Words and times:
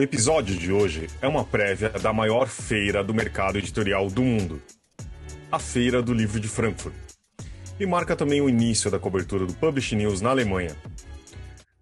O 0.00 0.02
episódio 0.02 0.56
de 0.56 0.72
hoje 0.72 1.10
é 1.20 1.28
uma 1.28 1.44
prévia 1.44 1.90
da 1.90 2.10
maior 2.10 2.48
feira 2.48 3.04
do 3.04 3.12
mercado 3.12 3.58
editorial 3.58 4.08
do 4.08 4.22
mundo, 4.22 4.62
a 5.52 5.58
Feira 5.58 6.00
do 6.00 6.14
Livro 6.14 6.40
de 6.40 6.48
Frankfurt, 6.48 6.94
e 7.78 7.84
marca 7.84 8.16
também 8.16 8.40
o 8.40 8.48
início 8.48 8.90
da 8.90 8.98
cobertura 8.98 9.44
do 9.44 9.52
Publish 9.52 9.94
News 9.94 10.22
na 10.22 10.30
Alemanha. 10.30 10.74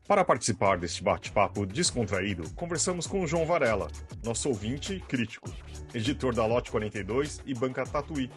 Para 0.08 0.24
participar 0.24 0.78
deste 0.78 1.00
bate-papo 1.00 1.64
descontraído, 1.64 2.50
conversamos 2.56 3.06
com 3.06 3.24
João 3.24 3.46
Varela, 3.46 3.86
nosso 4.24 4.48
ouvinte 4.48 4.94
e 4.94 5.00
crítico, 5.00 5.48
editor 5.94 6.34
da 6.34 6.44
Lote 6.44 6.72
42 6.72 7.40
e 7.46 7.54
Banca 7.54 7.86
Tatuí, 7.86 8.28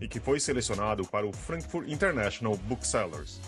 e 0.00 0.06
que 0.06 0.20
foi 0.20 0.38
selecionado 0.38 1.04
para 1.04 1.26
o 1.26 1.32
Frankfurt 1.32 1.88
International 1.88 2.56
Booksellers, 2.56 3.40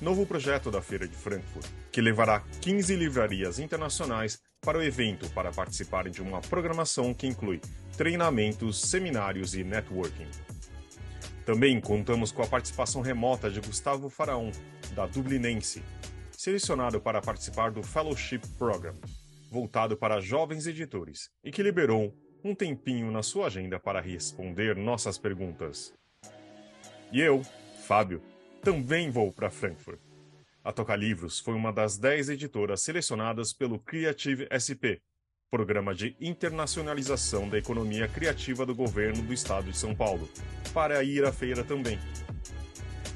novo 0.00 0.24
projeto 0.24 0.70
da 0.70 0.80
Feira 0.80 1.06
de 1.06 1.14
Frankfurt, 1.14 1.66
que 1.92 2.00
levará 2.00 2.42
15 2.62 2.96
livrarias 2.96 3.58
internacionais 3.58 4.40
para 4.66 4.78
o 4.78 4.82
evento 4.82 5.30
para 5.30 5.52
participarem 5.52 6.12
de 6.12 6.20
uma 6.20 6.40
programação 6.40 7.14
que 7.14 7.28
inclui 7.28 7.60
treinamentos, 7.96 8.80
seminários 8.80 9.54
e 9.54 9.62
networking. 9.62 10.26
Também 11.44 11.80
contamos 11.80 12.32
com 12.32 12.42
a 12.42 12.48
participação 12.48 13.00
remota 13.00 13.48
de 13.48 13.60
Gustavo 13.60 14.10
Faraon, 14.10 14.50
da 14.92 15.06
Dublinense, 15.06 15.84
selecionado 16.32 17.00
para 17.00 17.22
participar 17.22 17.70
do 17.70 17.80
Fellowship 17.80 18.40
Program, 18.58 18.96
voltado 19.52 19.96
para 19.96 20.20
jovens 20.20 20.66
editores, 20.66 21.30
e 21.44 21.52
que 21.52 21.62
liberou 21.62 22.12
um 22.42 22.52
tempinho 22.52 23.12
na 23.12 23.22
sua 23.22 23.46
agenda 23.46 23.78
para 23.78 24.00
responder 24.00 24.74
nossas 24.74 25.16
perguntas. 25.16 25.94
E 27.12 27.20
eu, 27.20 27.40
Fábio, 27.86 28.20
também 28.64 29.10
vou 29.10 29.32
para 29.32 29.48
Frankfurt. 29.48 30.05
A 30.66 30.72
Toca 30.72 30.96
Livros 30.96 31.38
foi 31.38 31.54
uma 31.54 31.72
das 31.72 31.96
10 31.96 32.30
editoras 32.30 32.82
selecionadas 32.82 33.52
pelo 33.52 33.78
Creative 33.78 34.48
SP, 34.50 34.98
Programa 35.48 35.94
de 35.94 36.16
Internacionalização 36.20 37.48
da 37.48 37.56
Economia 37.56 38.08
Criativa 38.08 38.66
do 38.66 38.74
Governo 38.74 39.22
do 39.22 39.32
Estado 39.32 39.70
de 39.70 39.78
São 39.78 39.94
Paulo, 39.94 40.28
para 40.74 41.04
ir 41.04 41.24
à 41.24 41.30
feira 41.30 41.62
também. 41.62 42.00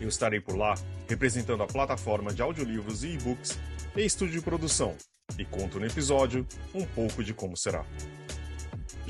Eu 0.00 0.08
estarei 0.08 0.40
por 0.40 0.56
lá 0.56 0.76
representando 1.08 1.64
a 1.64 1.66
plataforma 1.66 2.32
de 2.32 2.40
audiolivros 2.40 3.02
e 3.02 3.14
e-books 3.14 3.58
e 3.96 4.04
estúdio 4.04 4.38
de 4.38 4.44
produção, 4.44 4.96
e 5.36 5.44
conto 5.44 5.80
no 5.80 5.86
episódio 5.86 6.46
um 6.72 6.86
pouco 6.86 7.24
de 7.24 7.34
como 7.34 7.56
será. 7.56 7.84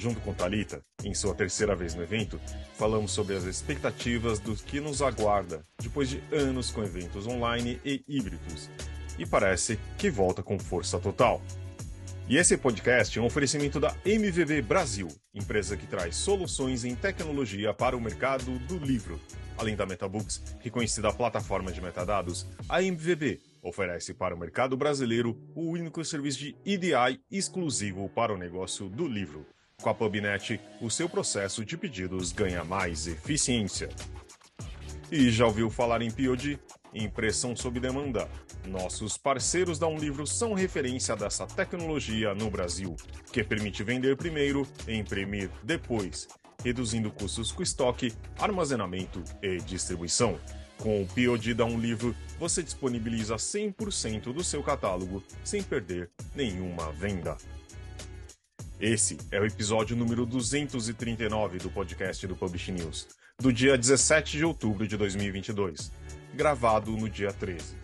Junto 0.00 0.18
com 0.22 0.32
Talita, 0.32 0.80
em 1.04 1.12
sua 1.12 1.34
terceira 1.34 1.76
vez 1.76 1.94
no 1.94 2.02
evento, 2.02 2.40
falamos 2.72 3.10
sobre 3.12 3.36
as 3.36 3.44
expectativas 3.44 4.38
do 4.38 4.54
que 4.56 4.80
nos 4.80 5.02
aguarda 5.02 5.62
depois 5.78 6.08
de 6.08 6.22
anos 6.32 6.70
com 6.70 6.82
eventos 6.82 7.26
online 7.26 7.78
e 7.84 8.02
híbridos, 8.08 8.70
e 9.18 9.26
parece 9.26 9.78
que 9.98 10.10
volta 10.10 10.42
com 10.42 10.58
força 10.58 10.98
total. 10.98 11.42
E 12.26 12.38
esse 12.38 12.56
podcast 12.56 13.18
é 13.18 13.20
um 13.20 13.26
oferecimento 13.26 13.78
da 13.78 13.94
MVB 14.02 14.62
Brasil, 14.62 15.08
empresa 15.34 15.76
que 15.76 15.86
traz 15.86 16.16
soluções 16.16 16.82
em 16.82 16.94
tecnologia 16.94 17.74
para 17.74 17.94
o 17.94 18.00
mercado 18.00 18.58
do 18.60 18.78
livro. 18.78 19.20
Além 19.58 19.76
da 19.76 19.84
MetaBooks, 19.84 20.56
reconhecida 20.60 21.12
plataforma 21.12 21.70
de 21.70 21.82
metadados, 21.82 22.46
a 22.70 22.82
MVB 22.82 23.38
oferece 23.60 24.14
para 24.14 24.34
o 24.34 24.38
mercado 24.38 24.78
brasileiro 24.78 25.38
o 25.54 25.60
único 25.60 26.02
serviço 26.06 26.38
de 26.38 26.56
EDI 26.64 27.20
exclusivo 27.30 28.08
para 28.08 28.32
o 28.32 28.38
negócio 28.38 28.88
do 28.88 29.06
livro. 29.06 29.46
Com 29.80 29.90
a 29.90 29.94
PubNet, 29.94 30.60
o 30.80 30.90
seu 30.90 31.08
processo 31.08 31.64
de 31.64 31.76
pedidos 31.76 32.32
ganha 32.32 32.64
mais 32.64 33.06
eficiência. 33.06 33.88
E 35.10 35.30
já 35.30 35.46
ouviu 35.46 35.70
falar 35.70 36.02
em 36.02 36.10
POD? 36.10 36.58
Impressão 36.94 37.54
sob 37.56 37.80
demanda. 37.80 38.28
Nossos 38.66 39.16
parceiros 39.16 39.78
da 39.78 39.86
Um 39.86 39.96
Livro 39.96 40.26
são 40.26 40.54
referência 40.54 41.16
dessa 41.16 41.46
tecnologia 41.46 42.34
no 42.34 42.50
Brasil, 42.50 42.94
que 43.32 43.42
permite 43.42 43.82
vender 43.82 44.16
primeiro 44.16 44.66
e 44.86 44.94
imprimir 44.94 45.50
depois 45.62 46.28
reduzindo 46.64 47.10
custos 47.10 47.52
com 47.52 47.62
estoque, 47.62 48.12
armazenamento 48.38 49.22
e 49.42 49.58
distribuição. 49.58 50.38
Com 50.78 51.02
o 51.02 51.06
POD 51.06 51.54
da 51.54 51.64
Um 51.64 51.78
Livro, 51.78 52.14
você 52.38 52.62
disponibiliza 52.62 53.36
100% 53.36 54.32
do 54.32 54.42
seu 54.42 54.62
catálogo 54.62 55.22
sem 55.44 55.62
perder 55.62 56.10
nenhuma 56.34 56.90
venda. 56.92 57.36
Esse 58.80 59.18
é 59.30 59.38
o 59.38 59.44
episódio 59.44 59.94
número 59.94 60.24
239 60.24 61.58
do 61.58 61.70
podcast 61.70 62.26
do 62.26 62.34
Publish 62.34 62.72
News, 62.72 63.08
do 63.38 63.52
dia 63.52 63.76
17 63.76 64.38
de 64.38 64.44
outubro 64.46 64.88
de 64.88 64.96
2022, 64.96 65.92
gravado 66.32 66.90
no 66.92 67.06
dia 67.06 67.30
13. 67.30 67.76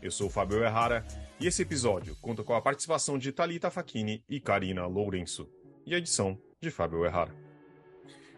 Eu 0.00 0.12
sou 0.12 0.28
o 0.28 0.30
Fábio 0.30 0.62
Errara 0.62 1.04
e 1.40 1.48
esse 1.48 1.62
episódio 1.62 2.16
conta 2.22 2.44
com 2.44 2.54
a 2.54 2.62
participação 2.62 3.18
de 3.18 3.32
Talita 3.32 3.68
Facchini 3.68 4.22
e 4.28 4.38
Karina 4.38 4.86
Lourenço, 4.86 5.48
e 5.84 5.92
a 5.92 5.98
edição 5.98 6.38
de 6.60 6.70
Fábio 6.70 7.04
Errara. 7.04 7.34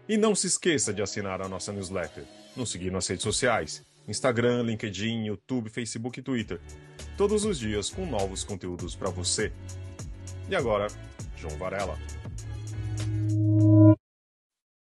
E 0.08 0.16
não 0.16 0.34
se 0.34 0.46
esqueça 0.46 0.90
de 0.90 1.02
assinar 1.02 1.42
a 1.42 1.48
nossa 1.50 1.70
newsletter, 1.70 2.24
nos 2.56 2.70
seguir 2.70 2.90
nas 2.90 3.06
redes 3.06 3.24
sociais, 3.24 3.84
Instagram, 4.08 4.62
LinkedIn, 4.62 5.26
YouTube, 5.26 5.68
Facebook 5.68 6.18
e 6.18 6.22
Twitter. 6.22 6.62
Todos 7.18 7.44
os 7.44 7.58
dias 7.58 7.90
com 7.90 8.06
novos 8.06 8.42
conteúdos 8.42 8.96
para 8.96 9.10
você. 9.10 9.52
E 10.48 10.56
agora, 10.56 10.86
João 11.44 11.58
Varela. 11.58 11.98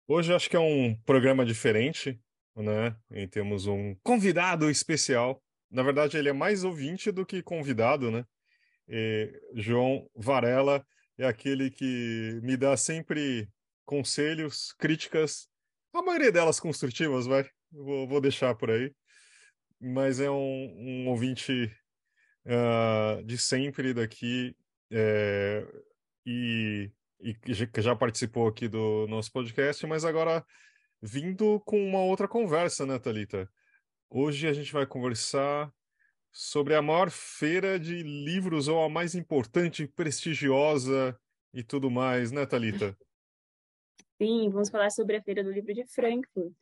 Hoje 0.09 0.35
acho 0.35 0.51
que 0.51 0.57
é 0.57 0.61
um 0.61 0.97
programa 1.07 1.47
diferente, 1.47 2.21
né? 2.57 2.97
E 3.13 3.29
temos 3.29 3.69
um 3.69 3.95
convidado 4.03 4.69
especial. 4.69 5.41
Na 5.71 5.85
verdade, 5.85 6.17
ele 6.17 6.29
é 6.29 6.33
mais 6.33 6.65
ouvinte 6.65 7.13
do 7.13 7.25
que 7.25 7.41
convidado, 7.41 8.11
né? 8.11 8.25
E 8.89 9.33
João 9.55 10.11
Varela 10.17 10.85
é 11.17 11.25
aquele 11.25 11.71
que 11.71 12.41
me 12.43 12.57
dá 12.57 12.77
sempre 12.77 13.49
conselhos, 13.85 14.73
críticas, 14.73 15.49
a 15.95 16.03
maioria 16.03 16.33
delas 16.33 16.59
construtivas, 16.59 17.27
vai. 17.27 17.49
Vou, 17.71 18.09
vou 18.09 18.21
deixar 18.21 18.57
por 18.57 18.73
aí. 18.73 18.93
Mas 19.81 20.19
é 20.19 20.29
um, 20.29 20.75
um 20.77 21.09
ouvinte 21.09 21.73
uh, 22.45 23.23
de 23.23 23.39
sempre 23.39 23.95
daqui 23.95 24.57
é, 24.91 25.65
e, 26.25 26.91
e 27.21 27.35
que 27.35 27.83
já 27.83 27.95
participou 27.97 28.49
aqui 28.49 28.69
do 28.69 29.07
nosso 29.09 29.33
podcast, 29.33 29.87
mas 29.87 30.05
agora 30.05 30.45
vindo 31.01 31.61
com 31.61 31.83
uma 31.83 32.01
outra 32.01 32.29
conversa, 32.29 32.85
né, 32.85 32.99
Thalita? 32.99 33.51
Hoje 34.09 34.47
a 34.47 34.53
gente 34.53 34.73
vai 34.73 34.87
conversar 34.87 35.73
sobre 36.33 36.75
a 36.75 36.83
maior 36.83 37.11
feira 37.11 37.79
de 37.79 38.03
livros, 38.03 38.69
ou 38.69 38.85
a 38.85 38.89
mais 38.89 39.15
importante, 39.15 39.87
prestigiosa 39.87 41.19
e 41.53 41.63
tudo 41.63 41.91
mais, 41.91 42.31
né, 42.31 42.47
Thalita? 42.47 42.97
Sim, 44.21 44.51
vamos 44.51 44.69
falar 44.69 44.91
sobre 44.91 45.17
a 45.17 45.23
Feira 45.23 45.43
do 45.43 45.51
Livro 45.51 45.73
de 45.73 45.87
Frankfurt, 45.87 46.53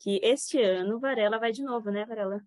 que 0.00 0.20
este 0.22 0.60
ano 0.60 0.98
Varela 0.98 1.38
vai 1.38 1.52
de 1.52 1.62
novo, 1.62 1.90
né, 1.90 2.04
Varela? 2.04 2.42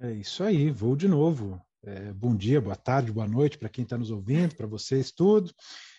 É 0.00 0.12
isso 0.12 0.44
aí, 0.44 0.70
vou 0.70 0.94
de 0.94 1.08
novo. 1.08 1.63
É, 1.86 2.12
bom 2.14 2.34
dia, 2.34 2.62
boa 2.62 2.76
tarde, 2.76 3.12
boa 3.12 3.28
noite 3.28 3.58
para 3.58 3.68
quem 3.68 3.84
está 3.84 3.98
nos 3.98 4.10
ouvindo, 4.10 4.56
para 4.56 4.66
vocês 4.66 5.12
tudo. 5.12 5.52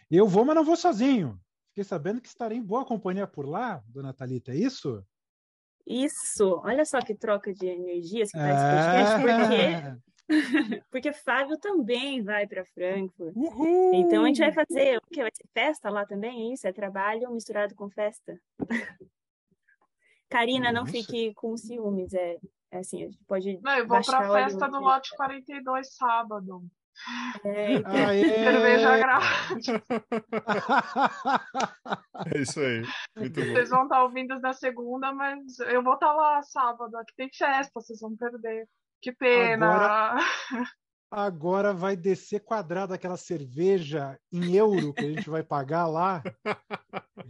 Eu 0.10 0.28
vou, 0.28 0.44
mas 0.44 0.56
não 0.56 0.66
vou 0.66 0.76
sozinho. 0.76 1.40
Fiquei 1.70 1.84
sabendo 1.84 2.20
que 2.20 2.28
estarei 2.28 2.58
em 2.58 2.64
boa 2.64 2.84
companhia 2.84 3.28
por 3.28 3.48
lá, 3.48 3.84
dona 3.88 4.12
Thalita, 4.12 4.52
é 4.52 4.56
isso? 4.56 5.06
Isso, 5.86 6.60
olha 6.64 6.84
só 6.86 7.00
que 7.02 7.14
troca 7.14 7.54
de 7.54 7.68
energias 7.68 8.32
que 8.32 8.38
faz 8.38 8.58
esse 8.58 9.22
podcast, 9.22 10.02
porque 10.02 10.06
Porque 10.90 11.14
Fábio 11.14 11.58
também 11.60 12.24
vai 12.24 12.48
para 12.48 12.66
Frankfurt. 12.66 13.36
Uhul! 13.36 13.94
Então 13.94 14.24
a 14.24 14.28
gente 14.28 14.40
vai 14.40 14.52
fazer 14.52 14.98
o 14.98 15.02
que? 15.12 15.22
Vai 15.22 15.32
ser 15.32 15.48
festa 15.54 15.90
lá 15.90 16.04
também? 16.04 16.50
É 16.50 16.54
isso? 16.54 16.68
É 16.68 16.74
trabalho 16.74 17.32
misturado 17.32 17.76
com 17.76 17.90
festa. 17.90 18.40
Karina, 20.30 20.72
não 20.72 20.86
fique 20.86 21.32
com 21.36 21.56
ciúmes. 21.56 22.14
É, 22.14 22.34
é 22.34 22.40
assim, 22.80 23.04
a 23.04 23.06
gente 23.06 23.24
pode. 23.28 23.60
Não, 23.62 23.78
eu 23.78 23.88
vou 23.88 24.02
para 24.04 24.20
a 24.20 24.32
festa 24.32 24.68
do 24.68 24.80
lote 24.80 25.16
42 25.16 25.96
sábado. 25.96 26.64
É, 27.44 27.74
então... 27.74 27.92
Cerveja 27.94 28.98
grátis. 28.98 29.68
É 32.34 32.40
isso 32.40 32.60
aí. 32.60 32.82
Muito 33.18 33.40
vocês 33.40 33.70
bom. 33.70 33.76
vão 33.76 33.84
estar 33.84 34.04
ouvindo 34.04 34.40
na 34.40 34.54
segunda, 34.54 35.14
mas 35.14 35.60
eu 35.60 35.84
vou 35.84 35.96
estar 35.96 36.14
lá 36.14 36.42
sábado. 36.42 36.96
Aqui 36.98 37.14
tem 37.16 37.30
festa, 37.32 37.72
vocês 37.76 38.00
vão 38.00 38.16
perder. 38.16 38.68
Que 39.02 39.12
pena! 39.12 39.68
Agora, 39.68 40.24
agora 41.12 41.74
vai 41.74 41.96
descer 41.96 42.40
quadrado 42.40 42.94
aquela 42.94 43.18
cerveja 43.18 44.18
em 44.32 44.56
euro 44.56 44.94
que 44.94 45.06
a 45.06 45.10
gente 45.10 45.30
vai 45.30 45.44
pagar 45.44 45.88
lá. 45.88 46.24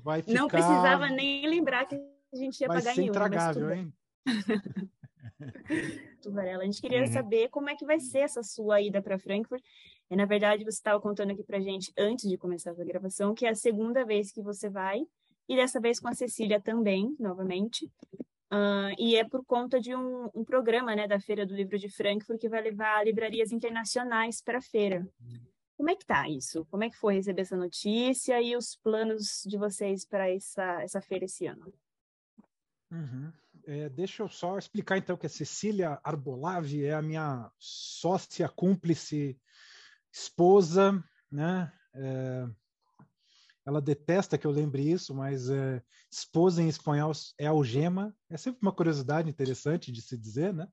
Vai 0.04 0.22
ficar... 0.22 0.40
Não 0.40 0.48
precisava 0.48 1.10
nem 1.10 1.48
lembrar 1.48 1.86
que 1.86 1.96
a 1.96 2.38
gente 2.38 2.62
ia 2.62 2.68
vai 2.68 2.78
pagar 2.78 2.94
ser 2.94 3.02
em 3.02 3.08
euro. 3.08 3.18
intragável, 3.18 3.74
hein? 3.74 3.94
Varela, 6.26 6.64
a 6.64 6.66
gente 6.66 6.82
queria 6.82 7.02
Uhum. 7.02 7.08
saber 7.08 7.50
como 7.50 7.70
é 7.70 7.76
que 7.76 7.86
vai 7.86 8.00
ser 8.00 8.20
essa 8.20 8.42
sua 8.44 8.82
ida 8.82 9.02
para 9.02 9.20
Frankfurt. 9.20 9.64
E, 10.10 10.16
na 10.16 10.26
verdade, 10.26 10.64
você 10.64 10.78
estava 10.78 11.00
contando 11.02 11.32
aqui 11.32 11.44
para 11.44 11.60
gente, 11.60 11.92
antes 11.98 12.30
de 12.30 12.38
começar 12.38 12.72
essa 12.72 12.84
gravação, 12.86 13.34
que 13.34 13.46
é 13.46 13.50
a 13.50 13.56
segunda 13.56 14.06
vez 14.06 14.32
que 14.32 14.42
você 14.42 14.70
vai, 14.70 15.02
e 15.48 15.56
dessa 15.56 15.80
vez 15.80 16.00
com 16.00 16.08
a 16.08 16.14
Cecília 16.14 16.60
também, 16.62 17.16
novamente. 17.20 17.92
Ah, 18.50 18.92
e 18.98 19.16
é 19.16 19.24
por 19.28 19.44
conta 19.46 19.80
de 19.80 19.96
um, 19.96 20.30
um 20.34 20.44
programa 20.44 20.96
né, 20.96 21.08
da 21.08 21.20
Feira 21.20 21.46
do 21.46 21.56
Livro 21.56 21.78
de 21.78 21.90
Frankfurt 21.90 22.40
que 22.40 22.50
vai 22.50 22.62
levar 22.62 23.04
livrarias 23.06 23.52
internacionais 23.52 24.42
para 24.42 24.60
a 24.60 24.62
feira. 24.62 25.08
Como 25.76 25.90
é 25.90 25.96
que 25.96 26.06
tá 26.06 26.30
isso? 26.30 26.66
Como 26.72 26.84
é 26.84 26.90
que 26.90 26.96
foi 26.96 27.16
receber 27.16 27.42
essa 27.42 27.58
notícia 27.58 28.42
e 28.42 28.56
os 28.56 28.76
planos 28.78 29.44
de 29.46 29.58
vocês 29.58 30.06
para 30.06 30.30
essa, 30.30 30.82
essa 30.82 31.02
feira 31.02 31.26
esse 31.26 31.48
ano? 31.48 31.74
Uhum. 32.92 33.34
É, 33.68 33.90
deixa 33.90 34.22
eu 34.22 34.30
só 34.30 34.58
explicar 34.58 34.98
então 34.98 35.18
que 35.18 35.26
a 35.26 35.30
Cecília 35.30 36.00
Arbolave 36.04 36.84
é 36.84 36.94
a 36.94 37.02
minha 37.02 37.52
sócia, 37.58 38.48
cúmplice, 38.48 39.40
esposa, 40.14 41.04
né? 41.32 41.72
É, 41.94 42.48
ela 43.66 43.82
detesta 43.82 44.38
que 44.38 44.46
eu 44.46 44.52
lembre 44.52 44.84
isso, 44.84 45.16
mas 45.16 45.50
é, 45.50 45.82
esposa 46.12 46.62
em 46.62 46.68
espanhol 46.68 47.12
é 47.40 47.48
algema. 47.48 48.16
É 48.30 48.38
sempre 48.38 48.60
uma 48.62 48.72
curiosidade 48.72 49.28
interessante 49.28 49.92
de 49.92 50.02
se 50.02 50.16
dizer, 50.16 50.54
né? 50.54 50.68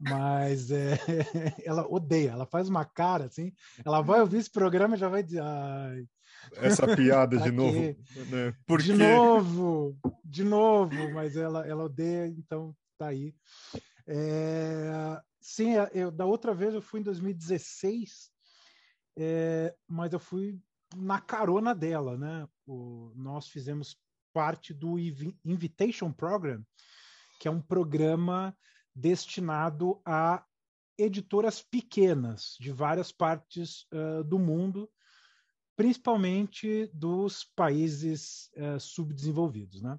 Mas 0.00 0.70
é, 0.70 0.96
ela 1.64 1.86
odeia, 1.86 2.30
ela 2.30 2.46
faz 2.46 2.68
uma 2.70 2.84
cara 2.86 3.26
assim. 3.26 3.52
Ela 3.84 4.00
vai 4.00 4.20
ouvir 4.20 4.38
esse 4.38 4.50
programa 4.50 4.96
e 4.96 4.98
já 4.98 5.08
vai 5.08 5.22
dizer. 5.22 5.42
Ai, 5.42 6.06
Essa 6.56 6.94
piada 6.94 7.38
de 7.38 7.50
novo. 7.50 7.80
Né? 8.30 8.54
Por 8.66 8.80
de 8.80 8.92
novo, 8.92 9.96
de 10.24 10.44
novo, 10.44 11.12
mas 11.12 11.36
ela, 11.36 11.66
ela 11.66 11.84
odeia, 11.84 12.26
então 12.26 12.74
tá 12.98 13.08
aí. 13.08 13.34
É, 14.06 15.20
sim, 15.40 15.72
eu, 15.92 16.10
da 16.10 16.26
outra 16.26 16.54
vez 16.54 16.74
eu 16.74 16.82
fui 16.82 17.00
em 17.00 17.02
2016, 17.04 18.30
é, 19.16 19.74
mas 19.88 20.12
eu 20.12 20.20
fui 20.20 20.58
na 20.96 21.20
carona 21.20 21.74
dela, 21.74 22.16
né? 22.16 22.46
O, 22.66 23.12
nós 23.16 23.48
fizemos 23.48 23.96
parte 24.32 24.74
do 24.74 24.98
Invitation 25.44 26.12
Program, 26.12 26.64
que 27.38 27.48
é 27.48 27.50
um 27.50 27.60
programa 27.60 28.56
destinado 28.94 30.00
a 30.04 30.44
editoras 30.98 31.62
pequenas 31.62 32.56
de 32.60 32.72
várias 32.72 33.10
partes 33.10 33.86
uh, 33.92 34.22
do 34.24 34.38
mundo, 34.38 34.88
principalmente 35.76 36.90
dos 36.92 37.44
países 37.44 38.50
uh, 38.56 38.78
subdesenvolvidos, 38.78 39.82
né? 39.82 39.98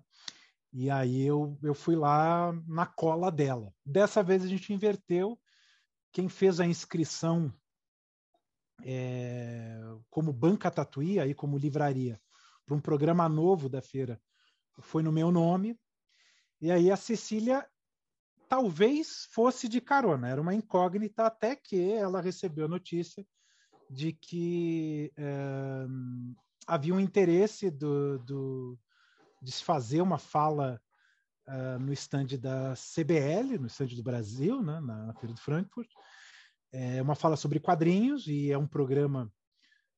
E 0.72 0.89
aí 0.89 1.22
eu, 1.24 1.57
eu 1.63 1.74
fui 1.74 1.95
lá 1.95 2.51
na 2.68 2.86
cola 2.86 3.31
dela. 3.31 3.74
Dessa 3.86 4.22
vez 4.22 4.44
a 4.44 4.48
gente 4.48 4.74
inverteu. 4.74 5.39
Quem 6.12 6.27
fez 6.27 6.60
a 6.60 6.66
inscrição 6.66 7.54
é, 8.83 9.80
como 10.10 10.33
banca 10.33 10.69
Tatuí, 10.69 11.19
aí 11.19 11.33
como 11.33 11.57
livraria, 11.57 12.19
para 12.66 12.75
um 12.75 12.81
programa 12.81 13.27
novo 13.30 13.69
da 13.69 13.81
feira, 13.81 14.22
foi 14.81 15.01
no 15.01 15.12
meu 15.12 15.31
nome. 15.31 15.80
E 16.60 16.72
aí 16.72 16.92
a 16.92 16.98
Cecília 16.98 17.66
talvez 18.50 19.27
fosse 19.31 19.68
de 19.68 19.81
carona, 19.81 20.30
era 20.30 20.42
uma 20.42 20.54
incógnita 20.54 21.25
até 21.25 21.56
que 21.56 21.81
ela 21.92 22.22
recebeu 22.22 22.66
a 22.66 22.69
notícia 22.69 23.25
de 23.89 24.13
que 24.13 25.11
é, 25.17 25.85
havia 26.67 26.93
um 26.93 26.99
interesse 26.99 27.69
do, 27.69 28.19
do, 28.19 28.79
de 29.41 29.51
se 29.51 29.63
fazer 29.63 30.01
uma 30.01 30.17
fala 30.17 30.81
uh, 31.47 31.79
no 31.79 31.93
estande 31.93 32.37
da 32.37 32.73
CBL, 32.73 33.59
no 33.59 33.67
estande 33.67 33.95
do 33.95 34.03
Brasil, 34.03 34.61
né, 34.61 34.79
na, 34.79 35.13
Feira 35.15 35.33
de 35.33 35.41
Frankfurt, 35.41 35.89
é 36.71 37.01
uma 37.01 37.15
fala 37.15 37.37
sobre 37.37 37.59
quadrinhos 37.59 38.27
e 38.27 38.51
é 38.51 38.57
um 38.57 38.67
programa. 38.67 39.31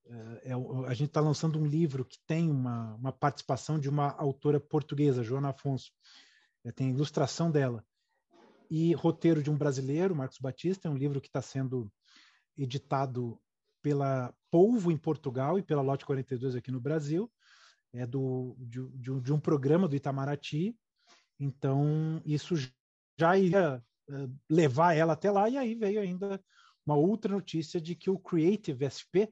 É, 0.05 0.51
é, 0.51 0.53
a 0.87 0.93
gente 0.93 1.07
está 1.07 1.19
lançando 1.19 1.59
um 1.59 1.65
livro 1.65 2.05
que 2.05 2.19
tem 2.27 2.51
uma, 2.51 2.93
uma 2.95 3.11
participação 3.11 3.79
de 3.79 3.89
uma 3.89 4.11
autora 4.11 4.59
portuguesa, 4.59 5.23
Joana 5.23 5.49
Afonso. 5.49 5.91
É, 6.63 6.71
tem 6.71 6.91
ilustração 6.91 7.49
dela. 7.49 7.83
E 8.69 8.93
roteiro 8.93 9.41
de 9.41 9.49
um 9.49 9.57
brasileiro, 9.57 10.15
Marcos 10.15 10.37
Batista. 10.39 10.87
É 10.87 10.91
um 10.91 10.97
livro 10.97 11.19
que 11.19 11.27
está 11.27 11.41
sendo 11.41 11.91
editado 12.55 13.39
pela 13.81 14.33
Polvo 14.49 14.91
em 14.91 14.97
Portugal 14.97 15.59
e 15.59 15.63
pela 15.63 15.81
Lote 15.81 16.05
42 16.05 16.55
aqui 16.55 16.71
no 16.71 16.79
Brasil. 16.79 17.31
É 17.93 18.05
do, 18.05 18.55
de, 18.59 18.87
de, 18.89 19.21
de 19.21 19.33
um 19.33 19.39
programa 19.39 19.87
do 19.87 19.95
Itamaraty. 19.95 20.77
Então, 21.39 22.21
isso 22.25 22.55
já 23.17 23.37
ia 23.37 23.83
eh, 24.09 24.27
levar 24.49 24.93
ela 24.93 25.13
até 25.13 25.29
lá, 25.29 25.49
e 25.49 25.57
aí 25.57 25.75
veio 25.75 25.99
ainda 25.99 26.41
uma 26.85 26.95
outra 26.95 27.33
notícia 27.33 27.81
de 27.81 27.95
que 27.95 28.09
o 28.09 28.17
Creative 28.17 28.89
SP, 28.89 29.27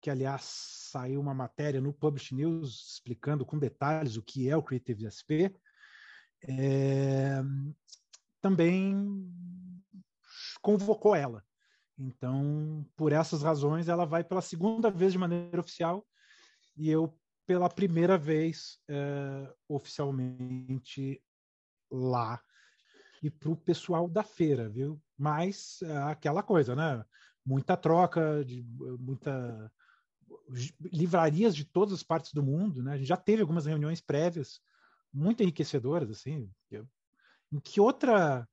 que 0.00 0.08
aliás 0.08 0.42
saiu 0.44 1.20
uma 1.20 1.34
matéria 1.34 1.80
no 1.80 1.92
Publish 1.92 2.34
News 2.34 2.94
explicando 2.94 3.44
com 3.44 3.58
detalhes 3.58 4.16
o 4.16 4.22
que 4.22 4.48
é 4.48 4.56
o 4.56 4.62
Creative 4.62 5.10
SP, 5.12 5.52
é, 6.48 7.42
também 8.40 8.96
convocou 10.60 11.14
ela. 11.14 11.44
Então, 11.98 12.86
por 12.96 13.12
essas 13.12 13.42
razões, 13.42 13.88
ela 13.88 14.04
vai 14.04 14.24
pela 14.24 14.40
segunda 14.40 14.90
vez 14.90 15.12
de 15.12 15.18
maneira 15.18 15.60
oficial 15.60 16.06
e 16.76 16.88
eu 16.90 17.16
pela 17.46 17.68
primeira 17.68 18.16
vez 18.16 18.78
é, 18.88 19.52
oficialmente 19.68 21.22
lá 21.90 22.40
e 23.22 23.30
para 23.30 23.50
o 23.50 23.56
pessoal 23.56 24.08
da 24.08 24.22
feira, 24.22 24.68
viu? 24.68 25.00
Mas 25.16 25.80
é 25.82 25.96
aquela 25.98 26.42
coisa, 26.42 26.74
né? 26.74 27.04
Muita 27.44 27.76
troca, 27.76 28.44
de, 28.44 28.64
muita 28.98 29.70
livrarias 30.80 31.54
de 31.54 31.64
todas 31.64 31.94
as 31.94 32.02
partes 32.02 32.32
do 32.32 32.42
mundo, 32.42 32.82
né? 32.82 32.94
A 32.94 32.96
gente 32.96 33.06
já 33.06 33.16
teve 33.16 33.42
algumas 33.42 33.66
reuniões 33.66 34.00
prévias 34.00 34.60
muito 35.12 35.42
enriquecedoras, 35.42 36.10
assim. 36.10 36.50
Em 37.52 37.60
que 37.60 37.80
outra, 37.80 38.48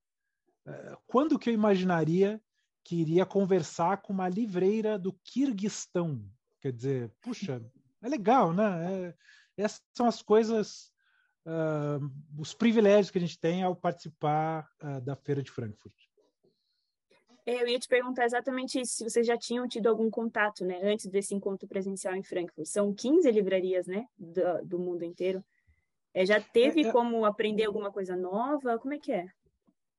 é, 0.65 0.97
quando 1.07 1.39
que 1.39 1.49
eu 1.49 1.53
imaginaria 1.53 2.41
que 2.83 3.01
iria 3.01 3.25
conversar 3.25 4.01
com 4.01 4.13
uma 4.13 4.29
livreira 4.29 4.97
do 4.97 5.13
Kirguistão? 5.23 6.23
Quer 6.61 6.71
dizer, 6.71 7.11
puxa, 7.21 7.63
é 8.01 8.09
legal, 8.09 8.53
né? 8.53 8.93
É, 8.93 9.15
essas 9.57 9.81
são 9.93 10.05
as 10.05 10.21
coisas 10.21 10.91
uh, 11.45 12.39
os 12.39 12.53
privilégios 12.53 13.11
que 13.11 13.17
a 13.17 13.21
gente 13.21 13.39
tem 13.39 13.63
ao 13.63 13.75
participar 13.75 14.69
uh, 14.81 15.01
da 15.01 15.15
Feira 15.15 15.41
de 15.41 15.51
Frankfurt. 15.51 15.95
É, 17.45 17.63
eu 17.63 17.67
ia 17.67 17.79
te 17.79 17.87
perguntar 17.87 18.25
exatamente 18.25 18.79
isso, 18.79 18.97
se 18.97 19.03
vocês 19.03 19.25
já 19.25 19.37
tinham 19.37 19.67
tido 19.67 19.87
algum 19.87 20.09
contato, 20.09 20.63
né, 20.63 20.79
antes 20.83 21.07
desse 21.07 21.33
encontro 21.33 21.67
presencial 21.67 22.15
em 22.15 22.21
Frankfurt. 22.21 22.67
São 22.67 22.93
15 22.93 23.31
livrarias, 23.31 23.87
né, 23.87 24.05
do, 24.17 24.65
do 24.65 24.79
mundo 24.79 25.03
inteiro. 25.03 25.43
É, 26.13 26.25
já 26.25 26.39
teve 26.39 26.83
é, 26.83 26.87
é, 26.87 26.91
como 26.91 27.25
aprender 27.25 27.65
alguma 27.65 27.91
coisa 27.91 28.15
nova? 28.15 28.77
Como 28.77 28.93
é 28.93 28.99
que 28.99 29.11
é? 29.11 29.25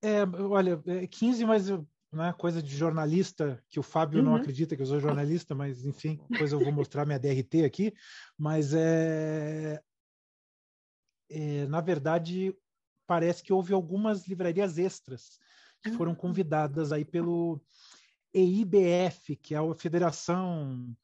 É, 0.03 0.23
olha, 0.25 0.81
15, 1.11 1.43
é 1.43 1.47
mas 1.47 1.67
né, 2.13 2.33
coisa 2.37 2.63
de 2.63 2.77
jornalista, 2.77 3.63
que 3.69 3.79
o 3.79 3.83
Fábio 3.83 4.19
uhum. 4.19 4.27
não 4.27 4.35
acredita 4.35 4.75
que 4.75 4.83
eu 4.83 4.87
sou 4.87 5.01
jornalista, 5.01 5.55
mas 5.55 5.85
enfim, 5.85 6.21
depois 6.29 6.53
eu 6.53 6.61
vou 6.61 6.73
mostrar 6.73 7.07
minha 7.07 7.19
DRT 7.19 7.65
aqui. 7.65 7.95
Mas 8.37 8.75
é, 8.75 9.81
é, 11.31 11.67
na 11.67 11.81
verdade, 11.81 12.55
parece 13.07 13.43
que 13.43 13.53
houve 13.53 13.73
algumas 13.73 14.27
livrarias 14.27 14.79
extras 14.79 15.39
que 15.83 15.91
foram 15.93 16.13
ah. 16.13 16.17
convidadas 16.17 16.93
aí 16.93 17.05
pelo 17.05 17.61
EIBF, 18.35 19.37
que 19.37 19.55
é 19.55 19.59
a 19.59 19.75
Federação 19.75 20.95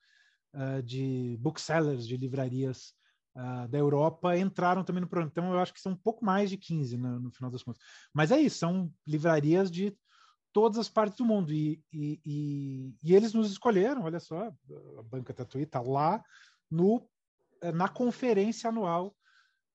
uh, 0.55 0.83
de 0.83 1.37
Booksellers 1.41 2.07
de 2.07 2.17
Livrarias 2.17 2.93
uh, 3.37 3.69
da 3.69 3.79
Europa, 3.79 4.37
entraram 4.37 4.85
também 4.85 5.01
no 5.01 5.09
programa. 5.09 5.31
Então, 5.33 5.53
eu 5.53 5.61
acho 5.61 5.73
que 5.73 5.81
são 5.81 5.93
um 5.93 5.97
pouco 5.97 6.25
mais 6.25 6.51
de 6.51 6.57
15 6.57 6.97
no, 6.97 7.21
no 7.21 7.31
final 7.31 7.51
das 7.51 7.63
contas. 7.63 7.83
Mas 8.13 8.31
é 8.31 8.41
isso, 8.41 8.59
são 8.59 8.93
livrarias 9.07 9.71
de 9.71 9.97
todas 10.57 10.79
as 10.79 10.89
partes 10.89 11.19
do 11.19 11.25
mundo. 11.27 11.53
E, 11.53 11.85
e, 11.93 12.19
e, 12.25 12.97
e 13.03 13.15
eles 13.15 13.35
nos 13.35 13.51
escolheram, 13.51 14.05
olha 14.05 14.19
só, 14.19 14.49
a 14.99 15.03
Banca 15.03 15.35
Tatuí 15.35 15.65
está 15.65 15.83
lá 15.83 16.25
no, 16.71 17.07
eh, 17.61 17.73
na 17.73 17.91
conferência 17.91 18.71
anual 18.71 19.15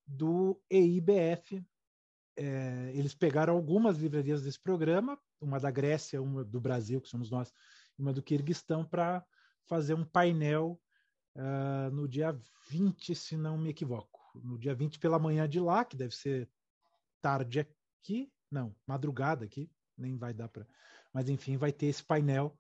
do 0.07 0.59
EIBF. 0.71 1.63
É, 2.35 2.91
eles 2.95 3.13
pegaram 3.13 3.53
algumas 3.53 3.99
livrarias 3.99 4.41
desse 4.41 4.59
programa, 4.59 5.19
uma 5.39 5.59
da 5.59 5.69
Grécia, 5.69 6.19
uma 6.19 6.43
do 6.43 6.59
Brasil, 6.59 6.99
que 6.99 7.09
somos 7.09 7.29
nós, 7.29 7.53
uma 7.95 8.11
do 8.11 8.23
Quirguistão, 8.23 8.83
para 8.83 9.23
fazer 9.67 9.93
um 9.93 10.03
painel 10.03 10.81
uh, 11.35 11.93
no 11.93 12.07
dia 12.07 12.35
20, 12.71 13.13
se 13.13 13.37
não 13.37 13.55
me 13.55 13.69
equivoco. 13.69 14.19
No 14.33 14.57
dia 14.57 14.73
20 14.73 14.97
pela 14.97 15.19
manhã 15.19 15.47
de 15.47 15.59
lá, 15.59 15.85
que 15.85 15.95
deve 15.95 16.15
ser 16.15 16.49
tarde 17.21 17.59
aqui, 17.59 18.33
não, 18.49 18.75
madrugada 18.87 19.45
aqui, 19.45 19.69
nem 19.97 20.17
vai 20.17 20.33
dar 20.33 20.47
para. 20.47 20.67
Mas 21.13 21.29
enfim, 21.29 21.57
vai 21.57 21.71
ter 21.71 21.87
esse 21.87 22.03
painel 22.03 22.57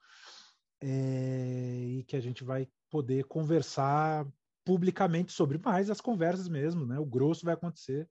é, 0.81 1.85
e 1.87 2.03
que 2.03 2.15
a 2.15 2.19
gente 2.19 2.43
vai 2.43 2.67
poder 2.89 3.23
conversar 3.25 4.27
publicamente 4.65 5.31
sobre, 5.31 5.57
mais 5.57 5.89
as 5.89 6.01
conversas 6.01 6.47
mesmo, 6.47 6.85
né? 6.85 6.99
O 6.99 7.05
grosso 7.05 7.45
vai 7.45 7.53
acontecer 7.53 8.07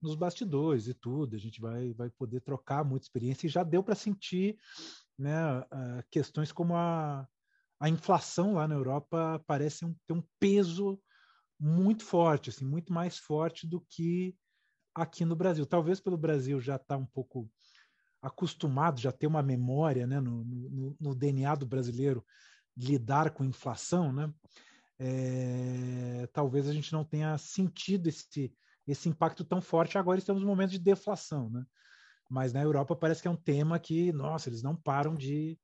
nos 0.00 0.14
bastidores 0.14 0.86
e 0.86 0.94
tudo. 0.94 1.36
A 1.36 1.38
gente 1.38 1.60
vai, 1.60 1.92
vai 1.92 2.10
poder 2.10 2.40
trocar 2.40 2.84
muita 2.84 3.04
experiência 3.04 3.46
e 3.46 3.50
já 3.50 3.62
deu 3.62 3.82
para 3.82 3.94
sentir, 3.94 4.56
né? 5.18 5.36
Questões 6.10 6.52
como 6.52 6.74
a, 6.74 7.26
a 7.78 7.88
inflação 7.88 8.54
lá 8.54 8.66
na 8.66 8.74
Europa 8.74 9.42
parece 9.46 9.84
um, 9.84 9.94
ter 10.06 10.14
um 10.14 10.22
peso 10.38 11.00
muito 11.58 12.02
forte, 12.04 12.48
assim, 12.48 12.64
muito 12.64 12.92
mais 12.92 13.18
forte 13.18 13.66
do 13.66 13.80
que 13.90 14.34
aqui 14.94 15.24
no 15.24 15.36
Brasil. 15.36 15.66
Talvez 15.66 16.00
pelo 16.00 16.16
Brasil 16.16 16.58
já 16.60 16.76
está 16.76 16.96
um 16.96 17.06
pouco 17.06 17.50
acostumado, 18.22 19.00
já 19.00 19.10
ter 19.10 19.26
uma 19.26 19.42
memória, 19.42 20.06
né, 20.06 20.20
no, 20.20 20.44
no, 20.44 20.96
no 21.00 21.14
DNA 21.14 21.54
do 21.54 21.66
brasileiro 21.66 22.24
lidar 22.76 23.30
com 23.30 23.44
inflação, 23.44 24.12
né? 24.12 24.32
É, 24.98 26.28
talvez 26.32 26.68
a 26.68 26.72
gente 26.72 26.92
não 26.92 27.04
tenha 27.04 27.36
sentido 27.38 28.08
esse, 28.08 28.52
esse 28.86 29.08
impacto 29.08 29.44
tão 29.44 29.60
forte. 29.60 29.96
Agora 29.96 30.18
estamos 30.18 30.42
num 30.42 30.48
momento 30.48 30.72
de 30.72 30.78
deflação, 30.78 31.48
né? 31.48 31.64
Mas 32.28 32.52
na 32.52 32.62
Europa 32.62 32.94
parece 32.94 33.22
que 33.22 33.28
é 33.28 33.30
um 33.30 33.36
tema 33.36 33.78
que, 33.78 34.12
nossa, 34.12 34.48
eles 34.48 34.62
não 34.62 34.76
param 34.76 35.16
de, 35.16 35.58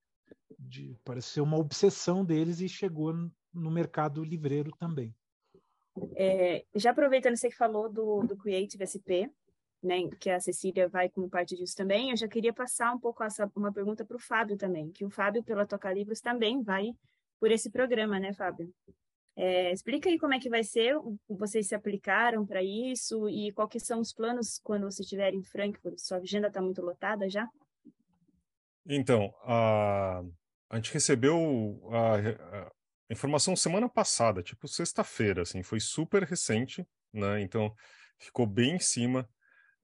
de 0.58 0.98
parece 1.04 1.28
ser 1.28 1.40
uma 1.42 1.58
obsessão 1.58 2.24
deles 2.24 2.60
e 2.60 2.68
chegou 2.68 3.14
no 3.52 3.70
mercado 3.70 4.24
livreiro 4.24 4.70
também. 4.78 5.14
É, 6.14 6.64
já 6.74 6.90
aproveitando 6.90 7.36
você 7.36 7.48
que 7.48 7.56
falou 7.56 7.90
do, 7.90 8.22
do 8.22 8.36
Creative 8.36 8.84
SP, 8.84 9.30
né, 9.86 10.08
que 10.20 10.28
a 10.28 10.40
Cecília 10.40 10.88
vai 10.88 11.08
como 11.08 11.30
parte 11.30 11.56
disso 11.56 11.76
também, 11.76 12.10
eu 12.10 12.16
já 12.16 12.28
queria 12.28 12.52
passar 12.52 12.92
um 12.92 12.98
pouco 12.98 13.22
essa, 13.22 13.50
uma 13.54 13.72
pergunta 13.72 14.04
para 14.04 14.16
o 14.16 14.20
Fábio 14.20 14.56
também, 14.56 14.90
que 14.90 15.04
o 15.04 15.10
Fábio, 15.10 15.42
pela 15.42 15.66
Toca 15.66 15.92
Livros, 15.92 16.20
também 16.20 16.62
vai 16.62 16.92
por 17.40 17.50
esse 17.50 17.70
programa, 17.70 18.18
né, 18.18 18.32
Fábio? 18.32 18.72
É, 19.38 19.70
explica 19.70 20.08
aí 20.08 20.18
como 20.18 20.32
é 20.32 20.40
que 20.40 20.48
vai 20.48 20.64
ser, 20.64 20.96
vocês 21.28 21.68
se 21.68 21.74
aplicaram 21.74 22.46
para 22.46 22.62
isso 22.62 23.28
e 23.28 23.52
quais 23.52 23.82
são 23.82 24.00
os 24.00 24.12
planos 24.12 24.58
quando 24.64 24.90
você 24.90 25.02
estiver 25.02 25.34
em 25.34 25.42
Frankfurt? 25.42 25.98
Sua 25.98 26.16
agenda 26.16 26.48
está 26.48 26.60
muito 26.60 26.80
lotada 26.80 27.28
já? 27.28 27.46
Então, 28.88 29.34
a, 29.42 30.22
a 30.70 30.76
gente 30.76 30.92
recebeu 30.92 31.36
a, 31.92 32.16
a 32.16 32.72
informação 33.12 33.54
semana 33.54 33.88
passada, 33.88 34.42
tipo 34.42 34.66
sexta-feira, 34.66 35.42
assim, 35.42 35.62
foi 35.62 35.80
super 35.80 36.22
recente, 36.22 36.86
né? 37.12 37.42
Então, 37.42 37.74
ficou 38.18 38.46
bem 38.46 38.76
em 38.76 38.80
cima. 38.80 39.28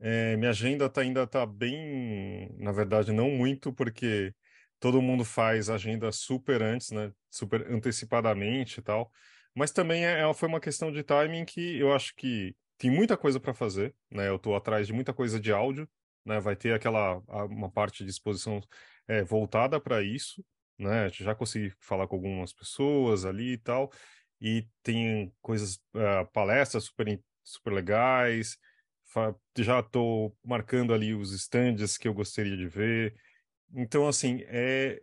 É, 0.04 0.36
minha 0.36 0.50
agenda 0.50 0.90
tá, 0.90 1.00
ainda 1.00 1.22
está 1.22 1.46
bem, 1.46 2.52
na 2.58 2.72
verdade, 2.72 3.12
não 3.12 3.30
muito, 3.30 3.72
porque 3.72 4.34
todo 4.80 5.00
mundo 5.00 5.24
faz 5.24 5.70
agenda 5.70 6.10
super 6.10 6.60
antes, 6.60 6.90
né? 6.90 7.12
Super 7.30 7.70
antecipadamente 7.70 8.80
e 8.80 8.82
tal. 8.82 9.12
Mas 9.54 9.70
também 9.70 10.04
é, 10.04 10.28
é 10.28 10.34
foi 10.34 10.48
uma 10.48 10.58
questão 10.60 10.90
de 10.90 11.04
timing 11.04 11.44
que 11.44 11.78
eu 11.78 11.92
acho 11.94 12.14
que 12.16 12.56
tem 12.76 12.90
muita 12.90 13.16
coisa 13.16 13.38
para 13.38 13.54
fazer, 13.54 13.94
né? 14.10 14.28
Eu 14.28 14.36
estou 14.36 14.56
atrás 14.56 14.88
de 14.88 14.92
muita 14.92 15.14
coisa 15.14 15.38
de 15.38 15.52
áudio, 15.52 15.88
né? 16.24 16.40
Vai 16.40 16.56
ter 16.56 16.74
aquela 16.74 17.18
uma 17.46 17.70
parte 17.70 18.04
de 18.04 18.10
exposição 18.10 18.60
é, 19.06 19.22
voltada 19.22 19.80
para 19.80 20.02
isso, 20.02 20.44
né? 20.76 21.08
Já 21.10 21.32
consegui 21.32 21.72
falar 21.80 22.08
com 22.08 22.16
algumas 22.16 22.52
pessoas 22.52 23.24
ali 23.24 23.52
e 23.52 23.58
tal, 23.58 23.92
e 24.40 24.66
tem 24.82 25.32
coisas, 25.40 25.76
uh, 25.94 26.26
palestras 26.32 26.84
super, 26.84 27.22
super 27.44 27.72
legais, 27.72 28.58
já 29.58 29.80
estou 29.80 30.36
marcando 30.44 30.94
ali 30.94 31.14
os 31.14 31.32
stands 31.32 31.98
que 31.98 32.08
eu 32.08 32.14
gostaria 32.14 32.56
de 32.56 32.66
ver. 32.66 33.14
Então, 33.74 34.06
assim, 34.08 34.42
é... 34.46 35.02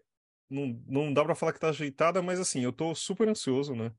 não, 0.49 0.81
não 0.87 1.13
dá 1.13 1.23
para 1.23 1.35
falar 1.35 1.51
que 1.51 1.57
está 1.57 1.69
ajeitada, 1.69 2.21
mas 2.21 2.39
assim, 2.39 2.61
eu 2.61 2.71
estou 2.71 2.93
super 2.95 3.27
ansioso, 3.27 3.75
né? 3.75 3.91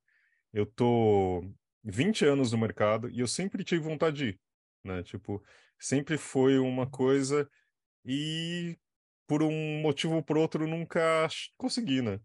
Eu 0.53 0.67
tô 0.67 1.45
20 1.85 2.25
anos 2.25 2.53
no 2.53 2.59
mercado 2.59 3.09
e 3.11 3.21
eu 3.21 3.27
sempre 3.29 3.65
tive 3.65 3.83
vontade 3.83 4.17
de 4.17 4.25
ir, 4.31 4.41
né? 4.85 5.03
Tipo, 5.03 5.43
sempre 5.79 6.19
foi 6.19 6.59
uma 6.59 6.89
coisa 6.89 7.49
e 8.05 8.79
por 9.27 9.43
um 9.43 9.81
motivo 9.81 10.17
ou 10.17 10.23
por 10.23 10.37
outro 10.37 10.67
nunca 10.67 11.29
consegui, 11.57 12.03
né? 12.03 12.21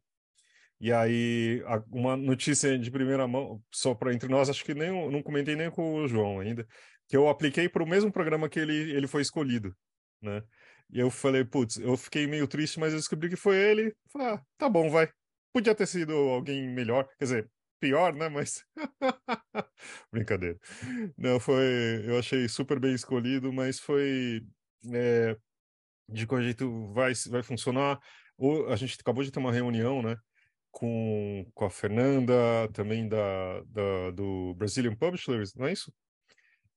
E 0.79 0.91
aí, 0.91 1.63
uma 1.89 2.17
notícia 2.17 2.77
de 2.77 2.91
primeira 2.91 3.27
mão, 3.27 3.63
só 3.71 3.95
para 3.95 4.13
entre 4.13 4.27
nós, 4.27 4.49
acho 4.49 4.63
que 4.65 4.73
nem 4.73 4.91
não 5.09 5.23
comentei 5.23 5.55
nem 5.55 5.71
com 5.71 5.95
o 5.95 6.07
João 6.07 6.39
ainda, 6.39 6.67
que 7.07 7.15
eu 7.15 7.29
apliquei 7.29 7.69
para 7.69 7.83
o 7.83 7.87
mesmo 7.87 8.11
programa 8.11 8.49
que 8.49 8.59
ele, 8.59 8.91
ele 8.91 9.07
foi 9.07 9.21
escolhido, 9.21 9.75
né? 10.21 10.43
E 10.91 10.99
eu 10.99 11.09
falei, 11.09 11.43
putz, 11.43 11.77
eu 11.77 11.97
fiquei 11.97 12.27
meio 12.27 12.47
triste, 12.47 12.79
mas 12.79 12.93
eu 12.93 12.99
descobri 12.99 13.29
que 13.29 13.35
foi 13.35 13.57
ele. 13.57 13.95
Falei, 14.11 14.27
ah, 14.27 14.41
tá 14.57 14.69
bom, 14.69 14.89
vai. 14.89 15.09
Podia 15.53 15.73
ter 15.75 15.87
sido 15.87 16.13
alguém 16.13 16.67
melhor, 16.69 17.07
quer 17.17 17.25
dizer, 17.25 17.51
pior, 17.79 18.13
né? 18.13 18.29
Mas 18.29 18.63
brincadeira. 20.11 20.57
Não 21.17 21.39
foi, 21.39 22.03
eu 22.05 22.19
achei 22.19 22.47
super 22.47 22.79
bem 22.79 22.93
escolhido, 22.93 23.51
mas 23.51 23.79
foi 23.79 24.41
é, 24.93 25.37
de 26.09 26.27
qual 26.27 26.41
jeito 26.41 26.91
vai, 26.93 27.13
vai 27.29 27.43
funcionar. 27.43 27.99
O, 28.37 28.65
a 28.67 28.75
gente 28.75 28.97
acabou 28.99 29.23
de 29.23 29.31
ter 29.31 29.39
uma 29.39 29.51
reunião, 29.51 30.01
né, 30.01 30.17
com, 30.71 31.49
com 31.53 31.65
a 31.65 31.69
Fernanda, 31.69 32.33
também 32.73 33.07
da, 33.07 33.61
da, 33.67 34.11
do 34.11 34.53
Brazilian 34.55 34.95
Publishers, 34.95 35.53
não 35.55 35.67
é 35.67 35.73
isso? 35.73 35.91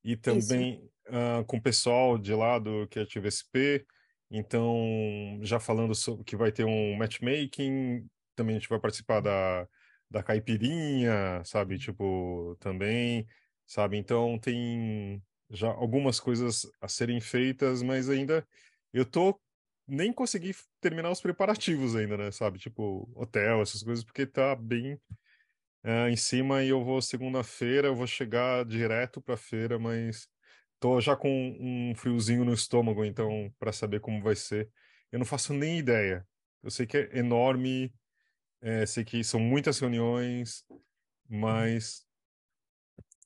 E 0.05 0.17
também 0.17 0.89
uh, 1.09 1.45
com 1.45 1.57
o 1.57 1.63
pessoal 1.63 2.19
de 2.19 2.35
lá 2.35 2.59
do 2.59 2.87
Creative 2.89 3.29
SP. 3.29 3.87
Então, 4.31 5.39
já 5.43 5.59
falando 5.59 5.95
sobre 5.95 6.25
que 6.25 6.37
vai 6.37 6.53
ter 6.53 6.65
um 6.65 6.97
matchmaking, 6.97 8.07
também 8.37 8.57
a 8.57 8.59
gente 8.59 8.69
vai 8.69 8.79
participar 8.79 9.21
da, 9.21 9.67
da 10.11 10.23
caipirinha, 10.23 11.43
sabe? 11.45 11.79
Tipo, 11.79 12.57
também, 12.61 13.27
sabe? 13.67 13.97
Então, 13.97 14.39
tem 14.39 15.23
já 15.51 15.69
algumas 15.69 16.21
coisas 16.21 16.67
a 16.81 16.89
serem 16.89 17.21
feitas, 17.21 17.83
mas 17.83 18.11
ainda 18.11 18.47
eu 18.93 19.05
tô 19.05 19.41
nem 19.87 20.13
consegui 20.13 20.55
terminar 20.81 21.11
os 21.11 21.21
preparativos 21.21 21.97
ainda, 21.97 22.17
né? 22.17 22.31
Sabe? 22.31 22.59
Tipo, 22.59 23.11
hotel, 23.15 23.63
essas 23.63 23.83
coisas, 23.83 24.05
porque 24.05 24.27
tá 24.27 24.55
bem 24.55 25.01
é, 25.89 26.11
em 26.11 26.17
cima 26.17 26.63
e 26.63 26.69
eu 26.69 26.85
vou 26.85 27.01
segunda-feira, 27.01 27.89
eu 27.89 27.97
vou 27.97 28.07
chegar 28.07 28.63
direto 28.67 29.23
pra 29.23 29.39
feira, 29.39 29.79
mas 29.79 30.29
tô 30.79 31.01
já 31.01 31.17
com 31.17 31.31
um 31.59 31.95
friozinho 31.95 32.45
no 32.45 32.53
estômago, 32.53 33.07
então, 33.07 33.51
para 33.59 33.73
saber 33.73 33.99
como 33.99 34.23
vai 34.23 34.37
ser. 34.37 34.71
Eu 35.11 35.19
não 35.19 35.25
faço 35.25 35.55
nem 35.55 35.79
ideia. 35.79 36.29
Eu 36.63 36.71
sei 36.71 36.87
que 36.87 36.99
é 36.99 37.19
enorme, 37.19 37.95
é, 38.61 38.85
sei 38.85 39.03
que 39.03 39.25
são 39.25 39.41
muitas 39.41 39.79
reuniões, 39.79 40.63
mas 41.27 42.07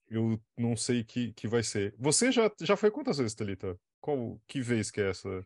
eu 0.09 0.41
não 0.57 0.77
sei 0.77 1.03
que 1.03 1.33
que 1.33 1.49
vai 1.49 1.65
ser. 1.65 1.93
Você 1.99 2.31
já, 2.31 2.49
já 2.61 2.77
foi 2.77 2.93
quantas 2.93 3.19
vezes, 3.19 3.35
Thalita? 3.35 3.77
Qual 4.01 4.41
que 4.47 4.61
vez 4.61 4.89
que 4.89 5.01
é 5.01 5.11
essa? 5.11 5.45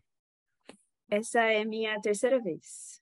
Essa 1.09 1.41
é 1.45 1.65
minha 1.65 1.99
terceira 1.99 2.39
vez. 2.43 3.01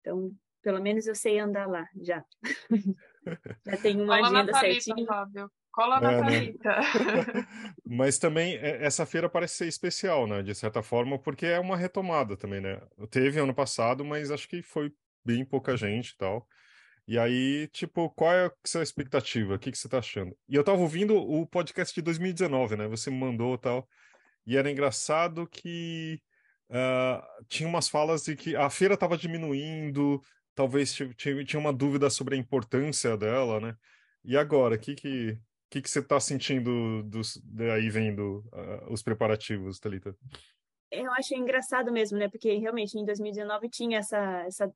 Então, 0.00 0.32
pelo 0.62 0.80
menos 0.80 1.08
eu 1.08 1.14
sei 1.14 1.40
andar 1.40 1.66
lá 1.66 1.88
já. 2.00 2.24
já 3.66 3.76
tenho 3.76 4.04
uma 4.04 4.16
Cola 4.18 4.28
agenda 4.28 4.58
certinha. 4.58 5.06
Fábio. 5.06 5.50
Cola 5.70 6.00
na 6.00 6.12
é, 6.12 6.22
né? 6.22 6.54
Mas 7.86 8.18
também 8.18 8.56
é, 8.56 8.84
essa 8.84 9.06
feira 9.06 9.28
parece 9.28 9.58
ser 9.58 9.68
especial, 9.68 10.26
né? 10.26 10.42
De 10.42 10.54
certa 10.54 10.82
forma, 10.82 11.18
porque 11.18 11.46
é 11.46 11.60
uma 11.60 11.76
retomada 11.76 12.36
também, 12.36 12.60
né? 12.60 12.80
Teve 13.10 13.38
ano 13.38 13.54
passado, 13.54 14.04
mas 14.04 14.30
acho 14.30 14.48
que 14.48 14.60
foi 14.60 14.92
bem 15.24 15.44
pouca 15.44 15.76
gente 15.76 16.10
e 16.10 16.16
tal. 16.16 16.48
E 17.06 17.18
aí, 17.18 17.68
tipo, 17.68 18.10
qual 18.10 18.32
é 18.32 18.46
a 18.46 18.52
sua 18.66 18.82
expectativa? 18.82 19.54
O 19.54 19.58
que, 19.58 19.70
que 19.70 19.78
você 19.78 19.88
tá 19.88 19.98
achando? 19.98 20.36
E 20.48 20.54
eu 20.54 20.64
tava 20.64 20.78
ouvindo 20.78 21.16
o 21.16 21.46
podcast 21.46 21.94
de 21.94 22.02
2019, 22.02 22.76
né? 22.76 22.88
Você 22.88 23.10
me 23.10 23.16
mandou 23.16 23.54
e 23.54 23.58
tal. 23.58 23.88
E 24.46 24.56
era 24.56 24.70
engraçado 24.70 25.46
que 25.46 26.20
uh, 26.70 27.44
tinha 27.48 27.68
umas 27.68 27.88
falas 27.88 28.24
de 28.24 28.36
que 28.36 28.56
a 28.56 28.68
feira 28.68 28.94
estava 28.94 29.16
diminuindo, 29.16 30.20
talvez 30.58 30.92
tinha, 30.92 31.60
uma 31.60 31.72
dúvida 31.72 32.10
sobre 32.10 32.34
a 32.34 32.38
importância 32.38 33.16
dela, 33.16 33.60
né? 33.60 33.76
E 34.24 34.36
agora, 34.36 34.74
o 34.74 34.78
que, 34.78 34.96
que, 34.96 35.38
que, 35.70 35.80
que 35.80 35.88
você 35.88 36.00
está 36.00 36.18
sentindo 36.18 37.04
dos, 37.04 37.40
daí 37.44 37.88
vendo 37.88 38.44
uh, 38.52 38.92
os 38.92 39.00
preparativos, 39.00 39.78
Thalita? 39.78 40.16
eu 40.90 41.12
acho 41.12 41.32
engraçado 41.34 41.92
mesmo, 41.92 42.18
né? 42.18 42.28
Porque 42.28 42.54
realmente 42.54 42.98
em 42.98 43.04
2019 43.04 43.68
tinha 43.68 43.98
essa, 43.98 44.42
essa, 44.46 44.72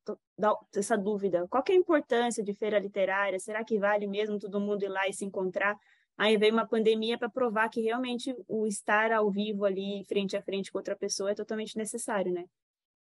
essa 0.77 0.97
dúvida. 0.97 1.49
Qual 1.49 1.65
é 1.69 1.73
a 1.73 1.75
importância 1.75 2.45
de 2.45 2.55
feira 2.55 2.79
literária? 2.79 3.41
Será 3.41 3.65
que 3.65 3.79
vale 3.79 4.07
mesmo 4.07 4.39
todo 4.39 4.61
mundo 4.61 4.85
ir 4.85 4.89
lá 4.89 5.09
e 5.09 5.13
se 5.13 5.25
encontrar? 5.25 5.77
Aí 6.17 6.37
veio 6.37 6.53
uma 6.53 6.69
pandemia 6.69 7.19
para 7.19 7.31
provar 7.31 7.71
que 7.71 7.81
realmente 7.81 8.33
o 8.47 8.67
estar 8.67 9.11
ao 9.11 9.31
vivo 9.31 9.65
ali, 9.65 10.05
frente 10.05 10.37
a 10.37 10.43
frente 10.43 10.71
com 10.71 10.79
outra 10.79 10.95
pessoa, 10.95 11.31
é 11.31 11.35
totalmente 11.35 11.77
necessário, 11.77 12.31
né? 12.31 12.45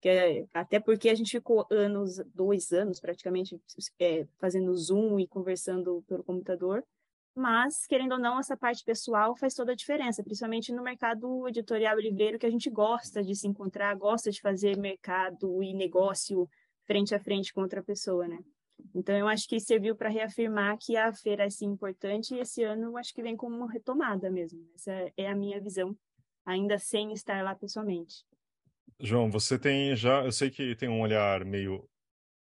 Que 0.01 0.09
é, 0.09 0.47
até 0.55 0.81
porque 0.81 1.09
a 1.09 1.15
gente 1.15 1.31
ficou 1.31 1.67
anos, 1.71 2.17
dois 2.35 2.73
anos 2.73 3.01
praticamente, 3.01 3.61
é, 3.99 4.27
fazendo 4.39 4.75
Zoom 4.75 5.21
e 5.21 5.27
conversando 5.27 6.03
pelo 6.09 6.25
computador 6.25 6.85
mas, 7.35 7.87
querendo 7.87 8.13
ou 8.13 8.19
não, 8.19 8.39
essa 8.39 8.57
parte 8.57 8.85
pessoal 8.85 9.37
faz 9.37 9.55
toda 9.55 9.73
a 9.73 9.75
diferença, 9.77 10.23
principalmente 10.23 10.73
no 10.73 10.83
mercado 10.83 11.49
editorial 11.49 11.99
e 11.99 12.03
livreiro, 12.03 12.39
que 12.39 12.47
a 12.47 12.51
gente 12.51 12.69
gosta 12.69 13.23
de 13.23 13.35
se 13.35 13.47
encontrar, 13.47 13.95
gosta 13.95 14.31
de 14.31 14.41
fazer 14.41 14.77
mercado 14.77 15.63
e 15.63 15.73
negócio 15.73 16.49
frente 16.87 17.15
a 17.15 17.21
frente 17.21 17.53
com 17.53 17.61
outra 17.61 17.83
pessoa, 17.83 18.27
né? 18.27 18.39
Então, 18.95 19.17
eu 19.17 19.29
acho 19.29 19.47
que 19.47 19.61
serviu 19.61 19.95
para 19.95 20.09
reafirmar 20.09 20.77
que 20.79 20.97
a 20.97 21.13
feira 21.13 21.45
é 21.45 21.65
importante 21.65 22.35
e 22.35 22.41
esse 22.41 22.63
ano 22.65 22.85
eu 22.85 22.97
acho 22.99 23.15
que 23.15 23.23
vem 23.23 23.37
como 23.37 23.57
uma 23.57 23.71
retomada 23.71 24.31
mesmo. 24.31 24.67
Essa 24.75 25.13
é 25.17 25.29
a 25.29 25.35
minha 25.35 25.61
visão, 25.61 25.97
ainda 26.45 26.79
sem 26.79 27.13
estar 27.13 27.45
lá 27.45 27.55
pessoalmente. 27.55 28.25
João, 29.01 29.31
você 29.31 29.59
tem 29.59 29.97
já, 29.97 30.25
eu 30.25 30.33
sei 30.33 30.51
que 30.51 30.77
tem 30.77 30.89
um 30.89 31.01
olhar 31.01 31.45
meio 31.45 31.89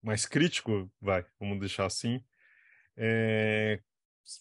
mais 0.02 0.26
crítico, 0.26 0.90
vai, 1.00 1.24
vamos 1.38 1.58
deixar 1.58 1.86
assim. 1.86 2.22
É, 2.96 3.80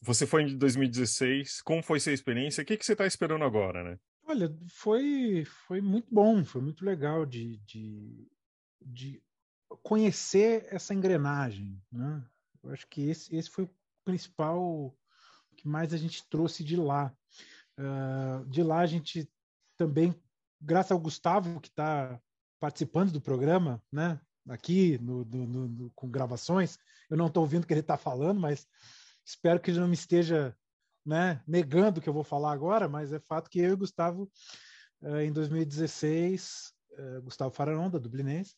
você 0.02 0.26
foi 0.28 0.44
em 0.44 0.58
2016, 0.58 1.62
como 1.62 1.82
foi 1.82 2.00
sua 2.00 2.14
experiência? 2.14 2.62
O 2.62 2.66
que, 2.66 2.78
que 2.78 2.86
você 2.86 2.94
está 2.94 3.06
esperando 3.06 3.44
agora, 3.44 3.84
né? 3.84 4.00
Olha, 4.26 4.56
foi, 4.70 5.44
foi 5.46 5.82
muito 5.82 6.08
bom, 6.14 6.46
foi 6.46 6.62
muito 6.62 6.86
legal 6.86 7.26
de, 7.26 7.58
de, 7.66 8.32
de 8.82 9.24
conhecer 9.82 10.66
essa 10.70 10.94
engrenagem. 10.94 11.82
Né? 11.92 12.24
Eu 12.64 12.72
acho 12.72 12.88
que 12.88 13.10
esse, 13.10 13.36
esse 13.36 13.50
foi 13.50 13.66
o 13.66 13.76
principal 14.06 14.96
que 15.58 15.68
mais 15.68 15.94
a 15.94 15.98
gente 15.98 16.28
trouxe 16.30 16.64
de 16.64 16.76
lá. 16.78 17.14
Uh, 17.78 18.46
de 18.50 18.64
lá 18.64 18.80
a 18.80 18.86
gente 18.86 19.30
também, 19.76 20.16
graças 20.64 20.92
ao 20.92 21.00
Gustavo, 21.00 21.60
que 21.60 21.68
está 21.68 22.20
participando 22.60 23.12
do 23.12 23.22
programa, 23.22 23.82
né? 23.92 24.20
aqui 24.50 24.98
no, 25.00 25.24
no, 25.26 25.68
no, 25.68 25.92
com 25.92 26.10
gravações, 26.10 26.78
eu 27.10 27.18
não 27.18 27.28
estou 27.28 27.44
ouvindo 27.44 27.64
o 27.64 27.68
que 27.68 27.74
ele 27.74 27.80
está 27.80 27.98
falando, 27.98 28.40
mas 28.40 28.68
espero 29.26 29.60
que 29.60 29.72
ele 29.72 29.80
não 29.80 29.88
me 29.88 29.94
esteja 29.94 30.56
né, 31.06 31.42
negando 31.48 32.00
o 32.00 32.02
que 32.04 32.10
eu 32.10 32.14
vou 32.14 32.24
falar 32.24 32.52
agora, 32.52 32.88
mas 32.88 33.12
é 33.12 33.20
fato 33.20 33.50
que 33.50 33.60
eu 33.60 33.70
e 33.70 33.74
o 33.74 33.78
Gustavo, 33.78 34.30
uh, 35.02 35.20
em 35.20 35.32
2016, 35.32 36.74
uh, 36.92 37.22
Gustavo 37.22 37.54
Fararon, 37.54 37.90
da 37.90 38.00
Dublinense, 38.00 38.56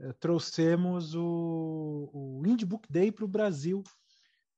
uh, 0.00 0.12
trouxemos 0.14 1.14
o, 1.14 2.10
o 2.12 2.42
Indie 2.46 2.66
Book 2.66 2.90
Day 2.90 3.10
para 3.10 3.24
o 3.24 3.28
Brasil, 3.28 3.82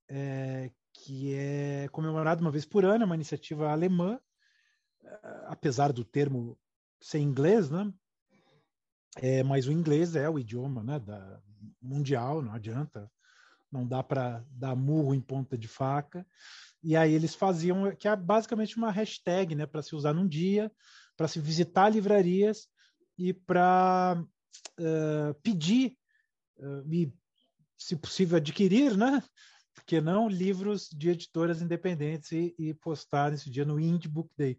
é, 0.09 0.71
que 0.93 1.35
é 1.35 1.89
comemorado 1.91 2.43
uma 2.43 2.51
vez 2.51 2.67
por 2.67 2.85
ano, 2.85 3.05
é 3.05 3.07
uma 3.07 3.15
iniciativa 3.15 3.71
alemã, 3.71 4.21
apesar 5.47 5.93
do 5.93 6.05
termo 6.05 6.59
ser 7.03 7.19
inglês, 7.19 7.71
né? 7.71 7.93
É, 9.17 9.43
mas 9.43 9.67
o 9.67 9.73
inglês 9.73 10.17
é 10.17 10.29
o 10.29 10.39
idioma 10.39 10.83
né, 10.83 10.99
da, 10.99 11.41
mundial, 11.81 12.41
não 12.41 12.53
adianta, 12.53 13.11
não 13.71 13.87
dá 13.87 14.03
para 14.03 14.45
dar 14.51 14.75
murro 14.75 15.15
em 15.15 15.21
ponta 15.21 15.57
de 15.57 15.69
faca. 15.69 16.27
E 16.83 16.97
aí 16.97 17.13
eles 17.13 17.35
faziam, 17.35 17.95
que 17.95 18.09
é 18.09 18.17
basicamente 18.17 18.77
uma 18.77 18.91
hashtag 18.91 19.55
né, 19.55 19.67
para 19.67 19.83
se 19.83 19.95
usar 19.95 20.13
num 20.13 20.27
dia, 20.27 20.73
para 21.17 21.29
se 21.29 21.41
visitar 21.41 21.91
livrarias 21.91 22.69
e 23.19 23.33
para 23.33 24.23
uh, 24.81 25.35
pedir 25.43 25.97
uh, 26.59 26.93
e, 26.93 27.13
se 27.79 27.97
possível, 27.97 28.39
adquirir, 28.39 28.97
né? 28.97 29.23
Porque 29.75 30.01
não 30.01 30.29
livros 30.29 30.89
de 30.89 31.11
editoras 31.11 31.63
independentes 31.63 32.33
e, 32.33 32.55
e 32.59 32.75
postar 32.75 33.31
nesse 33.31 33.51
dia 33.51 33.65
no 33.65 33.81
Indie 33.81 34.09
Book 34.09 34.31
Day. 34.37 34.57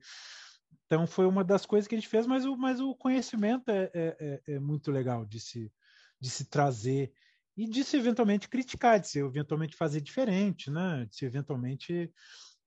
Então 0.86 1.08
foi 1.08 1.26
uma 1.26 1.44
das 1.44 1.66
coisas 1.66 1.88
que 1.88 1.96
a 1.96 1.98
gente 1.98 2.10
fez, 2.10 2.28
mas 2.28 2.46
o, 2.46 2.56
mas 2.56 2.80
o 2.80 2.96
conhecimento 2.96 3.70
é, 3.70 3.90
é, 3.94 4.42
é, 4.48 4.54
é 4.54 4.60
muito 4.60 4.92
legal 4.92 5.26
de 5.26 5.40
se, 5.40 5.72
de 6.20 6.30
se 6.30 6.46
trazer 6.46 7.12
e 7.56 7.68
de 7.68 7.84
se 7.84 7.98
eventualmente 7.98 8.50
criticar, 8.50 9.00
de 9.00 9.08
se 9.08 9.20
eventualmente 9.20 9.76
fazer 9.76 10.02
diferente, 10.02 10.70
né? 10.70 11.06
de 11.06 11.16
se 11.16 11.26
eventualmente 11.26 12.12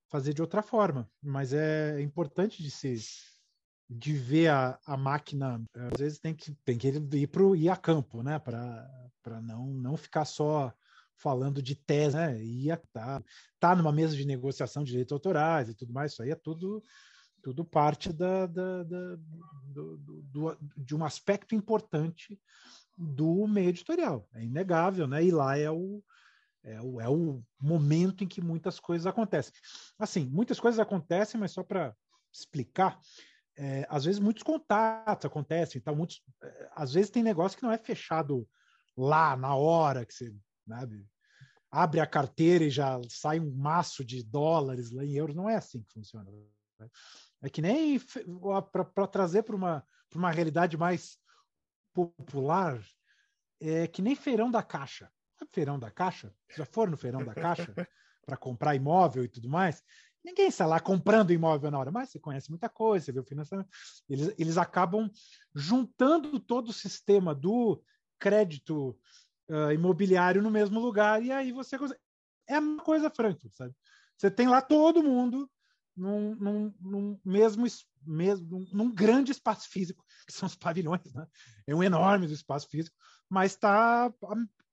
fazer 0.08 0.32
de 0.32 0.40
outra 0.40 0.62
forma. 0.62 1.10
Mas 1.22 1.52
é 1.52 2.00
importante 2.00 2.62
de 2.62 2.70
se 2.70 2.96
de 3.88 4.14
ver 4.14 4.48
a, 4.48 4.80
a 4.84 4.96
máquina, 4.96 5.62
às 5.92 6.00
vezes 6.00 6.18
tem 6.18 6.34
que, 6.34 6.52
tem 6.64 6.76
que 6.76 6.88
ir, 6.88 7.28
pro, 7.28 7.54
ir 7.54 7.68
a 7.68 7.76
campo, 7.76 8.22
né? 8.22 8.38
para 8.38 9.40
não, 9.42 9.68
não 9.68 9.96
ficar 9.96 10.24
só 10.24 10.72
falando 11.16 11.62
de 11.62 11.74
tese, 11.74 12.16
né? 12.16 12.42
Ia 12.42 12.76
tá, 12.92 13.22
tá 13.58 13.74
numa 13.74 13.92
mesa 13.92 14.16
de 14.16 14.26
negociação 14.26 14.82
de 14.82 14.90
direitos 14.90 15.12
autorais 15.12 15.68
e 15.68 15.74
tudo 15.74 15.92
mais, 15.92 16.12
isso 16.12 16.22
aí 16.22 16.30
é 16.30 16.34
tudo 16.34 16.82
tudo 17.46 17.64
parte 17.64 18.12
da, 18.12 18.44
da, 18.44 18.82
da 18.82 19.16
do, 19.68 19.96
do, 19.98 20.58
de 20.76 20.96
um 20.96 21.04
aspecto 21.04 21.54
importante 21.54 22.36
do 22.98 23.46
meio 23.46 23.68
editorial. 23.68 24.28
É 24.34 24.42
inegável, 24.42 25.06
né? 25.06 25.22
E 25.22 25.30
lá 25.30 25.56
é 25.56 25.70
o, 25.70 26.02
é 26.64 26.82
o, 26.82 27.00
é 27.00 27.08
o 27.08 27.40
momento 27.60 28.24
em 28.24 28.26
que 28.26 28.40
muitas 28.40 28.80
coisas 28.80 29.06
acontecem. 29.06 29.52
Assim, 29.96 30.26
muitas 30.26 30.58
coisas 30.58 30.80
acontecem, 30.80 31.38
mas 31.38 31.52
só 31.52 31.62
para 31.62 31.94
explicar, 32.34 32.98
é, 33.56 33.86
às 33.88 34.06
vezes 34.06 34.18
muitos 34.18 34.42
contatos 34.42 35.26
acontecem, 35.26 35.78
então 35.78 35.94
muitos, 35.94 36.20
é, 36.42 36.70
às 36.74 36.94
vezes 36.94 37.12
tem 37.12 37.22
negócio 37.22 37.56
que 37.56 37.62
não 37.62 37.70
é 37.70 37.78
fechado 37.78 38.44
lá 38.96 39.36
na 39.36 39.54
hora 39.54 40.04
que 40.04 40.12
você 40.12 40.34
abre 41.70 42.00
a 42.00 42.06
carteira 42.08 42.64
e 42.64 42.70
já 42.70 43.00
sai 43.08 43.38
um 43.38 43.54
maço 43.54 44.04
de 44.04 44.24
dólares 44.24 44.90
lá 44.90 45.04
em 45.04 45.12
euros, 45.12 45.36
não 45.36 45.48
é 45.48 45.54
assim 45.54 45.80
que 45.84 45.92
funciona. 45.92 46.28
Né? 46.78 46.88
É 47.42 47.50
que 47.50 47.60
nem 47.60 48.00
para 48.92 49.06
trazer 49.06 49.42
para 49.42 49.56
uma, 49.56 49.86
uma 50.14 50.30
realidade 50.30 50.76
mais 50.76 51.18
popular, 51.92 52.80
é 53.60 53.86
que 53.86 54.02
nem 54.02 54.14
feirão 54.14 54.50
da 54.50 54.62
caixa. 54.62 55.10
Sabe 55.38 55.50
feirão 55.52 55.78
da 55.78 55.90
caixa? 55.90 56.34
Já 56.56 56.64
foram 56.64 56.92
no 56.92 56.96
feirão 56.96 57.24
da 57.24 57.34
caixa 57.34 57.72
para 58.24 58.36
comprar 58.36 58.74
imóvel 58.74 59.24
e 59.24 59.28
tudo 59.28 59.48
mais? 59.48 59.82
Ninguém 60.24 60.48
está 60.48 60.66
lá 60.66 60.80
comprando 60.80 61.32
imóvel 61.32 61.70
na 61.70 61.78
hora, 61.78 61.92
mas 61.92 62.10
você 62.10 62.18
conhece 62.18 62.50
muita 62.50 62.68
coisa, 62.68 63.04
você 63.04 63.12
vê 63.12 63.20
o 63.20 63.24
financiamento. 63.24 63.68
Eles, 64.08 64.34
eles 64.36 64.58
acabam 64.58 65.08
juntando 65.54 66.40
todo 66.40 66.70
o 66.70 66.72
sistema 66.72 67.32
do 67.34 67.80
crédito 68.18 68.98
uh, 69.48 69.70
imobiliário 69.72 70.42
no 70.42 70.50
mesmo 70.50 70.80
lugar, 70.80 71.22
e 71.22 71.30
aí 71.30 71.52
você. 71.52 71.78
É 72.48 72.58
uma 72.58 72.82
coisa 72.82 73.08
franca, 73.08 73.48
sabe? 73.52 73.72
Você 74.16 74.30
tem 74.30 74.48
lá 74.48 74.60
todo 74.60 75.02
mundo 75.02 75.48
num, 75.96 76.34
num, 76.34 76.74
num 76.80 77.20
mesmo, 77.24 77.66
mesmo 78.06 78.66
num 78.72 78.92
grande 78.92 79.32
espaço 79.32 79.68
físico, 79.68 80.04
que 80.26 80.32
são 80.32 80.46
os 80.46 80.54
pavilhões, 80.54 81.12
né? 81.14 81.26
É 81.66 81.74
um 81.74 81.82
enorme 81.82 82.30
espaço 82.30 82.68
físico, 82.68 82.96
mas 83.28 83.52
está 83.52 84.06
a, 84.06 84.12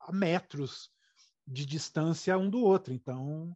a, 0.02 0.12
metros 0.12 0.92
de 1.48 1.66
distância 1.66 2.38
um 2.38 2.50
do 2.50 2.60
outro. 2.60 2.94
Então, 2.94 3.56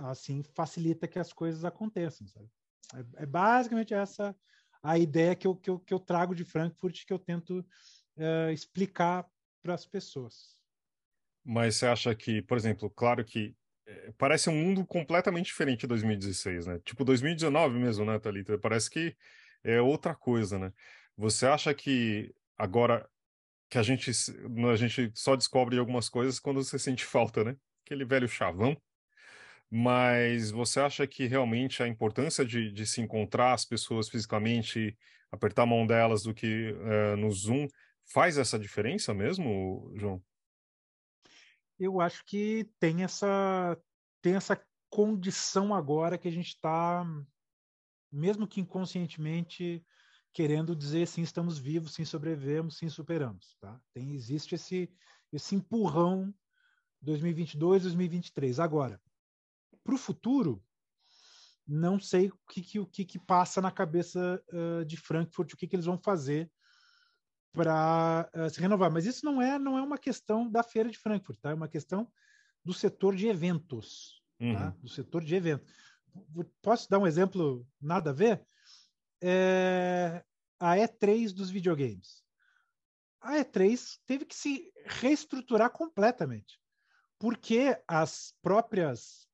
assim 0.00 0.42
facilita 0.54 1.08
que 1.08 1.18
as 1.18 1.32
coisas 1.32 1.64
aconteçam. 1.64 2.26
Sabe? 2.28 2.48
É, 2.94 3.22
é 3.22 3.26
basicamente 3.26 3.94
essa 3.94 4.36
a 4.82 4.98
ideia 4.98 5.34
que 5.34 5.46
eu, 5.46 5.56
que 5.56 5.70
eu, 5.70 5.78
que 5.80 5.94
eu 5.94 5.98
trago 5.98 6.34
de 6.34 6.44
Frankfurt 6.44 7.06
que 7.06 7.12
eu 7.12 7.18
tento 7.18 7.60
uh, 8.18 8.50
explicar 8.52 9.26
para 9.62 9.72
as 9.72 9.86
pessoas. 9.86 10.58
Mas 11.42 11.76
você 11.76 11.86
acha 11.86 12.14
que, 12.14 12.42
por 12.42 12.58
exemplo, 12.58 12.90
claro 12.90 13.24
que 13.24 13.56
é, 13.56 13.63
parece 14.18 14.48
um 14.50 14.54
mundo 14.54 14.86
completamente 14.86 15.46
diferente 15.46 15.80
de 15.80 15.86
2016, 15.88 16.66
né? 16.66 16.80
Tipo 16.84 17.04
2019 17.04 17.78
mesmo, 17.78 18.04
né, 18.04 18.18
Thalita? 18.18 18.58
Parece 18.58 18.90
que 18.90 19.16
é 19.62 19.80
outra 19.80 20.14
coisa, 20.14 20.58
né? 20.58 20.72
Você 21.16 21.46
acha 21.46 21.72
que 21.74 22.34
agora 22.56 23.08
que 23.68 23.78
a 23.78 23.82
gente, 23.82 24.10
a 24.70 24.76
gente 24.76 25.10
só 25.14 25.36
descobre 25.36 25.78
algumas 25.78 26.08
coisas 26.08 26.38
quando 26.38 26.62
você 26.62 26.78
sente 26.78 27.04
falta, 27.04 27.44
né? 27.44 27.56
Aquele 27.84 28.04
velho 28.04 28.28
chavão. 28.28 28.76
Mas 29.70 30.50
você 30.50 30.80
acha 30.80 31.06
que 31.06 31.26
realmente 31.26 31.82
a 31.82 31.88
importância 31.88 32.44
de, 32.44 32.70
de 32.70 32.86
se 32.86 33.00
encontrar 33.00 33.52
as 33.54 33.64
pessoas 33.64 34.08
fisicamente, 34.08 34.96
apertar 35.32 35.62
a 35.62 35.66
mão 35.66 35.86
delas 35.86 36.22
do 36.22 36.32
que 36.32 36.72
uh, 36.72 37.16
no 37.16 37.30
Zoom, 37.30 37.66
faz 38.12 38.38
essa 38.38 38.58
diferença 38.58 39.12
mesmo, 39.12 39.92
João? 39.96 40.22
Eu 41.78 42.00
acho 42.00 42.24
que 42.24 42.68
tem 42.78 43.02
essa 43.02 43.76
tem 44.22 44.34
essa 44.34 44.58
condição 44.88 45.74
agora 45.74 46.16
que 46.16 46.28
a 46.28 46.30
gente 46.30 46.48
está, 46.48 47.04
mesmo 48.10 48.46
que 48.46 48.60
inconscientemente, 48.60 49.84
querendo 50.32 50.74
dizer 50.74 51.06
sim, 51.06 51.22
estamos 51.22 51.58
vivos, 51.58 51.94
sim, 51.94 52.04
sobrevivemos, 52.04 52.78
sim, 52.78 52.88
superamos. 52.88 53.56
Tá? 53.60 53.78
Tem, 53.92 54.14
existe 54.14 54.54
esse, 54.54 54.90
esse 55.32 55.54
empurrão 55.54 56.34
2022, 57.02 57.82
2023. 57.82 58.60
Agora, 58.60 59.00
para 59.82 59.94
o 59.94 59.98
futuro, 59.98 60.64
não 61.66 61.98
sei 62.00 62.28
o 62.28 62.38
que, 62.48 62.62
que, 62.62 62.80
o 62.80 62.86
que, 62.86 63.04
que 63.04 63.18
passa 63.18 63.60
na 63.60 63.70
cabeça 63.70 64.42
uh, 64.52 64.84
de 64.84 64.96
Frankfurt, 64.96 65.52
o 65.52 65.56
que, 65.56 65.66
que 65.66 65.76
eles 65.76 65.86
vão 65.86 65.98
fazer 65.98 66.50
para 67.54 68.28
uh, 68.34 68.40
eh, 68.40 68.48
se 68.50 68.60
renovar. 68.60 68.90
Mas 68.90 69.06
isso 69.06 69.24
não 69.24 69.40
é, 69.40 69.58
não 69.58 69.78
é 69.78 69.82
uma 69.82 69.96
questão 69.96 70.50
da 70.50 70.62
feira 70.62 70.90
de 70.90 70.98
Frankfurt, 70.98 71.38
tá? 71.40 71.50
É 71.50 71.54
uma 71.54 71.68
questão 71.68 72.10
do 72.64 72.74
setor 72.74 73.14
de 73.14 73.28
eventos, 73.28 74.22
tá? 74.38 74.44
uhum. 74.44 74.54
tá? 74.54 74.76
Do 74.82 74.88
setor 74.88 75.24
de 75.24 75.34
eventos. 75.34 75.72
Posso 76.60 76.90
dar 76.90 76.98
um 76.98 77.06
exemplo 77.06 77.66
nada 77.80 78.10
a 78.10 78.12
ver? 78.12 78.44
É 79.22 80.22
a 80.60 80.76
E3 80.76 81.32
dos 81.32 81.50
videogames. 81.50 82.22
A 83.20 83.36
E3 83.36 83.98
teve 84.06 84.24
que 84.24 84.34
se 84.34 84.72
reestruturar 84.84 85.70
completamente, 85.70 86.60
porque 87.18 87.78
as 87.88 88.34
próprias 88.42 89.26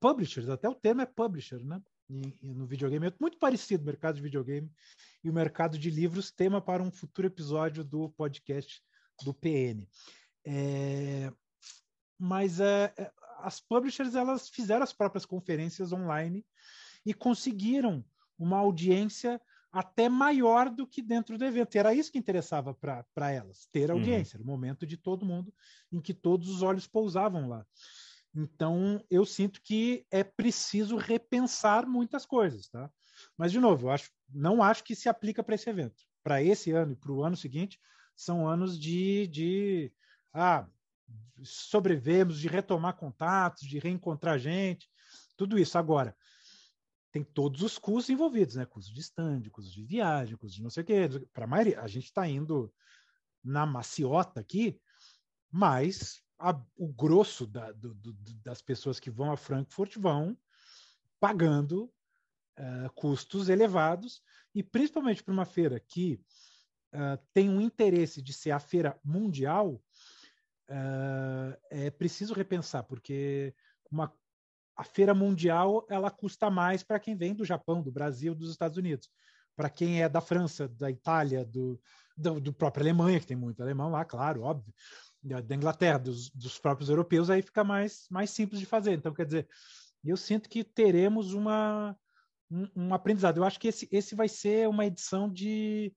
publishers, 0.00 0.48
até 0.48 0.68
o 0.68 0.74
termo 0.74 1.00
é 1.00 1.06
publisher, 1.06 1.64
né? 1.64 1.80
No 2.08 2.66
videogame. 2.66 3.06
É 3.06 3.12
muito 3.20 3.38
parecido 3.38 3.82
o 3.82 3.86
mercado 3.86 4.16
de 4.16 4.22
videogame 4.22 4.70
e 5.22 5.28
o 5.28 5.32
mercado 5.32 5.78
de 5.78 5.90
livros, 5.90 6.30
tema 6.30 6.60
para 6.60 6.82
um 6.82 6.90
futuro 6.90 7.26
episódio 7.26 7.84
do 7.84 8.08
podcast 8.10 8.82
do 9.22 9.34
PN. 9.34 9.86
É, 10.44 11.32
mas 12.18 12.60
é, 12.60 12.92
é, 12.96 13.12
as 13.38 13.60
publishers 13.60 14.14
elas 14.14 14.48
fizeram 14.48 14.82
as 14.82 14.92
próprias 14.92 15.26
conferências 15.26 15.92
online 15.92 16.44
e 17.04 17.12
conseguiram 17.12 18.04
uma 18.38 18.58
audiência 18.58 19.40
até 19.70 20.08
maior 20.08 20.70
do 20.70 20.86
que 20.86 21.02
dentro 21.02 21.36
do 21.36 21.44
evento. 21.44 21.76
Era 21.76 21.94
isso 21.94 22.10
que 22.10 22.18
interessava 22.18 22.74
para 22.74 23.30
elas, 23.30 23.68
ter 23.70 23.90
uhum. 23.90 23.98
audiência. 23.98 24.36
Uhum. 24.38 24.42
Era 24.42 24.50
o 24.50 24.50
momento 24.50 24.86
de 24.86 24.96
todo 24.96 25.26
mundo 25.26 25.52
em 25.92 26.00
que 26.00 26.14
todos 26.14 26.48
os 26.48 26.62
olhos 26.62 26.86
pousavam 26.86 27.48
lá. 27.48 27.66
Então, 28.34 29.04
eu 29.10 29.24
sinto 29.24 29.60
que 29.62 30.06
é 30.10 30.22
preciso 30.22 30.96
repensar 30.96 31.86
muitas 31.86 32.26
coisas, 32.26 32.68
tá? 32.68 32.90
Mas, 33.36 33.50
de 33.50 33.58
novo, 33.58 33.86
eu 33.86 33.90
acho, 33.90 34.10
não 34.28 34.62
acho 34.62 34.84
que 34.84 34.94
se 34.94 35.08
aplica 35.08 35.42
para 35.42 35.54
esse 35.54 35.68
evento. 35.68 36.02
Para 36.22 36.42
esse 36.42 36.70
ano 36.70 36.92
e 36.92 36.96
para 36.96 37.12
o 37.12 37.24
ano 37.24 37.36
seguinte, 37.36 37.80
são 38.14 38.46
anos 38.46 38.78
de, 38.78 39.26
de 39.28 39.92
ah, 40.32 40.68
sobrevivemos, 41.42 42.38
de 42.38 42.48
retomar 42.48 42.96
contatos, 42.96 43.66
de 43.66 43.78
reencontrar 43.78 44.38
gente, 44.38 44.88
tudo 45.36 45.58
isso. 45.58 45.78
Agora, 45.78 46.16
tem 47.10 47.24
todos 47.24 47.62
os 47.62 47.78
custos 47.78 48.10
envolvidos, 48.10 48.56
né? 48.56 48.66
Custo 48.66 48.92
de 48.92 49.00
stand, 49.00 49.42
custo 49.50 49.72
de 49.72 49.84
viagem, 49.84 50.36
custo 50.36 50.56
de 50.56 50.62
não 50.62 50.70
sei 50.70 50.82
o 50.82 50.86
quê. 50.86 51.08
Para 51.32 51.44
a 51.44 51.48
maioria, 51.48 51.80
a 51.80 51.88
gente 51.88 52.04
está 52.04 52.28
indo 52.28 52.72
na 53.42 53.64
maciota 53.64 54.40
aqui, 54.40 54.78
mas 55.50 56.22
a, 56.38 56.58
o 56.76 56.88
grosso 56.88 57.46
da, 57.46 57.72
do, 57.72 57.94
do, 57.94 58.12
das 58.44 58.62
pessoas 58.62 59.00
que 59.00 59.10
vão 59.10 59.32
a 59.32 59.36
Frankfurt 59.36 59.96
vão 59.96 60.36
pagando 61.18 61.92
uh, 62.58 62.92
custos 62.94 63.48
elevados, 63.48 64.22
e 64.54 64.62
principalmente 64.62 65.22
para 65.22 65.34
uma 65.34 65.44
feira 65.44 65.80
que 65.80 66.20
uh, 66.94 67.18
tem 67.34 67.50
um 67.50 67.60
interesse 67.60 68.22
de 68.22 68.32
ser 68.32 68.52
a 68.52 68.60
feira 68.60 68.98
mundial, 69.04 69.82
uh, 70.70 71.58
é 71.70 71.90
preciso 71.90 72.34
repensar, 72.34 72.84
porque 72.84 73.54
uma, 73.90 74.12
a 74.76 74.84
feira 74.84 75.14
mundial 75.14 75.84
ela 75.90 76.10
custa 76.10 76.48
mais 76.48 76.84
para 76.84 77.00
quem 77.00 77.16
vem 77.16 77.34
do 77.34 77.44
Japão, 77.44 77.82
do 77.82 77.90
Brasil, 77.90 78.34
dos 78.34 78.50
Estados 78.50 78.78
Unidos. 78.78 79.10
Para 79.56 79.68
quem 79.68 80.02
é 80.02 80.08
da 80.08 80.20
França, 80.20 80.68
da 80.68 80.88
Itália, 80.88 81.44
do, 81.44 81.80
do, 82.16 82.40
do 82.40 82.52
próprio 82.52 82.84
Alemanha, 82.84 83.18
que 83.18 83.26
tem 83.26 83.36
muito 83.36 83.60
alemão 83.60 83.90
lá, 83.90 84.04
claro, 84.04 84.42
óbvio, 84.42 84.72
da 85.22 85.54
Inglaterra, 85.54 85.98
dos, 85.98 86.30
dos 86.30 86.58
próprios 86.58 86.88
europeus, 86.88 87.28
aí 87.28 87.42
fica 87.42 87.64
mais, 87.64 88.06
mais 88.10 88.30
simples 88.30 88.60
de 88.60 88.66
fazer. 88.66 88.92
Então, 88.92 89.12
quer 89.12 89.26
dizer, 89.26 89.48
eu 90.04 90.16
sinto 90.16 90.48
que 90.48 90.62
teremos 90.62 91.32
uma, 91.32 91.96
um, 92.50 92.68
um 92.74 92.94
aprendizado. 92.94 93.38
Eu 93.38 93.44
acho 93.44 93.58
que 93.58 93.68
esse, 93.68 93.88
esse 93.90 94.14
vai 94.14 94.28
ser 94.28 94.68
uma 94.68 94.86
edição 94.86 95.30
de, 95.30 95.92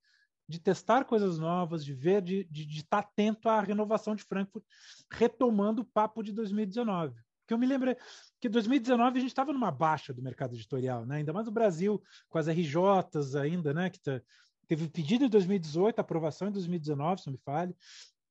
de 0.48 0.60
testar 0.60 1.06
coisas 1.06 1.38
novas, 1.40 1.86
de 1.86 1.94
ver, 1.94 2.22
de, 2.22 2.44
de, 2.46 2.66
de 2.66 2.80
estar 2.80 3.00
atento 3.00 3.48
à 3.48 3.62
renovação 3.62 4.16
de 4.16 4.24
Frankfurt, 4.24 4.66
retomando 5.12 5.82
o 5.82 5.86
papo 5.86 6.24
de 6.24 6.32
2019. 6.32 7.16
Porque 7.42 7.54
eu 7.54 7.58
me 7.58 7.68
lembro 7.68 7.96
que 8.40 8.50
2019 8.50 9.18
a 9.18 9.22
gente 9.22 9.32
estava 9.32 9.54
numa 9.54 9.72
baixa 9.72 10.14
do 10.14 10.22
mercado 10.22 10.56
editorial, 10.56 11.06
né? 11.06 11.18
ainda 11.18 11.34
mais 11.34 11.46
no 11.46 11.52
Brasil, 11.52 12.02
com 12.30 12.38
as 12.38 12.48
RJs 12.48 13.36
ainda, 13.36 13.74
né? 13.74 13.90
que 13.90 14.00
tá, 14.00 14.22
teve 14.68 14.88
pedido 14.90 15.26
em 15.26 15.30
2018, 15.30 16.00
aprovação 16.00 16.48
em 16.48 16.52
2019, 16.52 17.22
se 17.22 17.28
não 17.28 17.34
me 17.34 17.40
fale, 17.40 17.76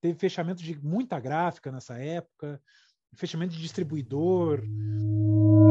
teve 0.01 0.19
fechamento 0.19 0.63
de 0.63 0.79
muita 0.83 1.21
gráfica 1.21 1.71
nessa 1.71 1.99
época, 1.99 2.61
fechamento 3.15 3.55
de 3.55 3.61
distribuidor. 3.61 4.63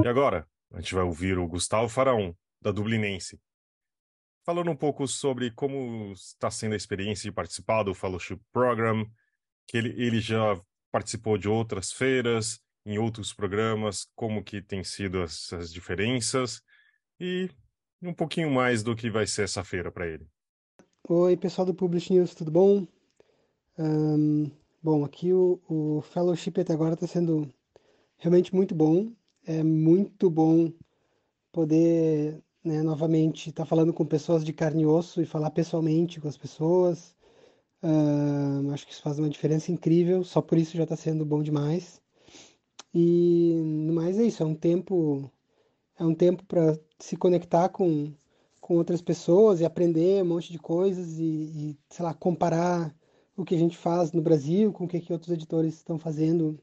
E 0.04 0.08
agora, 0.08 0.48
a 0.72 0.80
gente 0.80 0.94
vai 0.94 1.04
ouvir 1.04 1.38
o 1.38 1.48
Gustavo 1.48 1.90
Faraon, 1.90 2.34
da 2.62 2.72
Dublinense, 2.72 3.40
falando 4.46 4.70
um 4.70 4.76
pouco 4.76 5.08
sobre 5.08 5.52
como 5.52 6.12
está 6.14 6.52
sendo 6.52 6.74
a 6.74 6.78
experiência 6.78 7.30
de 7.30 7.36
participar 7.36 7.84
do 7.84 7.94
Fellowship 7.94 8.40
Program, 8.52 9.06
que 9.68 9.78
ele, 9.78 9.90
ele 10.02 10.20
já 10.20 10.60
participou 10.92 11.38
de 11.38 11.48
outras 11.48 11.92
feiras, 11.92 12.60
em 12.86 12.98
outros 12.98 13.34
programas, 13.34 14.08
como 14.16 14.44
que 14.44 14.62
tem 14.62 14.84
sido 14.84 15.22
essas 15.22 15.72
diferenças 15.72 16.62
e 17.20 17.50
um 18.02 18.14
pouquinho 18.14 18.50
mais 18.50 18.82
do 18.82 18.96
que 18.96 19.10
vai 19.10 19.28
ser 19.28 19.44
essa 19.44 19.64
feira 19.64 19.92
para 19.92 20.08
ele. 20.08 20.28
Oi, 21.08 21.36
pessoal 21.38 21.66
do 21.66 21.74
Publish 21.74 22.12
News, 22.12 22.34
tudo 22.34 22.52
bom? 22.52 22.88
Um, 23.82 24.52
bom, 24.84 25.06
aqui 25.06 25.32
o, 25.32 25.58
o 25.70 26.02
Fellowship 26.02 26.60
até 26.60 26.74
agora 26.74 26.96
está 26.96 27.08
sendo 27.08 27.50
realmente 28.18 28.54
muito 28.54 28.76
bom. 28.76 29.10
É 29.46 29.64
muito 29.64 30.30
bom 30.30 30.70
poder 31.50 32.44
né, 32.62 32.84
novamente 32.84 33.50
estar 33.50 33.64
tá 33.64 33.66
falando 33.66 33.94
com 33.94 34.06
pessoas 34.06 34.44
de 34.44 34.52
carne 34.52 34.84
e 34.84 34.86
osso 34.86 35.22
e 35.22 35.26
falar 35.26 35.52
pessoalmente 35.52 36.20
com 36.20 36.28
as 36.28 36.38
pessoas. 36.38 37.16
Acho 38.74 38.86
que 38.86 38.92
isso 38.92 39.02
faz 39.02 39.18
uma 39.18 39.30
diferença 39.30 39.72
incrível, 39.72 40.26
só 40.26 40.42
por 40.42 40.58
isso 40.58 40.76
já 40.76 40.84
está 40.84 40.98
sendo 40.98 41.26
bom 41.26 41.42
demais. 41.42 42.02
E 42.94 43.54
no 43.64 43.94
mais 43.94 44.20
é 44.20 44.24
isso, 44.24 44.44
é 44.44 44.46
um 44.46 44.56
tempo 44.56 45.32
é 45.98 46.04
um 46.04 46.14
tempo 46.14 46.44
para 46.46 46.78
se 46.98 47.16
conectar 47.18 47.70
com, 47.70 48.12
com 48.60 48.76
outras 48.78 49.02
pessoas 49.02 49.62
e 49.62 49.66
aprender 49.66 50.22
um 50.24 50.28
monte 50.28 50.52
de 50.52 50.60
coisas 50.60 51.18
e, 51.18 51.24
e 51.24 51.78
sei 51.90 52.06
lá, 52.06 52.14
comparar 52.14 52.94
o 53.40 53.46
que 53.46 53.56
a 53.56 53.58
gente 53.58 53.78
faz 53.78 54.12
no 54.12 54.22
Brasil 54.22 54.74
com 54.74 54.84
o 54.84 54.88
que, 54.88 55.00
que 55.00 55.14
outros 55.14 55.32
editores 55.32 55.76
estão 55.76 55.98
fazendo 55.98 56.60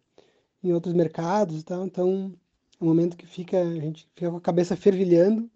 em 0.62 0.74
outros 0.74 0.92
mercados 0.92 1.60
e 1.60 1.64
tal. 1.64 1.86
Então, 1.86 2.34
é 2.78 2.84
um 2.84 2.86
momento 2.86 3.16
que 3.16 3.26
fica, 3.26 3.58
a 3.62 3.80
gente 3.80 4.06
fica 4.14 4.30
com 4.30 4.36
a 4.36 4.40
cabeça 4.40 4.76
fervilhando 4.76 5.50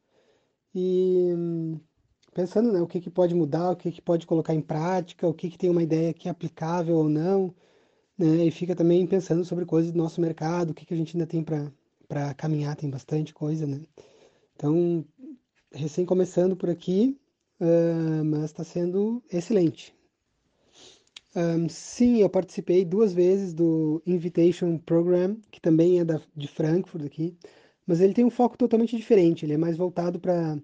e 0.74 1.28
pensando 2.33 2.72
né, 2.72 2.80
o 2.80 2.87
que, 2.87 3.00
que 3.00 3.11
pode 3.11 3.35
mudar, 3.35 3.72
o 3.72 3.76
que, 3.76 3.92
que 3.92 4.00
pode 4.00 4.26
colocar 4.26 4.54
em 4.54 4.62
prática, 4.62 5.28
o 5.28 5.35
que, 5.35 5.50
que 5.50 5.59
tem 5.59 5.68
uma 5.68 5.83
ideia 5.83 6.14
que 6.14 6.26
é 6.26 6.30
aplicável 6.30 6.96
ou 6.96 7.09
não, 7.09 7.54
né, 8.16 8.46
e 8.46 8.50
fica 8.50 8.74
também 8.74 9.06
pensando 9.06 9.44
sobre 9.44 9.66
coisas 9.66 9.92
do 9.92 9.98
nosso 9.98 10.22
mercado, 10.22 10.70
o 10.70 10.74
que, 10.74 10.87
que 10.87 10.94
a 10.94 10.96
gente 10.96 11.16
ainda 11.16 11.26
tem 11.26 11.44
para 11.44 12.35
caminhar, 12.35 12.76
tem 12.76 12.88
bastante 12.88 13.35
coisa, 13.35 13.66
né? 13.66 13.83
Então, 14.54 15.04
recém 15.70 16.06
começando 16.06 16.56
por 16.56 16.70
aqui, 16.70 17.18
uh, 17.61 18.24
mas 18.24 18.44
está 18.44 18.64
sendo 18.64 19.22
excelente. 19.30 19.94
Um, 21.35 21.69
sim, 21.69 22.19
eu 22.23 22.29
participei 22.29 22.85
duas 22.85 23.12
vezes 23.12 23.55
do 23.55 24.03
Invitation 24.05 24.79
Program, 24.79 25.37
que 25.51 25.61
também 25.61 26.01
é 26.01 26.05
da, 26.05 26.21
de 26.35 26.49
Frankfurt 26.49 27.05
aqui, 27.05 27.37
mas 27.87 28.01
ele 28.01 28.14
tem 28.14 28.25
um 28.25 28.31
foco 28.31 28.59
totalmente 28.59 28.97
diferente. 28.97 29.45
Ele 29.45 29.55
é 29.55 29.59
mais 29.59 29.77
voltado 29.77 30.19
para 30.19 30.59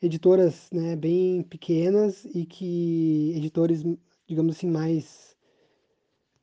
editoras 0.00 0.68
né, 0.72 0.96
bem 0.96 1.42
pequenas 1.42 2.24
e 2.24 2.46
que 2.46 3.32
editores, 3.36 3.82
digamos 4.26 4.56
assim, 4.56 4.68
mais, 4.68 5.36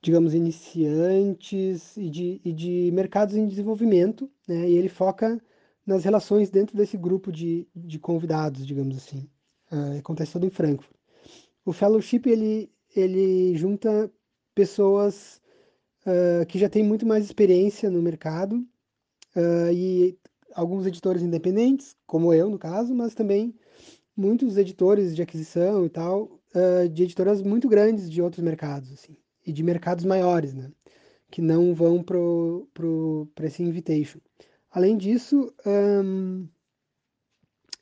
digamos, 0.01 0.33
iniciantes 0.33 1.95
e 1.97 2.09
de, 2.09 2.41
e 2.43 2.53
de 2.53 2.91
mercados 2.93 3.35
em 3.35 3.47
desenvolvimento. 3.47 4.29
Né, 4.47 4.69
e 4.69 4.75
ele 4.77 4.89
foca 4.89 5.41
nas 5.85 6.03
relações 6.03 6.49
dentro 6.49 6.75
desse 6.75 6.97
grupo 6.97 7.31
de, 7.31 7.67
de 7.75 7.97
convidados, 7.97 8.65
digamos 8.65 8.97
assim. 8.97 9.29
Uh, 9.71 9.99
acontece 9.99 10.33
todo 10.33 10.45
em 10.45 10.49
Frankfurt. 10.49 10.95
O 11.65 11.71
fellowship 11.71 12.23
ele 12.25 12.71
ele 12.95 13.55
junta 13.55 14.11
pessoas 14.53 15.41
uh, 16.05 16.45
que 16.47 16.57
já 16.59 16.69
têm 16.69 16.83
muito 16.83 17.05
mais 17.05 17.25
experiência 17.25 17.89
no 17.89 18.01
mercado 18.01 18.55
uh, 19.35 19.71
e 19.71 20.17
alguns 20.53 20.85
editores 20.85 21.21
independentes, 21.21 21.95
como 22.05 22.33
eu 22.33 22.49
no 22.49 22.57
caso, 22.57 22.93
mas 22.93 23.13
também 23.13 23.55
muitos 24.15 24.57
editores 24.57 25.15
de 25.15 25.21
aquisição 25.21 25.85
e 25.85 25.89
tal, 25.89 26.39
uh, 26.55 26.89
de 26.89 27.03
editoras 27.03 27.41
muito 27.41 27.69
grandes 27.69 28.09
de 28.09 28.21
outros 28.21 28.43
mercados, 28.43 28.91
assim, 28.91 29.15
e 29.45 29.53
de 29.53 29.63
mercados 29.63 30.03
maiores, 30.03 30.53
né, 30.53 30.71
que 31.31 31.41
não 31.41 31.73
vão 31.73 32.03
para 32.03 32.17
pro, 32.17 32.67
pro, 32.73 33.45
esse 33.45 33.63
invitation. 33.63 34.19
Além 34.71 34.97
disso, 34.97 35.53
um, 35.65 36.47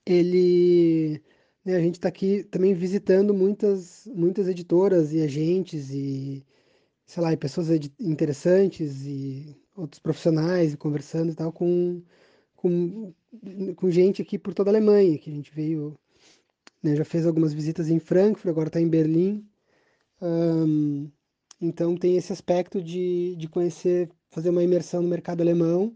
ele 0.06 1.22
né, 1.68 1.76
a 1.76 1.82
gente 1.82 1.96
está 1.96 2.08
aqui 2.08 2.44
também 2.46 2.74
visitando 2.74 3.34
muitas, 3.34 4.08
muitas 4.16 4.48
editoras 4.48 5.12
e 5.12 5.22
agentes 5.22 5.92
e, 5.92 6.42
sei 7.06 7.22
lá, 7.22 7.34
e 7.34 7.38
pessoas 7.38 7.68
interessantes 8.00 9.06
e 9.06 9.54
outros 9.76 10.00
profissionais 10.00 10.74
e 10.74 10.78
conversando 10.78 11.34
e 11.34 11.36
tal 11.36 11.52
com, 11.52 12.02
com, 12.56 13.14
com 13.76 13.92
gente 13.92 14.22
aqui 14.22 14.40
por 14.40 14.54
toda 14.54 14.70
a 14.70 14.72
Alemanha, 14.72 15.18
que 15.18 15.30
a 15.30 15.34
gente 15.34 15.54
veio, 15.54 15.94
né, 16.82 16.96
já 16.96 17.04
fez 17.04 17.26
algumas 17.28 17.54
visitas 17.54 17.90
em 17.90 18.00
Frankfurt, 18.00 18.50
agora 18.50 18.70
está 18.70 18.80
em 18.80 18.88
Berlim. 18.88 19.46
Então 21.60 21.98
tem 21.98 22.16
esse 22.16 22.32
aspecto 22.32 22.82
de, 22.82 23.36
de 23.36 23.50
conhecer, 23.50 24.10
fazer 24.30 24.52
uma 24.52 24.64
imersão 24.64 25.02
no 25.02 25.10
mercado 25.10 25.42
alemão, 25.42 25.94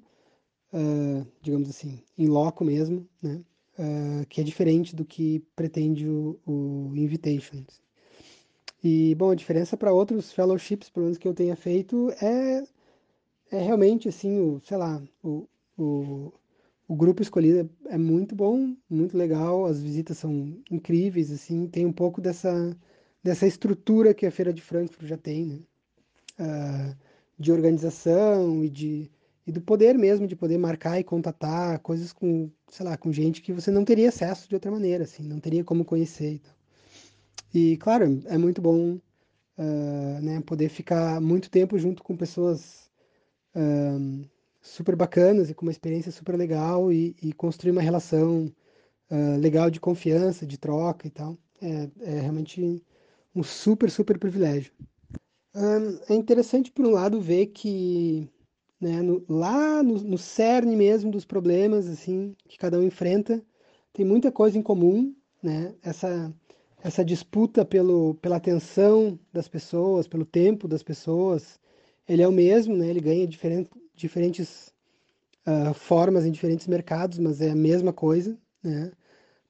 uh, 0.74 1.26
digamos 1.42 1.70
assim, 1.70 2.04
em 2.18 2.28
loco 2.28 2.66
mesmo, 2.66 3.08
né? 3.22 3.42
Uh, 3.82 4.26
que 4.28 4.40
é 4.40 4.44
diferente 4.44 4.96
do 4.96 5.04
que 5.04 5.44
pretende 5.56 6.08
o, 6.08 6.40
o 6.46 6.92
Invitation. 6.96 7.66
E, 8.84 9.14
bom, 9.16 9.32
a 9.32 9.36
diferença 9.36 9.76
para 9.76 9.94
outros 9.94 10.32
fellowships, 10.32 10.90
pelo 10.90 11.06
menos 11.06 11.18
que 11.18 11.28
eu 11.28 11.34
tenha 11.34 11.56
feito, 11.56 12.12
é, 12.22 12.64
é 13.52 13.62
realmente, 13.62 14.08
assim, 14.08 14.40
o, 14.40 14.62
sei 14.64 14.78
lá, 14.78 15.02
o, 15.24 15.48
o, 15.78 16.32
o 16.88 16.96
grupo 16.96 17.22
escolhido 17.22 17.70
é 17.88 17.98
muito 17.98 18.36
bom, 18.36 18.76
muito 18.90 19.18
legal, 19.18 19.66
as 19.66 19.82
visitas 19.82 20.18
são 20.18 20.58
incríveis, 20.70 21.32
assim, 21.32 21.68
tem 21.68 21.86
um 21.86 21.94
pouco 21.94 22.22
dessa, 22.22 22.76
dessa 23.24 23.46
estrutura 23.46 24.14
que 24.14 24.26
a 24.26 24.32
Feira 24.32 24.54
de 24.54 24.62
Frankfurt 24.62 25.08
já 25.08 25.18
tem, 25.18 25.46
né? 25.46 25.60
Uh, 26.40 26.98
de 27.38 27.52
organização 27.52 28.64
e 28.64 28.70
de 28.70 29.12
e 29.46 29.52
do 29.52 29.62
poder 29.62 29.98
mesmo 29.98 30.28
de 30.28 30.36
poder 30.36 30.58
marcar 30.58 31.00
e 31.00 31.04
contatar 31.04 31.80
coisas 31.80 32.14
com, 32.14 32.50
sei 32.68 32.86
lá, 32.86 32.98
com 32.98 33.12
gente 33.12 33.42
que 33.42 33.54
você 33.54 33.72
não 33.72 33.84
teria 33.84 34.10
acesso 34.10 34.48
de 34.48 34.56
outra 34.56 34.72
maneira, 34.72 35.04
assim, 35.04 35.24
não 35.24 35.40
teria 35.40 35.64
como 35.64 35.86
conhecer. 35.86 36.34
Então. 36.36 36.54
E, 37.54 37.78
claro, 37.78 38.22
é 38.26 38.38
muito 38.38 38.62
bom 38.62 39.00
uh, 39.58 40.22
né, 40.22 40.42
poder 40.42 40.70
ficar 40.70 41.20
muito 41.20 41.50
tempo 41.50 41.78
junto 41.78 42.04
com 42.04 42.16
pessoas 42.16 42.90
uh, 43.56 44.26
super 44.62 44.96
bacanas 44.96 45.50
e 45.50 45.54
com 45.54 45.66
uma 45.66 45.72
experiência 45.72 46.12
super 46.12 46.38
legal 46.38 46.92
e, 46.92 47.16
e 47.22 47.34
construir 47.34 47.72
uma 47.72 47.82
relação 47.82 48.46
uh, 49.10 49.38
legal 49.40 49.70
de 49.70 49.80
confiança, 49.80 50.46
de 50.46 50.58
troca 50.58 51.08
e 51.08 51.10
tal. 51.10 51.38
É, 51.62 51.90
é 52.02 52.20
realmente 52.22 52.84
um 53.36 53.44
super, 53.44 53.90
super 53.92 54.18
privilégio. 54.18 54.72
é 56.10 56.14
interessante, 56.16 56.72
por 56.72 56.86
um 56.86 56.92
lado, 56.92 57.22
ver 57.22 57.48
que 57.48 58.28
né, 58.82 59.02
no, 59.02 59.24
lá 59.30 59.84
no, 59.84 59.96
no 60.02 60.18
cerne 60.18 60.76
mesmo 60.76 61.12
dos 61.12 61.24
problemas 61.24 61.88
assim 61.88 62.36
que 62.48 62.58
cada 62.58 62.80
um 62.80 62.84
enfrenta, 62.84 63.42
tem 63.94 64.04
muita 64.04 64.32
coisa 64.32 64.58
em 64.58 64.62
comum, 64.62 65.14
né? 65.44 65.74
Essa 65.84 66.34
essa 66.84 67.06
disputa 67.06 67.64
pelo, 67.64 68.16
pela 68.16 68.38
atenção 68.38 69.20
das 69.32 69.48
pessoas, 69.48 70.08
pelo 70.08 70.26
tempo 70.26 70.68
das 70.68 70.82
pessoas, 70.82 71.60
ele 72.08 72.22
é 72.22 72.28
o 72.28 72.32
mesmo, 72.32 72.76
né? 72.76 72.88
Ele 72.88 73.00
ganha 73.00 73.28
diferente, 73.28 73.70
diferentes 73.96 74.74
uh, 75.46 75.74
formas 75.74 76.26
em 76.26 76.32
diferentes 76.32 76.68
mercados, 76.68 77.20
mas 77.20 77.40
é 77.40 77.52
a 77.52 77.56
mesma 77.56 77.94
coisa, 77.94 78.38
né? 78.64 78.92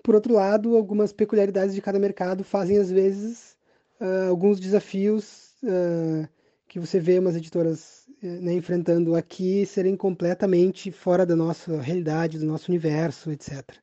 Por 0.04 0.16
outro 0.16 0.34
lado, 0.34 0.76
algumas 0.76 1.14
peculiaridades 1.14 1.76
de 1.76 1.82
cada 1.82 2.00
mercado 2.00 2.44
fazem 2.44 2.78
às 2.78 2.92
vezes 2.92 3.56
uh, 4.00 4.30
alguns 4.30 4.60
desafios 4.60 5.54
uh, 5.64 6.28
que 6.72 6.80
você 6.80 7.02
vê 7.02 7.20
umas 7.20 7.36
editoras 7.36 8.08
né, 8.24 8.54
enfrentando 8.54 9.14
aqui 9.14 9.66
serem 9.66 9.94
completamente 9.98 10.90
fora 10.90 11.26
da 11.26 11.36
nossa 11.36 11.82
realidade, 11.82 12.40
do 12.40 12.46
nosso 12.46 12.72
universo, 12.72 13.30
etc. 13.30 13.76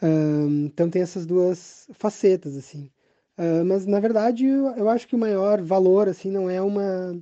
Uh, 0.00 0.64
então 0.64 0.88
tem 0.88 1.02
essas 1.02 1.26
duas 1.26 1.86
facetas 1.92 2.56
assim. 2.56 2.90
Uh, 3.36 3.62
mas 3.66 3.84
na 3.84 4.00
verdade 4.00 4.46
eu, 4.46 4.68
eu, 4.68 4.88
acho 4.88 5.06
que 5.06 5.14
o 5.14 5.18
maior 5.18 5.60
valor 5.60 6.08
assim 6.08 6.30
não 6.30 6.48
é 6.48 6.62
uma 6.62 7.14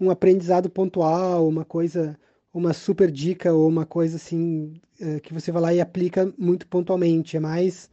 um 0.00 0.10
aprendizado 0.10 0.68
pontual, 0.68 1.46
uma 1.46 1.64
coisa, 1.64 2.18
uma 2.52 2.72
super 2.72 3.12
dica 3.12 3.52
ou 3.52 3.68
uma 3.68 3.86
coisa 3.86 4.16
assim 4.16 4.74
uh, 5.00 5.20
que 5.20 5.32
você 5.32 5.52
vai 5.52 5.62
lá 5.62 5.72
e 5.72 5.80
aplica 5.80 6.34
muito 6.36 6.66
pontualmente. 6.66 7.36
É 7.36 7.40
mais 7.40 7.88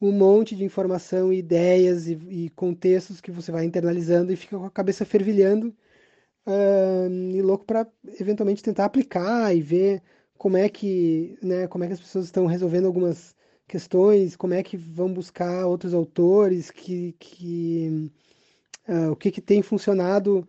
um 0.00 0.12
monte 0.12 0.54
de 0.56 0.64
informação, 0.64 1.32
ideias 1.32 2.08
e, 2.08 2.12
e 2.28 2.50
contextos 2.50 3.20
que 3.20 3.30
você 3.30 3.50
vai 3.50 3.64
internalizando 3.64 4.32
e 4.32 4.36
fica 4.36 4.58
com 4.58 4.64
a 4.64 4.70
cabeça 4.70 5.04
fervilhando 5.04 5.74
e 7.34 7.42
louco 7.42 7.64
para 7.64 7.86
eventualmente 8.18 8.62
tentar 8.62 8.84
aplicar 8.86 9.54
e 9.54 9.60
ver 9.60 10.02
como 10.36 10.56
é 10.56 10.68
que, 10.68 11.36
né, 11.42 11.66
como 11.66 11.84
é 11.84 11.88
que 11.88 11.92
as 11.94 12.00
pessoas 12.00 12.26
estão 12.26 12.46
resolvendo 12.46 12.86
algumas 12.86 13.34
questões, 13.66 14.36
como 14.36 14.54
é 14.54 14.62
que 14.62 14.76
vão 14.76 15.12
buscar 15.12 15.66
outros 15.66 15.92
autores, 15.92 16.70
que, 16.70 17.14
que 17.18 18.10
uh, 18.88 19.10
o 19.10 19.16
que, 19.16 19.30
que 19.30 19.42
tem 19.42 19.62
funcionado 19.62 20.48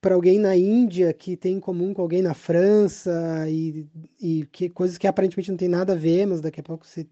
para 0.00 0.14
alguém 0.14 0.38
na 0.38 0.56
Índia 0.56 1.12
que 1.12 1.36
tem 1.36 1.56
em 1.56 1.60
comum 1.60 1.92
com 1.92 2.00
alguém 2.00 2.22
na 2.22 2.32
França 2.32 3.12
e, 3.50 3.86
e 4.20 4.46
que 4.46 4.68
coisas 4.70 4.96
que 4.96 5.06
aparentemente 5.06 5.50
não 5.50 5.58
tem 5.58 5.68
nada 5.68 5.92
a 5.92 5.96
ver, 5.96 6.26
mas 6.26 6.40
daqui 6.40 6.60
a 6.60 6.62
pouco 6.62 6.86
você 6.86 7.06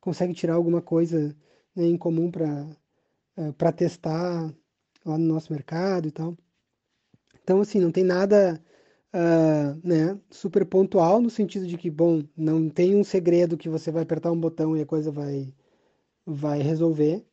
consegue 0.00 0.34
tirar 0.34 0.54
alguma 0.54 0.82
coisa 0.82 1.36
né, 1.74 1.84
em 1.86 1.96
comum 1.98 2.30
para 2.30 2.66
para 3.56 3.72
testar 3.72 4.54
lá 5.04 5.16
no 5.16 5.24
nosso 5.26 5.52
mercado 5.52 6.08
e 6.08 6.10
tal. 6.10 6.36
Então 7.42 7.60
assim 7.60 7.80
não 7.80 7.90
tem 7.90 8.04
nada 8.04 8.62
uh, 9.14 9.80
né, 9.86 10.18
super 10.30 10.64
pontual, 10.64 11.20
no 11.20 11.30
sentido 11.30 11.66
de 11.66 11.76
que, 11.76 11.90
bom, 11.90 12.22
não 12.36 12.68
tem 12.68 12.96
um 12.96 13.04
segredo 13.04 13.56
que 13.56 13.68
você 13.68 13.90
vai 13.90 14.02
apertar 14.02 14.30
um 14.32 14.40
botão 14.40 14.76
e 14.76 14.82
a 14.82 14.86
coisa 14.86 15.10
vai, 15.10 15.52
vai 16.26 16.60
resolver, 16.62 17.24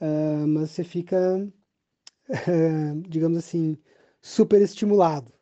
uh, 0.00 0.46
mas 0.46 0.70
você 0.70 0.84
fica, 0.84 1.18
uh, 1.38 3.02
digamos 3.08 3.38
assim, 3.38 3.76
super 4.20 4.60
estimulado. 4.62 5.32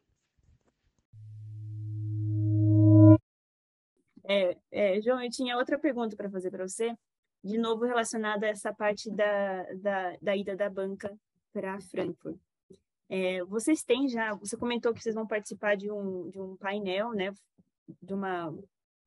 É, 4.29 4.59
é, 4.71 5.01
João, 5.01 5.23
eu 5.23 5.31
tinha 5.31 5.57
outra 5.57 5.79
pergunta 5.79 6.15
para 6.15 6.31
fazer 6.31 6.51
para 6.51 6.69
você, 6.69 6.95
de 7.43 7.57
novo 7.57 7.87
relacionada 7.87 8.45
a 8.45 8.51
essa 8.51 8.75
parte 8.75 9.11
da, 9.11 9.63
da, 9.75 10.17
da 10.21 10.37
ida 10.37 10.55
da 10.55 10.69
banca 10.69 11.19
para 11.51 11.81
Frankfurt. 11.81 12.39
É, 13.09 13.43
vocês 13.45 13.83
têm 13.83 14.07
já, 14.07 14.35
você 14.35 14.55
comentou 14.55 14.93
que 14.93 15.01
vocês 15.01 15.15
vão 15.15 15.27
participar 15.27 15.77
de 15.77 15.91
um, 15.91 16.29
de 16.29 16.39
um 16.39 16.57
painel, 16.59 17.13
né, 17.13 17.33
de, 18.03 18.13
uma, 18.13 18.55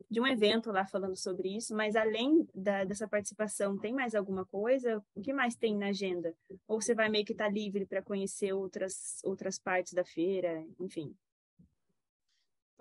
de 0.10 0.20
um 0.20 0.26
evento 0.26 0.72
lá 0.72 0.88
falando 0.88 1.16
sobre 1.16 1.56
isso, 1.56 1.76
mas 1.76 1.96
além 1.96 2.48
da, 2.56 2.84
dessa 2.84 3.08
participação, 3.08 3.78
tem 3.78 3.94
mais 3.94 4.16
alguma 4.16 4.44
coisa? 4.48 5.04
O 5.14 5.22
que 5.22 5.32
mais 5.32 5.56
tem 5.56 5.78
na 5.78 5.90
agenda? 5.90 6.34
Ou 6.68 6.82
você 6.82 6.96
vai 6.96 7.10
meio 7.10 7.26
que 7.26 7.34
estar 7.34 7.46
tá 7.46 7.52
livre 7.52 7.86
para 7.86 8.02
conhecer 8.02 8.54
outras, 8.54 9.22
outras 9.24 9.60
partes 9.60 9.94
da 9.94 10.04
feira, 10.04 10.66
enfim? 10.80 11.16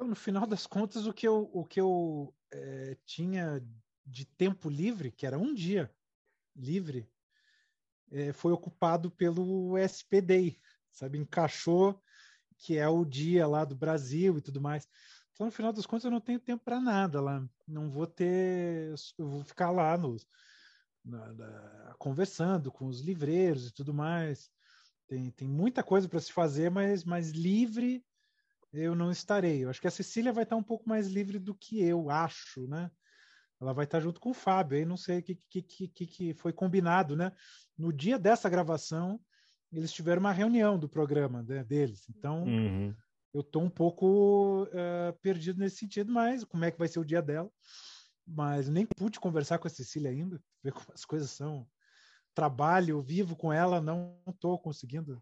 Então, 0.00 0.08
no 0.08 0.16
final 0.16 0.46
das 0.46 0.66
contas, 0.66 1.04
o 1.04 1.12
que 1.12 1.28
eu, 1.28 1.50
o 1.52 1.62
que 1.62 1.78
eu 1.78 2.34
é, 2.50 2.96
tinha 3.04 3.62
de 4.06 4.24
tempo 4.24 4.70
livre, 4.70 5.12
que 5.12 5.26
era 5.26 5.38
um 5.38 5.52
dia 5.52 5.94
livre, 6.56 7.06
é, 8.10 8.32
foi 8.32 8.50
ocupado 8.50 9.10
pelo 9.10 9.76
SPD, 9.76 10.58
sabe? 10.90 11.18
Encaixou 11.18 12.02
que 12.56 12.78
é 12.78 12.88
o 12.88 13.04
dia 13.04 13.46
lá 13.46 13.62
do 13.62 13.76
Brasil 13.76 14.38
e 14.38 14.40
tudo 14.40 14.58
mais. 14.58 14.88
Então, 15.34 15.44
no 15.44 15.52
final 15.52 15.70
das 15.70 15.84
contas, 15.84 16.06
eu 16.06 16.10
não 16.10 16.18
tenho 16.18 16.40
tempo 16.40 16.64
para 16.64 16.80
nada 16.80 17.20
lá. 17.20 17.46
Não 17.68 17.90
vou 17.90 18.06
ter. 18.06 18.94
Eu 19.18 19.28
vou 19.28 19.44
ficar 19.44 19.70
lá 19.70 19.98
nos, 19.98 20.26
na, 21.04 21.30
na, 21.34 21.94
conversando 21.98 22.72
com 22.72 22.86
os 22.86 23.02
livreiros 23.02 23.68
e 23.68 23.70
tudo 23.70 23.92
mais. 23.92 24.50
Tem, 25.06 25.30
tem 25.30 25.46
muita 25.46 25.82
coisa 25.82 26.08
para 26.08 26.20
se 26.20 26.32
fazer, 26.32 26.70
mas, 26.70 27.04
mas 27.04 27.32
livre 27.32 28.02
eu 28.72 28.94
não 28.94 29.10
estarei. 29.10 29.64
Eu 29.64 29.70
acho 29.70 29.80
que 29.80 29.88
a 29.88 29.90
Cecília 29.90 30.32
vai 30.32 30.44
estar 30.44 30.56
um 30.56 30.62
pouco 30.62 30.88
mais 30.88 31.08
livre 31.08 31.38
do 31.38 31.54
que 31.54 31.82
eu, 31.82 32.10
acho, 32.10 32.66
né? 32.66 32.90
Ela 33.60 33.72
vai 33.72 33.84
estar 33.84 34.00
junto 34.00 34.20
com 34.20 34.30
o 34.30 34.34
Fábio. 34.34 34.78
Aí 34.78 34.84
não 34.84 34.96
sei 34.96 35.18
o 35.18 35.22
que, 35.22 35.34
que, 35.34 35.88
que, 35.88 36.06
que 36.06 36.34
foi 36.34 36.52
combinado, 36.52 37.14
né? 37.16 37.32
No 37.76 37.92
dia 37.92 38.18
dessa 38.18 38.48
gravação, 38.48 39.20
eles 39.72 39.92
tiveram 39.92 40.20
uma 40.20 40.32
reunião 40.32 40.78
do 40.78 40.88
programa 40.88 41.42
né, 41.42 41.62
deles. 41.64 42.08
Então, 42.08 42.44
uhum. 42.44 42.94
eu 43.34 43.40
estou 43.40 43.62
um 43.62 43.70
pouco 43.70 44.64
uh, 44.64 45.18
perdido 45.20 45.58
nesse 45.58 45.76
sentido, 45.76 46.12
mas 46.12 46.44
como 46.44 46.64
é 46.64 46.70
que 46.70 46.78
vai 46.78 46.88
ser 46.88 47.00
o 47.00 47.04
dia 47.04 47.20
dela? 47.20 47.50
Mas 48.26 48.68
nem 48.68 48.86
pude 48.86 49.20
conversar 49.20 49.58
com 49.58 49.66
a 49.66 49.70
Cecília 49.70 50.10
ainda, 50.10 50.40
ver 50.62 50.72
como 50.72 50.86
as 50.94 51.04
coisas 51.04 51.30
são. 51.30 51.66
Trabalho, 52.32 53.02
vivo 53.02 53.34
com 53.34 53.52
ela, 53.52 53.80
não 53.80 54.16
estou 54.28 54.56
conseguindo, 54.56 55.20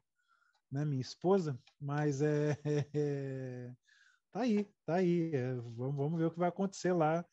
né, 0.70 0.85
minha 0.85 1.00
esposa, 1.00 1.59
mas 1.81 2.22
é, 2.22 2.57
é, 2.94 3.72
tá 4.33 4.40
aí, 4.40 4.64
tá 4.85 4.94
aí. 4.96 5.35
É, 5.35 5.54
vamos, 5.54 5.96
vamos 5.96 6.18
ver 6.18 6.26
o 6.26 6.31
que 6.31 6.38
vai 6.38 6.48
acontecer 6.48 6.92
lá 6.92 7.24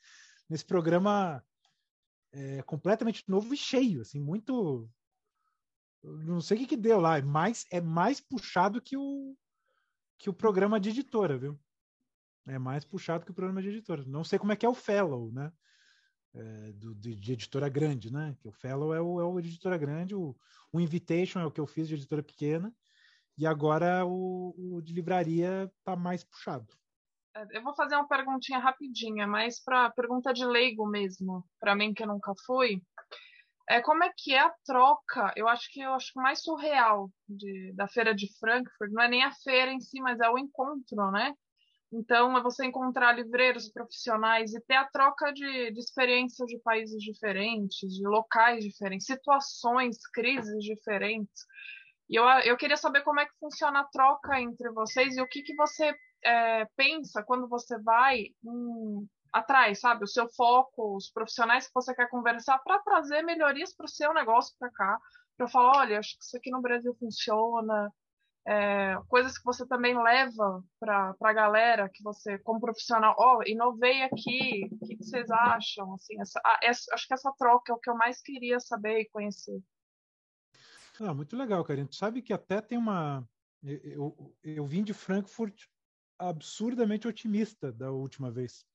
nesse 0.50 0.66
programa 0.66 1.44
é, 2.32 2.62
completamente 2.64 3.24
novo 3.28 3.54
e 3.54 3.58
cheio, 3.58 4.02
assim, 4.02 4.20
muito 4.20 4.90
não 6.06 6.40
sei 6.40 6.58
o 6.58 6.60
que, 6.60 6.68
que 6.68 6.78
deu 6.78 7.00
lá, 7.00 7.18
é 7.18 7.22
mais, 7.22 7.66
é 7.72 7.82
mais 7.82 8.20
puxado 8.22 8.82
que 8.82 8.96
o, 8.96 9.36
que 10.18 10.30
o 10.30 10.34
programa 10.34 10.80
de 10.80 10.90
editora, 10.90 11.38
viu? 11.38 11.60
É 12.48 12.60
mais 12.60 12.86
puxado 12.86 13.26
que 13.26 13.32
o 13.32 13.34
programa 13.34 13.62
de 13.62 13.70
editora. 13.70 14.04
Não 14.06 14.24
sei 14.24 14.38
como 14.38 14.52
é 14.52 14.56
que 14.56 14.66
é 14.66 14.70
o 14.70 14.76
Fellow, 14.76 15.32
né? 15.32 15.52
É, 16.34 16.72
do, 16.74 16.94
de, 16.94 17.16
de, 17.16 17.34
editora 17.34 17.68
grande, 17.70 18.12
né? 18.12 18.36
Que 18.40 18.48
o 18.48 18.52
Fellow 18.52 18.94
é 18.94 19.02
o, 19.02 19.20
é 19.20 19.24
o 19.24 19.40
editora 19.40 19.78
grande, 19.78 20.14
o, 20.14 20.38
o 20.72 20.80
Invitation 20.80 21.40
é 21.40 21.46
o 21.46 21.52
que 21.52 21.62
eu 21.62 21.66
fiz 21.66 21.88
de 21.88 21.96
editora 21.96 22.22
pequena, 22.22 22.74
e 23.38 23.46
agora 23.46 24.06
o, 24.06 24.54
o 24.58 24.82
de 24.82 24.94
livraria 24.94 25.72
tá 25.84 25.96
mais 25.96 26.24
puxado. 26.24 26.68
É, 27.36 27.58
eu 27.58 27.64
vou 27.64 27.76
fazer 27.76 27.96
uma 27.96 28.08
perguntinha 28.08 28.60
rapidinha, 28.60 29.28
mas 29.28 29.62
para 29.64 29.90
pergunta 29.92 30.34
de 30.34 30.46
leigo 30.46 30.88
mesmo, 30.88 31.44
para 31.60 31.76
mim 31.76 31.94
que 31.94 32.06
nunca 32.06 32.34
fui 32.46 32.82
é 33.68 33.82
como 33.82 34.04
é 34.04 34.12
que 34.16 34.34
é 34.34 34.40
a 34.40 34.54
troca? 34.64 35.34
Eu 35.36 35.48
acho 35.48 35.72
que 35.72 35.82
eu 35.82 35.94
acho 35.94 36.12
mais 36.16 36.42
surreal 36.44 37.10
de, 37.28 37.74
da 37.74 37.88
feira 37.88 38.14
de 38.14 38.28
Frankfurt 38.40 38.92
não 38.92 39.04
é 39.04 39.08
nem 39.08 39.24
a 39.24 39.32
feira 39.32 39.72
em 39.72 39.80
si, 39.80 40.00
mas 40.00 40.20
é 40.20 40.30
o 40.30 40.38
encontro, 40.38 41.12
né? 41.12 41.34
Então, 41.92 42.38
é 42.38 42.42
você 42.42 42.66
encontrar 42.66 43.14
livreiros 43.14 43.72
profissionais 43.72 44.54
e 44.54 44.62
ter 44.62 44.76
a 44.76 44.88
troca 44.88 45.32
de, 45.32 45.72
de 45.72 45.80
experiências 45.80 46.48
de 46.48 46.60
países 46.60 47.02
diferentes, 47.02 47.94
de 47.94 48.08
locais 48.08 48.64
diferentes, 48.64 49.08
situações, 49.08 49.98
crises 50.14 50.64
diferentes. 50.64 51.46
E 52.10 52.16
eu, 52.16 52.26
eu 52.44 52.58
queria 52.58 52.78
saber 52.78 53.02
como 53.02 53.20
é 53.20 53.26
que 53.26 53.38
funciona 53.40 53.80
a 53.80 53.86
troca 53.86 54.40
entre 54.40 54.70
vocês 54.72 55.16
e 55.16 55.22
o 55.22 55.28
que, 55.28 55.42
que 55.42 55.56
você 55.56 55.94
é, 56.24 56.66
pensa 56.76 57.24
quando 57.24 57.48
você 57.48 57.80
vai 57.82 58.26
em, 58.44 59.10
atrás, 59.34 59.80
sabe? 59.80 60.04
O 60.04 60.08
seu 60.08 60.30
foco, 60.30 60.96
os 60.96 61.10
profissionais 61.12 61.68
que 61.68 61.74
você 61.74 61.94
quer 61.96 62.10
conversar 62.10 62.60
para 62.60 62.80
trazer 62.80 63.22
melhorias 63.24 63.76
para 63.76 63.86
o 63.86 63.90
seu 63.90 64.14
negócio 64.14 64.56
para 64.60 64.72
cá, 64.72 65.00
para 65.38 65.48
falar, 65.48 65.80
olha, 65.80 66.00
acho 66.00 66.18
que 66.18 66.24
isso 66.24 66.38
aqui 66.38 66.52
no 66.52 66.62
Brasil 66.62 66.96
funciona, 67.00 67.92
é, 68.48 68.96
coisas 69.10 69.38
que 69.38 69.44
você 69.44 69.68
também 69.68 69.98
leva 70.00 70.64
para 70.80 71.16
a 71.20 71.34
galera 71.34 71.90
que 71.92 72.04
você, 72.04 72.38
como 72.40 72.60
profissional, 72.60 73.16
ó, 73.18 73.38
oh, 73.38 73.44
inovei 73.46 74.04
aqui, 74.04 74.70
o 74.72 74.86
que, 74.86 74.98
que, 74.98 75.04
vocês 75.04 75.30
acham? 75.32 75.96
Assim, 75.96 76.22
essa, 76.22 76.40
essa, 76.62 76.94
acho 76.94 77.08
que 77.08 77.14
essa 77.14 77.34
troca 77.40 77.72
é 77.72 77.76
o 77.76 77.80
que 77.80 77.90
eu 77.90 77.96
mais 77.96 78.22
queria 78.22 78.60
saber 78.60 79.00
e 79.00 79.10
conhecer. 79.10 79.60
Ah, 81.00 81.14
muito 81.14 81.36
legal, 81.36 81.64
Karine. 81.64 81.88
Tu 81.88 81.96
sabe 81.96 82.22
que 82.22 82.34
até 82.34 82.62
tem 82.62 82.78
uma. 82.78 83.28
Eu, 83.64 83.80
eu, 83.84 84.36
eu 84.44 84.66
vim 84.66 84.84
de 84.84 84.94
Frankfurt 84.94 85.66
absurdamente 86.18 87.08
otimista 87.08 87.72
da 87.72 87.92
última 87.92 88.32
vez. 88.32 88.66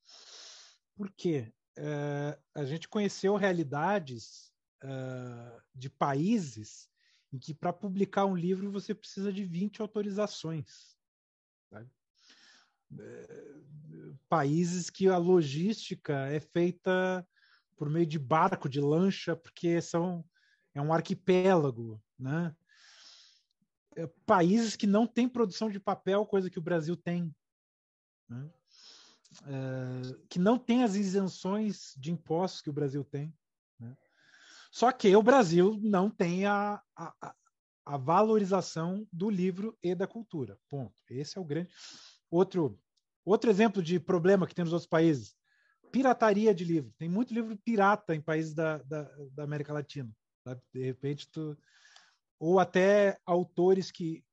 Por 0.95 1.11
quê? 1.11 1.53
Uh, 1.79 2.39
a 2.55 2.65
gente 2.65 2.89
conheceu 2.89 3.37
realidades 3.37 4.53
uh, 4.83 5.63
de 5.75 5.89
países 5.89 6.91
em 7.33 7.39
que 7.39 7.55
para 7.55 7.73
publicar 7.73 8.27
um 8.27 8.37
livro 8.37 8.71
você 8.71 8.95
precisa 8.95 9.33
de 9.33 9.45
20 9.45 9.81
autorizações. 9.81 10.97
Sabe? 11.71 11.89
É, 12.99 13.55
países 14.29 14.91
que 14.91 15.09
a 15.09 15.17
logística 15.17 16.27
é 16.27 16.41
feita 16.41 17.27
por 17.77 17.89
meio 17.89 18.07
de 18.07 18.19
barco, 18.19 18.69
de 18.69 18.81
lancha, 18.81 19.37
porque 19.37 19.81
são 19.81 20.25
é 20.75 20.81
um 20.81 20.93
arquipélago, 20.93 22.03
né? 22.21 22.55
É, 23.97 24.07
países 24.25 24.77
que 24.77 24.87
não 24.87 25.07
têm 25.07 25.29
produção 25.29 25.69
de 25.69 25.81
papel, 25.81 26.25
coisa 26.25 26.49
que 26.49 26.59
o 26.59 26.63
Brasil 26.63 26.97
tem, 26.97 27.35
né? 28.29 28.51
é, 29.47 30.27
que 30.29 30.39
não 30.39 30.59
tem 30.59 30.85
as 30.85 30.95
isenções 30.95 31.95
de 31.97 32.13
impostos 32.13 32.63
que 32.63 32.71
o 32.71 32.73
Brasil 32.73 33.05
tem. 33.05 33.35
Né? 33.79 33.97
Só 34.71 34.93
que 34.93 35.15
o 35.15 35.23
Brasil 35.23 35.79
não 35.83 36.09
tem 36.11 36.47
a, 36.47 36.81
a, 36.97 37.35
a 37.85 37.97
valorização 37.97 39.07
do 39.13 39.29
livro 39.29 39.77
e 39.83 39.95
da 39.95 40.07
cultura. 40.07 40.59
Ponto. 40.69 40.95
Esse 41.09 41.39
é 41.39 41.41
o 41.41 41.45
grande. 41.45 41.71
Outro, 42.31 42.79
outro 43.25 43.51
exemplo 43.51 43.83
de 43.83 43.99
problema 43.99 44.47
que 44.47 44.55
tem 44.55 44.65
nos 44.65 44.73
outros 44.73 44.89
países: 44.89 45.35
pirataria 45.91 46.55
de 46.55 46.65
livro. 46.65 46.93
Tem 46.97 47.09
muito 47.09 47.35
livro 47.35 47.57
pirata 47.57 48.15
em 48.15 48.21
países 48.21 48.55
da, 48.55 48.79
da, 48.79 49.03
da 49.33 49.43
América 49.43 49.73
Latina. 49.73 50.11
De 50.73 50.85
repente, 50.85 51.29
tu. 51.31 51.57
Ou 52.41 52.59
até 52.59 53.21
autores 53.25 53.93
que 53.93 54.25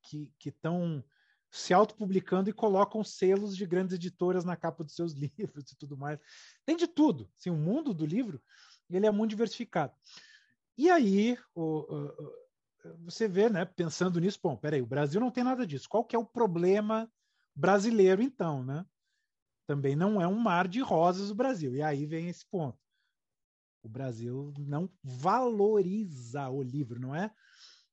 estão 0.43 1.03
que, 1.03 1.17
se 1.51 1.73
autopublicando 1.73 2.49
e 2.49 2.53
colocam 2.53 3.03
selos 3.03 3.55
de 3.55 3.65
grandes 3.65 3.95
editoras 3.95 4.43
na 4.43 4.55
capa 4.55 4.83
dos 4.83 4.95
seus 4.95 5.13
livros 5.37 5.71
e 5.71 5.77
tudo 5.77 5.95
mais. 5.95 6.19
Tem 6.65 6.75
de 6.75 6.87
tudo. 6.87 7.29
Assim, 7.37 7.51
o 7.51 7.55
mundo 7.55 7.93
do 7.93 8.05
livro 8.05 8.41
ele 8.89 9.05
é 9.05 9.11
muito 9.11 9.31
diversificado. 9.31 9.93
E 10.77 10.89
aí, 10.89 11.37
o, 11.53 11.79
o, 11.79 12.33
você 13.03 13.27
vê, 13.27 13.49
né, 13.49 13.65
pensando 13.65 14.19
nisso, 14.19 14.39
bom, 14.41 14.55
peraí, 14.55 14.81
o 14.81 14.87
Brasil 14.87 15.19
não 15.19 15.31
tem 15.31 15.43
nada 15.43 15.65
disso. 15.65 15.89
Qual 15.89 16.05
que 16.05 16.15
é 16.15 16.19
o 16.19 16.25
problema 16.25 17.11
brasileiro, 17.55 18.21
então, 18.21 18.63
né? 18.63 18.85
Também 19.65 19.95
não 19.95 20.21
é 20.21 20.27
um 20.27 20.39
mar 20.39 20.67
de 20.67 20.79
rosas 20.79 21.29
o 21.29 21.35
Brasil. 21.35 21.75
E 21.75 21.81
aí 21.81 22.05
vem 22.05 22.29
esse 22.29 22.45
ponto. 22.45 22.77
O 23.83 23.89
Brasil 23.89 24.53
não 24.57 24.89
valoriza 25.03 26.49
o 26.49 26.61
livro, 26.61 26.99
não 26.99 27.13
é? 27.13 27.33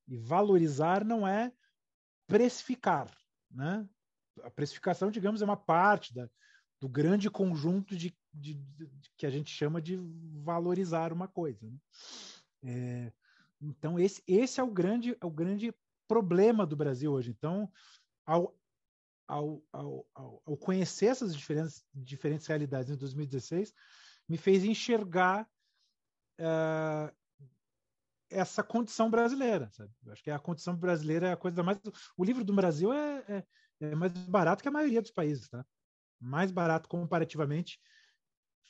E 0.07 0.17
valorizar 0.17 1.05
não 1.05 1.27
é 1.27 1.53
precificar, 2.27 3.11
né? 3.51 3.89
A 4.43 4.51
precificação, 4.51 5.11
digamos, 5.11 5.43
é 5.43 5.45
uma 5.45 5.57
parte 5.57 6.13
da, 6.13 6.29
do 6.81 6.89
grande 6.89 7.31
conjunto 7.31 7.97
de, 7.97 8.17
de, 8.33 8.55
de, 8.55 9.11
que 9.17 9.27
a 9.27 9.31
gente 9.31 9.51
chama 9.51 9.81
de 9.81 9.97
valorizar 10.43 11.13
uma 11.13 11.29
coisa. 11.29 11.65
Né? 11.67 11.79
É, 12.65 13.13
então, 13.61 13.99
esse, 13.99 14.23
esse 14.27 14.61
é, 14.61 14.63
o 14.63 14.71
grande, 14.71 15.17
é 15.21 15.25
o 15.25 15.31
grande 15.31 15.73
problema 16.09 16.67
do 16.67 16.77
Brasil 16.77 17.13
hoje. 17.13 17.31
Então, 17.31 17.71
ao, 18.27 18.55
ao, 19.27 19.63
ao, 19.73 20.07
ao 20.45 20.57
conhecer 20.57 21.07
essas 21.07 21.35
diferentes, 21.35 21.85
diferentes 21.95 22.47
realidades 22.47 22.91
em 22.91 22.97
2016, 22.97 23.73
me 24.29 24.37
fez 24.37 24.65
enxergar 24.65 25.49
uh, 26.41 27.15
essa 28.35 28.63
condição 28.63 29.11
brasileira. 29.11 29.71
Sabe? 29.73 29.91
Eu 30.05 30.13
acho 30.13 30.23
que 30.23 30.31
a 30.31 30.39
condição 30.39 30.77
brasileira 30.77 31.29
é 31.29 31.33
a 31.33 31.37
coisa 31.37 31.63
mais. 31.63 31.79
O 32.17 32.25
livro 32.25 32.45
do 32.45 32.55
Brasil 32.55 32.93
é, 32.93 33.25
é, 33.29 33.45
é 33.81 33.95
mais 33.95 34.13
barato 34.13 34.63
que 34.63 34.69
a 34.69 34.73
maioria 34.73 35.03
dos 35.03 35.11
países, 35.11 35.49
tá? 35.49 35.65
Mais 36.21 36.51
barato 36.51 36.89
comparativamente. 36.89 37.81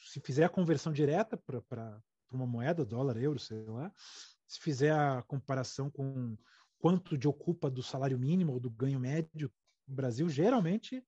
Se 0.07 0.21
fizer 0.21 0.45
a 0.45 0.49
conversão 0.49 0.93
direta 0.93 1.37
para 1.37 2.01
uma 2.31 2.47
moeda, 2.47 2.85
dólar, 2.85 3.17
euro, 3.17 3.39
sei 3.39 3.65
lá, 3.65 3.93
se 4.47 4.61
fizer 4.61 4.93
a 4.93 5.23
comparação 5.23 5.91
com 5.91 6.37
quanto 6.79 7.17
de 7.17 7.27
ocupa 7.27 7.71
do 7.71 7.83
salário 7.83 8.19
mínimo 8.19 8.53
ou 8.53 8.61
do 8.61 8.71
ganho 8.71 9.01
médio, 9.01 9.51
o 9.89 9.95
Brasil 9.95 10.29
geralmente 10.29 11.03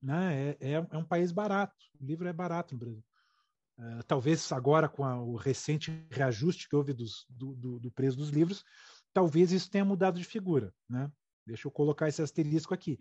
né, 0.00 0.56
é, 0.60 0.72
é, 0.72 0.72
é 0.74 0.98
um 0.98 1.04
país 1.04 1.32
barato. 1.32 1.74
O 2.00 2.04
livro 2.04 2.28
é 2.28 2.32
barato 2.32 2.74
no 2.74 2.80
Brasil. 2.80 3.04
Uh, 3.78 4.02
talvez 4.06 4.52
agora 4.52 4.88
com 4.88 5.04
a, 5.04 5.20
o 5.20 5.34
recente 5.34 6.06
reajuste 6.10 6.68
que 6.68 6.76
houve 6.76 6.92
dos, 6.92 7.26
do, 7.28 7.54
do, 7.54 7.80
do, 7.80 7.90
preço 7.90 8.16
dos 8.16 8.28
livros, 8.28 8.64
talvez 9.12 9.50
isso 9.50 9.70
tenha 9.70 9.84
mudado 9.84 10.18
de 10.18 10.24
figura. 10.24 10.74
Né? 10.88 11.10
Deixa 11.46 11.66
eu 11.66 11.72
colocar 11.72 12.08
esse 12.08 12.22
asterisco 12.22 12.74
aqui. 12.74 13.00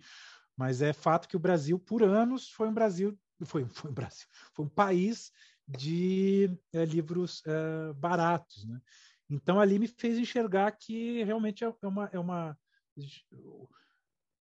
Mas 0.56 0.82
é 0.82 0.94
fato 0.94 1.28
que 1.28 1.36
o 1.36 1.40
Brasil, 1.40 1.78
por 1.78 2.04
anos, 2.04 2.50
foi 2.50 2.68
um 2.68 2.74
Brasil, 2.74 3.18
foi, 3.46 3.66
foi 3.66 3.92
um 3.92 3.94
Brasil, 3.94 4.28
foi 4.54 4.66
um 4.66 4.70
país 4.70 5.32
de 5.68 6.50
é, 6.74 6.86
livros 6.86 7.42
é, 7.46 7.94
baratos. 7.94 8.66
Né? 8.66 8.82
Então 9.30 9.60
ali 9.60 9.80
me 9.80 9.88
fez 9.88 10.18
enxergar 10.18 10.72
que 10.72 11.24
realmente 11.24 11.64
é 11.64 11.74
uma, 11.84 12.10
é 12.12 12.20
uma 12.20 12.58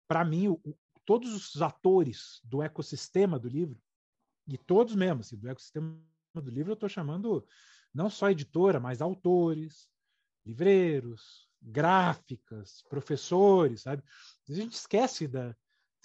para 0.07 0.25
mim, 0.25 0.47
o, 0.47 0.59
todos 1.05 1.55
os 1.55 1.61
atores 1.61 2.39
do 2.43 2.61
ecossistema 2.61 3.37
do 3.37 3.49
livro 3.49 3.79
e 4.49 4.57
todos 4.57 4.95
mesmo, 4.95 5.21
assim, 5.21 5.37
do 5.37 5.49
ecossistema 5.49 5.99
do 6.35 6.49
livro, 6.49 6.71
eu 6.71 6.75
estou 6.75 6.89
chamando 6.89 7.45
não 7.93 8.09
só 8.09 8.29
editora, 8.29 8.79
mas 8.79 9.01
autores, 9.01 9.89
livreiros, 10.45 11.47
gráficas, 11.61 12.83
professores, 12.89 13.81
sabe? 13.81 14.03
A 14.47 14.53
gente 14.53 14.73
esquece 14.73 15.27
da, 15.27 15.55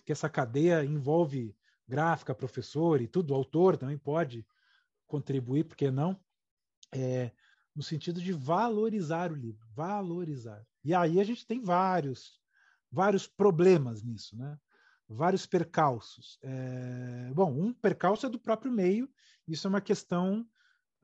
que 0.04 0.12
essa 0.12 0.28
cadeia 0.28 0.84
envolve 0.84 1.56
gráfica, 1.86 2.34
professor 2.34 3.00
e 3.00 3.06
tudo, 3.06 3.30
o 3.30 3.34
autor 3.34 3.76
também 3.76 3.98
pode 3.98 4.46
contribuir, 5.06 5.64
porque 5.64 5.90
não? 5.90 6.18
É, 6.92 7.30
no 7.74 7.82
sentido 7.82 8.20
de 8.20 8.32
valorizar 8.32 9.32
o 9.32 9.34
livro, 9.34 9.66
valorizar. 9.72 10.64
E 10.82 10.94
aí 10.94 11.20
a 11.20 11.24
gente 11.24 11.46
tem 11.46 11.60
vários, 11.60 12.40
vários 12.90 13.26
problemas 13.26 14.02
nisso, 14.02 14.36
né? 14.36 14.58
Vários 15.08 15.46
percalços. 15.46 16.38
É, 16.42 17.30
bom, 17.34 17.52
um 17.52 17.72
percalço 17.72 18.26
é 18.26 18.28
do 18.28 18.38
próprio 18.38 18.72
meio, 18.72 19.08
isso 19.46 19.66
é 19.66 19.70
uma 19.70 19.80
questão 19.80 20.46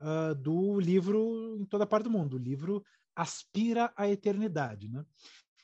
uh, 0.01 0.35
do 0.35 0.79
livro 0.79 1.57
em 1.59 1.65
toda 1.65 1.85
parte 1.85 2.05
do 2.05 2.11
mundo. 2.11 2.35
O 2.35 2.39
livro 2.39 2.83
aspira 3.15 3.91
à 3.95 4.09
eternidade. 4.09 4.89
Né? 4.89 5.05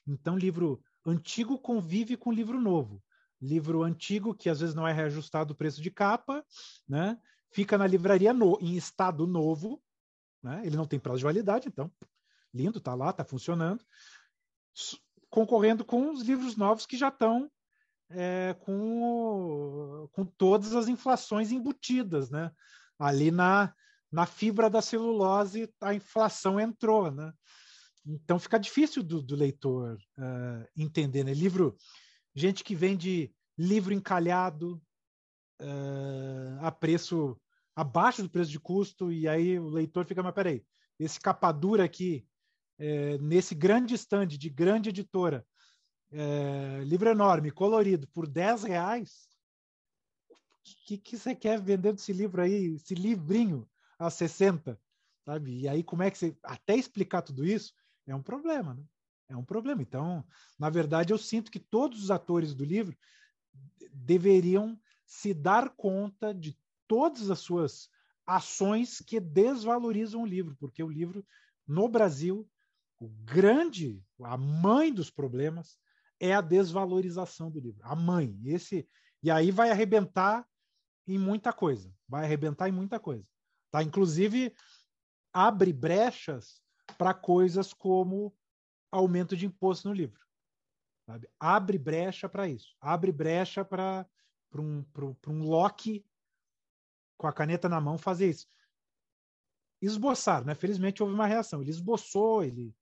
Então, 0.07 0.37
livro 0.37 0.81
antigo 1.05 1.57
convive 1.57 2.15
com 2.15 2.31
livro 2.31 2.59
novo. 2.59 3.03
Livro 3.41 3.83
antigo, 3.83 4.33
que 4.33 4.49
às 4.49 4.59
vezes 4.59 4.75
não 4.75 4.87
é 4.87 4.91
reajustado 4.91 5.53
o 5.53 5.55
preço 5.55 5.81
de 5.81 5.91
capa, 5.91 6.43
né? 6.87 7.19
fica 7.51 7.77
na 7.77 7.87
livraria 7.87 8.33
no, 8.33 8.57
em 8.59 8.75
estado 8.75 9.25
novo, 9.27 9.81
né? 10.41 10.61
ele 10.65 10.75
não 10.75 10.87
tem 10.87 10.99
prazo 10.99 11.19
de 11.19 11.23
validade, 11.23 11.67
então, 11.67 11.91
lindo, 12.53 12.79
está 12.79 12.95
lá, 12.95 13.11
está 13.11 13.23
funcionando, 13.23 13.85
concorrendo 15.29 15.85
com 15.85 16.09
os 16.11 16.21
livros 16.23 16.55
novos 16.55 16.85
que 16.85 16.97
já 16.97 17.09
estão 17.09 17.49
é, 18.09 18.55
com, 18.61 20.07
com 20.11 20.25
todas 20.25 20.75
as 20.75 20.87
inflações 20.87 21.51
embutidas, 21.51 22.29
né? 22.29 22.51
Ali 22.97 23.31
na, 23.31 23.73
na 24.11 24.25
fibra 24.25 24.69
da 24.69 24.81
celulose 24.81 25.69
a 25.81 25.93
inflação 25.93 26.59
entrou, 26.59 27.11
né? 27.11 27.31
Então 28.05 28.39
fica 28.39 28.57
difícil 28.57 29.03
do, 29.03 29.21
do 29.21 29.35
leitor 29.35 29.97
uh, 30.17 30.67
entender, 30.75 31.23
né? 31.23 31.33
Livro, 31.33 31.75
gente 32.33 32.63
que 32.63 32.73
vende 32.73 33.33
livro 33.57 33.93
encalhado 33.93 34.81
uh, 35.61 36.59
a 36.61 36.71
preço 36.71 37.37
abaixo 37.75 38.23
do 38.23 38.29
preço 38.29 38.49
de 38.49 38.59
custo 38.59 39.11
e 39.11 39.27
aí 39.27 39.59
o 39.59 39.69
leitor 39.69 40.05
fica, 40.05 40.23
mas 40.23 40.33
peraí, 40.33 40.63
esse 40.99 41.19
capa 41.19 41.51
dura 41.51 41.83
aqui, 41.83 42.25
é, 42.79 43.17
nesse 43.19 43.53
grande 43.53 43.93
stand 43.93 44.27
de 44.27 44.49
grande 44.49 44.89
editora, 44.89 45.45
é, 46.11 46.83
livro 46.83 47.09
enorme, 47.09 47.51
colorido, 47.51 48.07
por 48.07 48.27
10 48.27 48.63
reais, 48.63 49.27
o 50.29 50.35
que, 50.85 50.97
que 50.97 51.17
você 51.17 51.35
quer 51.35 51.61
vendendo 51.61 51.97
esse 51.97 52.13
livro 52.13 52.41
aí, 52.41 52.75
esse 52.75 52.93
livrinho 52.93 53.67
a 53.99 54.09
60? 54.09 54.79
Sabe? 55.25 55.61
E 55.61 55.67
aí, 55.67 55.83
como 55.83 56.03
é 56.03 56.11
que 56.11 56.17
você. 56.17 56.37
Até 56.43 56.75
explicar 56.75 57.21
tudo 57.21 57.45
isso 57.45 57.73
é 58.05 58.15
um 58.15 58.21
problema, 58.21 58.73
né? 58.73 58.83
É 59.29 59.35
um 59.35 59.43
problema. 59.43 59.81
Então, 59.81 60.25
na 60.57 60.69
verdade, 60.69 61.11
eu 61.11 61.17
sinto 61.17 61.51
que 61.51 61.59
todos 61.59 62.03
os 62.03 62.11
atores 62.11 62.53
do 62.53 62.63
livro 62.63 62.97
deveriam 63.91 64.79
se 65.05 65.33
dar 65.33 65.69
conta 65.69 66.33
de 66.33 66.57
todas 66.87 67.29
as 67.29 67.39
suas 67.39 67.89
ações 68.25 69.01
que 69.01 69.19
desvalorizam 69.19 70.21
o 70.21 70.25
livro, 70.25 70.55
porque 70.57 70.81
o 70.81 70.89
livro, 70.89 71.25
no 71.65 71.87
Brasil, 71.87 72.49
o 72.99 73.07
grande, 73.09 74.01
a 74.21 74.37
mãe 74.37 74.93
dos 74.93 75.09
problemas 75.09 75.77
é 76.19 76.33
a 76.33 76.41
desvalorização 76.41 77.51
do 77.51 77.59
livro. 77.59 77.81
A 77.83 77.95
mãe. 77.95 78.39
Esse 78.45 78.87
e 79.21 79.31
aí 79.31 79.51
vai 79.51 79.71
arrebentar 79.71 80.47
em 81.07 81.17
muita 81.17 81.51
coisa. 81.51 81.93
Vai 82.07 82.25
arrebentar 82.25 82.69
em 82.69 82.71
muita 82.71 82.99
coisa. 82.99 83.25
Tá? 83.71 83.83
Inclusive 83.83 84.55
abre 85.33 85.73
brechas 85.73 86.61
para 86.97 87.13
coisas 87.13 87.73
como 87.73 88.35
aumento 88.91 89.35
de 89.35 89.45
imposto 89.45 89.87
no 89.87 89.93
livro. 89.93 90.19
Sabe? 91.05 91.29
Abre 91.39 91.77
brecha 91.77 92.27
para 92.27 92.47
isso. 92.47 92.75
Abre 92.81 93.11
brecha 93.11 93.63
para 93.63 94.05
um, 94.55 94.85
um 95.27 95.43
Loki 95.43 96.05
com 97.17 97.27
a 97.27 97.33
caneta 97.33 97.67
na 97.67 97.79
mão 97.79 97.97
fazer 97.97 98.29
isso. 98.29 98.47
Esboçar, 99.81 100.43
né? 100.43 100.55
Felizmente 100.55 101.01
houve 101.01 101.15
uma 101.15 101.27
reação. 101.27 101.61
Ele 101.61 101.69
esboçou, 101.69 102.43
ele 102.43 102.75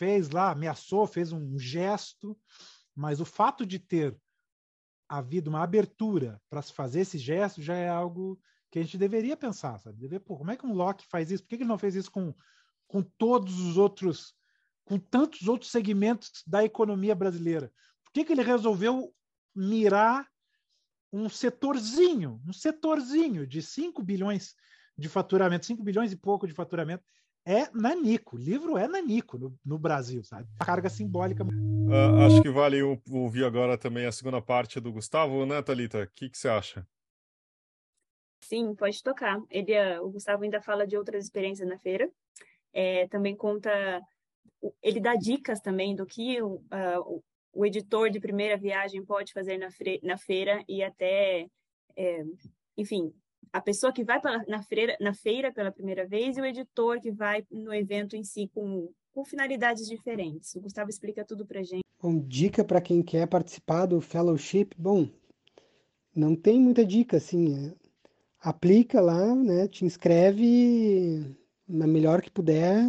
fez 0.00 0.30
lá, 0.30 0.52
ameaçou, 0.52 1.06
fez 1.06 1.30
um 1.30 1.58
gesto, 1.58 2.34
mas 2.96 3.20
o 3.20 3.24
fato 3.26 3.66
de 3.66 3.78
ter 3.78 4.16
havido 5.06 5.50
uma 5.50 5.62
abertura 5.62 6.40
para 6.48 6.62
se 6.62 6.72
fazer 6.72 7.00
esse 7.00 7.18
gesto 7.18 7.60
já 7.60 7.74
é 7.74 7.86
algo 7.86 8.40
que 8.70 8.78
a 8.78 8.82
gente 8.82 8.96
deveria 8.96 9.36
pensar, 9.36 9.78
sabe? 9.78 9.98
Dever, 9.98 10.20
pô, 10.20 10.38
como 10.38 10.50
é 10.50 10.56
que 10.56 10.64
um 10.64 10.72
Locke 10.72 11.04
faz 11.06 11.30
isso? 11.30 11.42
Por 11.42 11.50
que 11.50 11.56
ele 11.56 11.64
não 11.64 11.76
fez 11.76 11.96
isso 11.96 12.10
com, 12.10 12.34
com 12.88 13.02
todos 13.02 13.60
os 13.60 13.76
outros, 13.76 14.32
com 14.86 14.98
tantos 14.98 15.46
outros 15.46 15.70
segmentos 15.70 16.42
da 16.46 16.64
economia 16.64 17.14
brasileira? 17.14 17.70
Por 18.02 18.12
que, 18.14 18.24
que 18.24 18.32
ele 18.32 18.42
resolveu 18.42 19.14
mirar 19.54 20.26
um 21.12 21.28
setorzinho, 21.28 22.40
um 22.48 22.54
setorzinho 22.54 23.46
de 23.46 23.60
5 23.60 24.02
bilhões 24.02 24.54
de 24.96 25.10
faturamento, 25.10 25.66
5 25.66 25.82
bilhões 25.82 26.10
e 26.10 26.16
pouco 26.16 26.46
de 26.46 26.54
faturamento, 26.54 27.04
é 27.44 27.70
nanico. 27.72 28.36
O 28.36 28.38
livro 28.38 28.76
é 28.76 28.86
nanico 28.86 29.38
no, 29.38 29.58
no 29.64 29.78
Brasil, 29.78 30.22
sabe? 30.22 30.48
A 30.58 30.64
carga 30.64 30.88
simbólica. 30.88 31.44
Uh, 31.44 32.26
acho 32.26 32.42
que 32.42 32.50
vale 32.50 32.80
ouvir 32.82 33.44
agora 33.44 33.76
também 33.76 34.06
a 34.06 34.12
segunda 34.12 34.40
parte 34.40 34.80
do 34.80 34.92
Gustavo, 34.92 35.44
né, 35.46 35.60
Thalita? 35.62 36.02
O 36.02 36.08
que, 36.08 36.30
que 36.30 36.38
você 36.38 36.48
acha? 36.48 36.86
Sim, 38.44 38.74
pode 38.74 39.02
tocar. 39.02 39.40
Ele, 39.50 39.72
uh, 39.72 40.04
o 40.04 40.10
Gustavo 40.10 40.44
ainda 40.44 40.60
fala 40.60 40.86
de 40.86 40.96
outras 40.96 41.24
experiências 41.24 41.68
na 41.68 41.78
feira. 41.78 42.10
É, 42.72 43.08
também 43.08 43.36
conta, 43.36 43.70
ele 44.82 45.00
dá 45.00 45.14
dicas 45.16 45.60
também 45.60 45.94
do 45.94 46.06
que 46.06 46.40
uh, 46.40 46.60
o, 47.04 47.22
o 47.52 47.66
editor 47.66 48.10
de 48.10 48.20
primeira 48.20 48.56
viagem 48.56 49.04
pode 49.04 49.32
fazer 49.32 49.58
na, 49.58 49.68
na 50.02 50.16
feira 50.16 50.62
e 50.68 50.82
até, 50.82 51.46
é, 51.96 52.24
enfim, 52.76 53.12
a 53.52 53.60
pessoa 53.60 53.92
que 53.92 54.04
vai 54.04 54.20
pra, 54.20 54.44
na, 54.46 54.62
feira, 54.62 54.96
na 55.00 55.12
feira 55.12 55.52
pela 55.52 55.72
primeira 55.72 56.06
vez 56.06 56.36
e 56.36 56.40
o 56.40 56.44
editor 56.44 57.00
que 57.00 57.10
vai 57.10 57.44
no 57.50 57.74
evento 57.74 58.16
em 58.16 58.22
si 58.22 58.48
com, 58.54 58.92
com 59.12 59.24
finalidades 59.24 59.86
diferentes. 59.86 60.54
O 60.54 60.60
Gustavo 60.60 60.90
explica 60.90 61.24
tudo 61.24 61.44
para 61.44 61.62
gente. 61.62 61.84
Bom, 62.00 62.18
dica 62.18 62.64
para 62.64 62.80
quem 62.80 63.02
quer 63.02 63.26
participar 63.26 63.86
do 63.86 64.00
fellowship, 64.00 64.70
bom, 64.78 65.08
não 66.14 66.34
tem 66.34 66.60
muita 66.60 66.84
dica 66.84 67.16
assim. 67.16 67.68
É, 67.68 67.74
aplica 68.40 69.00
lá, 69.00 69.34
né? 69.34 69.68
Te 69.68 69.84
inscreve 69.84 71.36
na 71.68 71.86
melhor 71.86 72.22
que 72.22 72.30
puder 72.30 72.88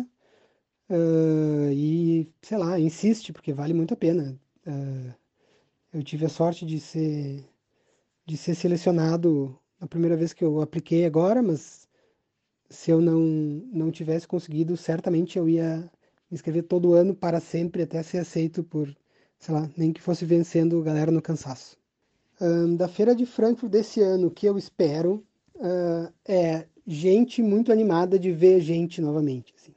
uh, 0.90 1.72
e 1.72 2.32
sei 2.42 2.58
lá, 2.58 2.80
insiste 2.80 3.34
porque 3.34 3.54
vale 3.54 3.74
muito 3.74 3.94
a 3.94 3.98
pena. 3.98 4.40
Uh, 4.66 5.14
eu 5.94 6.04
tive 6.04 6.26
a 6.26 6.30
sorte 6.30 6.66
de 6.66 6.80
ser 6.80 7.46
de 8.26 8.38
ser 8.38 8.56
selecionado 8.56 9.60
a 9.82 9.88
primeira 9.88 10.16
vez 10.16 10.32
que 10.32 10.44
eu 10.44 10.62
apliquei 10.62 11.06
agora, 11.06 11.42
mas 11.42 11.90
se 12.70 12.92
eu 12.92 13.02
não, 13.02 13.20
não 13.74 13.92
tivesse 13.92 14.28
conseguido, 14.28 14.78
certamente 14.78 15.38
eu 15.38 15.50
ia 15.50 15.78
me 16.30 16.36
inscrever 16.36 16.64
todo 16.64 16.94
ano 16.94 17.16
para 17.16 17.40
sempre 17.40 17.82
até 17.82 18.02
ser 18.04 18.20
aceito 18.20 18.64
por, 18.64 18.96
sei 19.40 19.54
lá, 19.54 19.70
nem 19.76 19.92
que 19.92 20.02
fosse 20.02 20.24
vencendo 20.24 20.82
galera 20.84 21.12
no 21.12 21.22
cansaço. 21.22 21.78
Um, 22.40 22.76
da 22.76 22.88
Feira 22.88 23.16
de 23.16 23.26
Frankfurt 23.26 23.72
desse 23.72 24.02
ano, 24.02 24.28
o 24.28 24.32
que 24.32 24.46
eu 24.46 24.58
espero 24.58 25.26
uh, 25.56 26.14
é 26.26 26.68
gente 26.86 27.42
muito 27.42 27.72
animada 27.72 28.18
de 28.18 28.32
ver 28.32 28.62
gente 28.62 29.02
novamente. 29.02 29.54
Assim. 29.58 29.74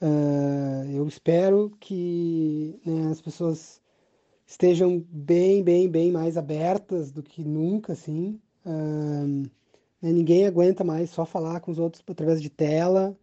Uh, 0.00 0.90
eu 0.92 1.08
espero 1.08 1.72
que 1.80 2.78
né, 2.84 3.10
as 3.10 3.20
pessoas 3.20 3.80
estejam 4.46 5.04
bem, 5.10 5.62
bem, 5.62 5.88
bem 5.88 6.12
mais 6.12 6.36
abertas 6.36 7.10
do 7.10 7.22
que 7.22 7.42
nunca, 7.42 7.92
assim, 7.94 8.40
né, 8.64 10.12
ninguém 10.12 10.46
aguenta 10.46 10.84
mais 10.84 11.10
só 11.10 11.24
falar 11.24 11.60
com 11.60 11.70
os 11.70 11.78
outros 11.78 12.02
através 12.06 12.40
de 12.42 12.50
tela. 12.50 13.16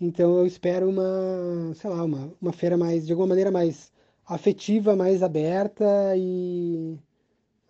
Então 0.00 0.38
eu 0.38 0.46
espero 0.46 0.88
uma, 0.88 1.74
sei 1.74 1.90
lá, 1.90 2.04
uma, 2.04 2.32
uma 2.40 2.52
feira 2.52 2.76
mais, 2.76 3.06
de 3.06 3.12
alguma 3.12 3.28
maneira 3.28 3.50
mais 3.50 3.92
afetiva, 4.26 4.96
mais 4.96 5.22
aberta 5.22 5.84
e 6.16 6.98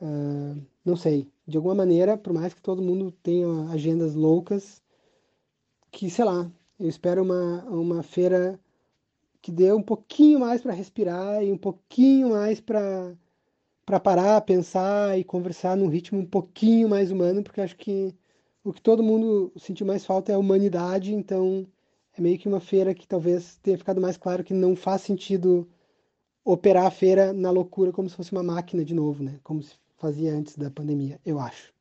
uh, 0.01 0.61
não 0.85 0.97
sei, 0.97 1.31
de 1.47 1.57
alguma 1.57 1.75
maneira, 1.75 2.17
por 2.17 2.33
mais 2.33 2.55
que 2.55 2.63
todo 2.63 2.83
mundo 2.83 3.13
tenha 3.23 3.71
agendas 3.71 4.15
loucas, 4.15 4.83
que 5.91 6.11
sei 6.11 6.25
lá, 6.25 6.51
eu 6.79 6.89
espero 6.89 7.23
uma, 7.23 7.65
uma 7.65 8.03
feira 8.03 8.59
que 9.43 9.53
dê 9.53 9.73
um 9.73 9.83
pouquinho 9.83 10.41
mais 10.41 10.63
para 10.63 10.73
respirar 10.73 11.43
e 11.43 11.53
um 11.53 11.59
pouquinho 11.59 12.31
mais 12.31 12.61
para 12.61 13.15
para 13.87 14.01
parar, 14.01 14.41
pensar 14.41 15.17
e 15.17 15.23
conversar 15.23 15.77
num 15.77 15.87
ritmo 15.87 16.19
um 16.19 16.27
pouquinho 16.27 16.89
mais 16.89 17.13
humano, 17.13 17.43
porque 17.43 17.61
acho 17.61 17.77
que 17.77 18.13
o 18.65 18.73
que 18.73 18.83
todo 18.83 19.03
mundo 19.03 19.53
sentiu 19.57 19.87
mais 19.87 20.05
falta 20.05 20.33
é 20.33 20.35
a 20.35 20.39
humanidade, 20.39 21.15
então 21.15 21.65
é 22.19 22.21
meio 22.21 22.37
que 22.37 22.49
uma 22.49 22.59
feira 22.61 22.93
que 22.93 23.07
talvez 23.07 23.57
tenha 23.63 23.79
ficado 23.79 24.01
mais 24.01 24.17
claro 24.17 24.43
que 24.43 24.53
não 24.53 24.75
faz 24.75 25.03
sentido 25.03 25.69
operar 26.45 26.87
a 26.87 26.91
feira 26.91 27.33
na 27.33 27.51
loucura 27.51 27.93
como 27.93 28.09
se 28.09 28.17
fosse 28.17 28.33
uma 28.33 28.43
máquina 28.43 28.85
de 28.85 28.93
novo, 28.93 29.23
né? 29.23 29.39
Como 29.45 29.63
se 29.63 29.75
fazia 29.97 30.35
antes 30.35 30.57
da 30.57 30.71
pandemia, 30.71 31.21
eu 31.25 31.39
acho. 31.39 31.73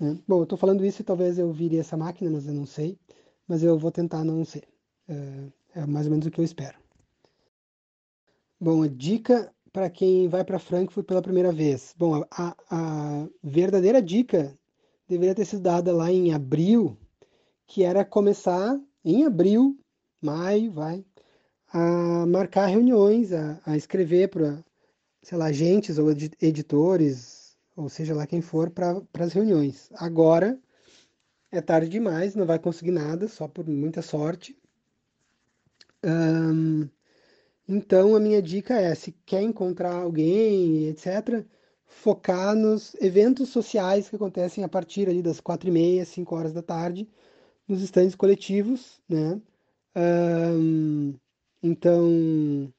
Né? 0.00 0.18
Bom, 0.26 0.38
eu 0.38 0.42
estou 0.44 0.58
falando 0.58 0.84
isso 0.84 1.02
e 1.02 1.04
talvez 1.04 1.38
eu 1.38 1.52
vire 1.52 1.78
essa 1.78 1.96
máquina, 1.96 2.30
mas 2.30 2.46
eu 2.46 2.54
não 2.54 2.66
sei. 2.66 2.98
Mas 3.46 3.62
eu 3.62 3.78
vou 3.78 3.92
tentar 3.92 4.24
não 4.24 4.44
ser. 4.44 4.64
É, 5.08 5.80
é 5.80 5.86
mais 5.86 6.06
ou 6.06 6.10
menos 6.10 6.26
o 6.26 6.30
que 6.30 6.40
eu 6.40 6.44
espero. 6.44 6.76
Bom, 8.60 8.82
a 8.82 8.88
dica 8.88 9.52
para 9.76 9.90
quem 9.90 10.26
vai 10.26 10.42
para 10.42 10.58
Frankfurt 10.58 11.06
pela 11.06 11.20
primeira 11.20 11.52
vez? 11.52 11.94
Bom, 11.98 12.24
a, 12.30 12.56
a, 12.70 13.28
verdadeira 13.44 14.00
dica 14.00 14.56
deveria 15.06 15.34
ter 15.34 15.44
sido 15.44 15.60
dada 15.60 15.92
lá 15.94 16.10
em 16.10 16.32
abril, 16.32 16.96
que 17.66 17.82
era 17.82 18.02
começar 18.02 18.80
em 19.04 19.26
abril, 19.26 19.78
maio, 20.18 20.72
vai, 20.72 21.04
a 21.70 22.24
marcar 22.24 22.68
reuniões, 22.68 23.34
a, 23.34 23.60
a 23.66 23.76
escrever 23.76 24.28
para, 24.28 24.64
sei 25.20 25.36
lá, 25.36 25.44
agentes 25.44 25.98
ou 25.98 26.10
editores, 26.40 27.54
ou 27.76 27.90
seja 27.90 28.14
lá 28.14 28.26
quem 28.26 28.40
for, 28.40 28.70
para 28.70 29.02
as 29.18 29.34
reuniões. 29.34 29.90
Agora 29.96 30.58
é 31.52 31.60
tarde 31.60 31.90
demais, 31.90 32.34
não 32.34 32.46
vai 32.46 32.58
conseguir 32.58 32.92
nada, 32.92 33.28
só 33.28 33.46
por 33.46 33.66
muita 33.66 34.00
sorte. 34.00 34.56
Um, 36.02 36.88
então, 37.68 38.14
a 38.14 38.20
minha 38.20 38.40
dica 38.42 38.74
é: 38.74 38.94
se 38.94 39.12
quer 39.24 39.42
encontrar 39.42 39.94
alguém, 39.94 40.88
etc., 40.88 41.44
focar 41.86 42.54
nos 42.54 42.94
eventos 43.00 43.48
sociais 43.48 44.08
que 44.08 44.16
acontecem 44.16 44.62
a 44.64 44.68
partir 44.68 45.08
ali 45.08 45.22
das 45.22 45.40
quatro 45.40 45.68
e 45.68 45.72
meia, 45.72 46.04
cinco 46.04 46.36
horas 46.36 46.52
da 46.52 46.62
tarde, 46.62 47.08
nos 47.68 47.82
estandes 47.82 48.14
coletivos, 48.14 49.00
né? 49.08 49.40
Um, 49.96 51.14
então, 51.62 52.72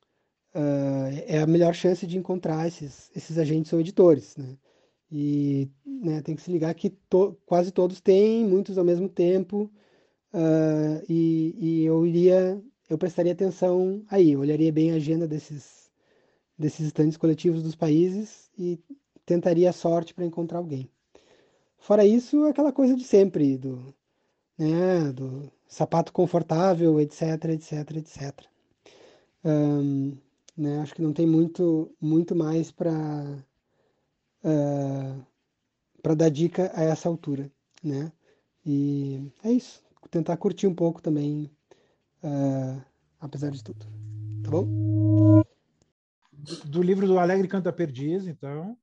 uh, 0.55 1.23
é 1.25 1.39
a 1.39 1.47
melhor 1.47 1.73
chance 1.73 2.05
de 2.07 2.17
encontrar 2.17 2.67
esses, 2.67 3.11
esses 3.15 3.37
agentes 3.37 3.73
ou 3.73 3.79
editores, 3.79 4.35
né? 4.37 4.57
E 5.11 5.69
né, 5.85 6.21
tem 6.21 6.35
que 6.35 6.41
se 6.41 6.51
ligar 6.51 6.73
que 6.75 6.89
to, 6.89 7.37
quase 7.45 7.71
todos 7.71 8.01
têm, 8.01 8.45
muitos 8.45 8.77
ao 8.77 8.85
mesmo 8.85 9.09
tempo, 9.09 9.71
uh, 10.33 11.03
e, 11.09 11.55
e 11.57 11.85
eu 11.85 12.05
iria 12.05 12.61
eu 12.89 12.97
prestaria 12.97 13.33
atenção 13.33 14.03
aí, 14.09 14.35
olharia 14.35 14.71
bem 14.71 14.91
a 14.91 14.95
agenda 14.95 15.27
desses, 15.27 15.91
desses 16.57 16.87
estandes 16.87 17.17
coletivos 17.17 17.63
dos 17.63 17.75
países 17.75 18.49
e 18.57 18.79
tentaria 19.25 19.69
a 19.69 19.73
sorte 19.73 20.13
para 20.13 20.25
encontrar 20.25 20.59
alguém. 20.59 20.89
Fora 21.77 22.05
isso, 22.05 22.43
aquela 22.45 22.71
coisa 22.71 22.95
de 22.95 23.03
sempre, 23.03 23.57
do, 23.57 23.93
né, 24.57 25.11
do 25.13 25.51
sapato 25.67 26.11
confortável, 26.11 26.99
etc, 26.99 27.45
etc, 27.49 27.97
etc. 27.97 28.45
Né, 30.57 30.79
acho 30.81 30.95
que 30.95 31.01
não 31.01 31.13
tem 31.13 31.27
muito, 31.27 31.91
muito 32.01 32.35
mais 32.35 32.71
para 32.71 33.45
uh, 34.43 35.25
para 36.01 36.15
dar 36.15 36.29
dica 36.29 36.71
a 36.73 36.83
essa 36.83 37.09
altura, 37.09 37.51
né? 37.83 38.11
E 38.65 39.21
é 39.43 39.51
isso. 39.51 39.83
Tentar 40.09 40.37
curtir 40.37 40.67
um 40.67 40.73
pouco 40.73 41.01
também 41.01 41.51
uh, 42.23 42.83
apesar 43.19 43.51
de 43.51 43.63
tudo. 43.63 43.85
Tá 44.43 44.51
bom? 44.51 45.43
Do 46.65 46.81
livro 46.81 47.07
do 47.07 47.19
Alegre 47.19 47.47
Canta 47.47 47.73
Perdiz, 47.73 48.27
então. 48.27 48.77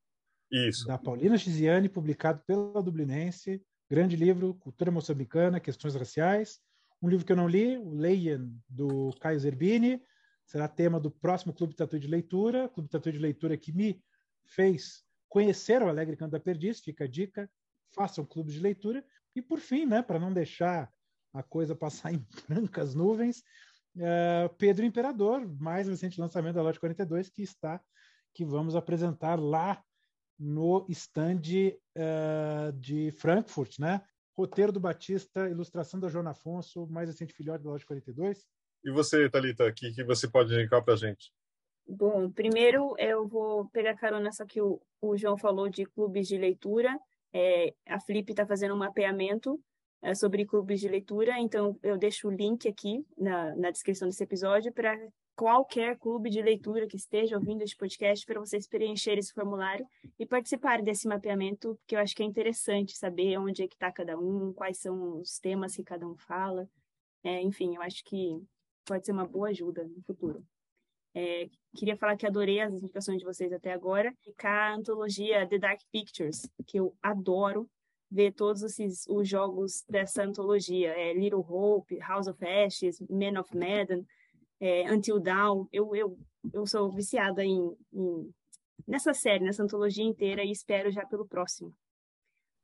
Isso. 0.50 0.86
Da 0.86 0.98
Paulina 0.98 1.38
Chiziane, 1.38 1.88
publicado 1.88 2.42
pela 2.46 2.82
Dublinense. 2.82 3.62
Grande 3.90 4.16
livro, 4.16 4.54
Cultura 4.54 4.90
Moçambicana, 4.90 5.60
Questões 5.60 5.94
Raciais. 5.94 6.60
Um 7.02 7.08
livro 7.08 7.24
que 7.24 7.32
eu 7.32 7.36
não 7.36 7.48
li, 7.48 7.76
o 7.76 7.94
Leyen, 7.94 8.50
do 8.68 9.10
Caio 9.20 9.38
Zerbini. 9.38 10.02
Será 10.46 10.68
tema 10.68 11.00
do 11.00 11.10
próximo 11.10 11.52
Clube 11.52 11.74
Tatu 11.74 11.98
de 11.98 12.08
Leitura. 12.08 12.68
Clube 12.68 12.88
Tatu 12.88 13.10
de 13.10 13.18
Leitura 13.18 13.56
que 13.56 13.72
me 13.72 14.02
fez 14.44 15.04
conhecer 15.28 15.82
o 15.82 15.88
Alegre 15.88 16.16
Canta 16.16 16.38
Perdiz. 16.38 16.80
Fica 16.80 17.04
a 17.04 17.08
dica, 17.08 17.50
façam 17.94 18.24
um 18.24 18.26
clube 18.26 18.52
de 18.52 18.60
leitura. 18.60 19.04
E 19.34 19.42
por 19.42 19.58
fim, 19.58 19.84
né, 19.84 20.02
para 20.02 20.18
não 20.18 20.32
deixar 20.32 20.92
a 21.34 21.42
coisa 21.42 21.74
passar 21.74 22.14
em 22.14 22.24
brancas 22.48 22.94
nuvens. 22.94 23.42
Uh, 23.96 24.48
Pedro 24.56 24.84
Imperador, 24.84 25.46
mais 25.60 25.86
recente 25.88 26.20
lançamento 26.20 26.54
da 26.54 26.62
Lote 26.62 26.80
42, 26.80 27.28
que 27.28 27.42
está, 27.42 27.80
que 28.32 28.44
vamos 28.44 28.74
apresentar 28.74 29.38
lá 29.38 29.82
no 30.38 30.86
stand 30.88 31.42
uh, 31.96 32.72
de 32.72 33.10
Frankfurt, 33.12 33.78
né? 33.78 34.00
Roteiro 34.36 34.72
do 34.72 34.80
Batista, 34.80 35.48
ilustração 35.48 36.00
da 36.00 36.08
Joana 36.08 36.30
Afonso, 36.30 36.88
mais 36.88 37.08
recente 37.08 37.32
filhote 37.32 37.62
da 37.62 37.70
Lote 37.70 37.86
42. 37.86 38.44
E 38.84 38.90
você, 38.90 39.30
Thalita, 39.30 39.66
o 39.66 39.72
que, 39.72 39.92
que 39.92 40.04
você 40.04 40.28
pode 40.28 40.52
indicar 40.52 40.82
para 40.82 40.94
a 40.94 40.96
gente? 40.96 41.32
Bom, 41.86 42.30
primeiro 42.30 42.94
eu 42.98 43.28
vou 43.28 43.68
pegar 43.68 43.94
carona 43.94 44.32
só 44.32 44.44
que 44.44 44.60
o, 44.60 44.80
o 45.00 45.16
João 45.16 45.38
falou 45.38 45.68
de 45.68 45.84
clubes 45.86 46.26
de 46.26 46.36
leitura. 46.36 46.98
É, 47.32 47.74
a 47.86 48.00
Flip 48.00 48.30
está 48.30 48.46
fazendo 48.46 48.74
um 48.74 48.78
mapeamento 48.78 49.60
é, 50.04 50.14
sobre 50.14 50.44
clubes 50.44 50.80
de 50.80 50.86
leitura, 50.86 51.40
então 51.40 51.78
eu 51.82 51.96
deixo 51.96 52.28
o 52.28 52.30
link 52.30 52.68
aqui 52.68 53.02
na, 53.16 53.56
na 53.56 53.70
descrição 53.70 54.06
desse 54.06 54.22
episódio 54.22 54.70
para 54.70 54.94
qualquer 55.34 55.98
clube 55.98 56.28
de 56.28 56.42
leitura 56.42 56.86
que 56.86 56.96
esteja 56.96 57.36
ouvindo 57.36 57.62
este 57.62 57.74
podcast 57.74 58.26
para 58.26 58.38
vocês 58.38 58.68
preencherem 58.68 59.20
esse 59.20 59.32
formulário 59.32 59.86
e 60.18 60.26
participarem 60.26 60.84
desse 60.84 61.08
mapeamento, 61.08 61.74
porque 61.76 61.96
eu 61.96 62.00
acho 62.00 62.14
que 62.14 62.22
é 62.22 62.26
interessante 62.26 62.94
saber 62.94 63.38
onde 63.38 63.62
é 63.62 63.66
que 63.66 63.74
está 63.74 63.90
cada 63.90 64.18
um, 64.18 64.52
quais 64.52 64.78
são 64.78 65.20
os 65.20 65.38
temas 65.38 65.74
que 65.74 65.82
cada 65.82 66.06
um 66.06 66.16
fala. 66.18 66.68
É, 67.24 67.40
enfim, 67.40 67.74
eu 67.74 67.80
acho 67.80 68.04
que 68.04 68.38
pode 68.84 69.06
ser 69.06 69.12
uma 69.12 69.26
boa 69.26 69.48
ajuda 69.48 69.84
no 69.84 70.02
futuro. 70.02 70.44
É, 71.14 71.48
queria 71.74 71.96
falar 71.96 72.16
que 72.16 72.26
adorei 72.26 72.60
as 72.60 72.74
indicações 72.74 73.18
de 73.18 73.24
vocês 73.24 73.50
até 73.54 73.72
agora. 73.72 74.14
E 74.26 74.46
a 74.46 74.74
antologia 74.74 75.48
The 75.48 75.58
Dark 75.58 75.80
Pictures, 75.90 76.46
que 76.66 76.78
eu 76.78 76.94
adoro 77.02 77.70
ver 78.10 78.32
todos 78.32 78.62
esses, 78.62 79.06
os 79.08 79.28
jogos 79.28 79.84
dessa 79.88 80.22
antologia. 80.22 80.90
É 80.90 81.12
Little 81.12 81.40
Hope, 81.40 81.98
House 81.98 82.26
of 82.26 82.44
Ashes, 82.44 83.00
Men 83.08 83.38
of 83.38 83.56
Medan, 83.56 84.04
é, 84.60 84.92
Until 84.92 85.20
Dawn. 85.20 85.66
Eu, 85.72 85.94
eu, 85.94 86.18
eu 86.52 86.66
sou 86.66 86.90
viciada 86.90 87.44
em, 87.44 87.76
em, 87.92 88.34
nessa 88.86 89.12
série, 89.12 89.44
nessa 89.44 89.62
antologia 89.62 90.04
inteira 90.04 90.44
e 90.44 90.50
espero 90.50 90.90
já 90.90 91.04
pelo 91.06 91.26
próximo. 91.26 91.74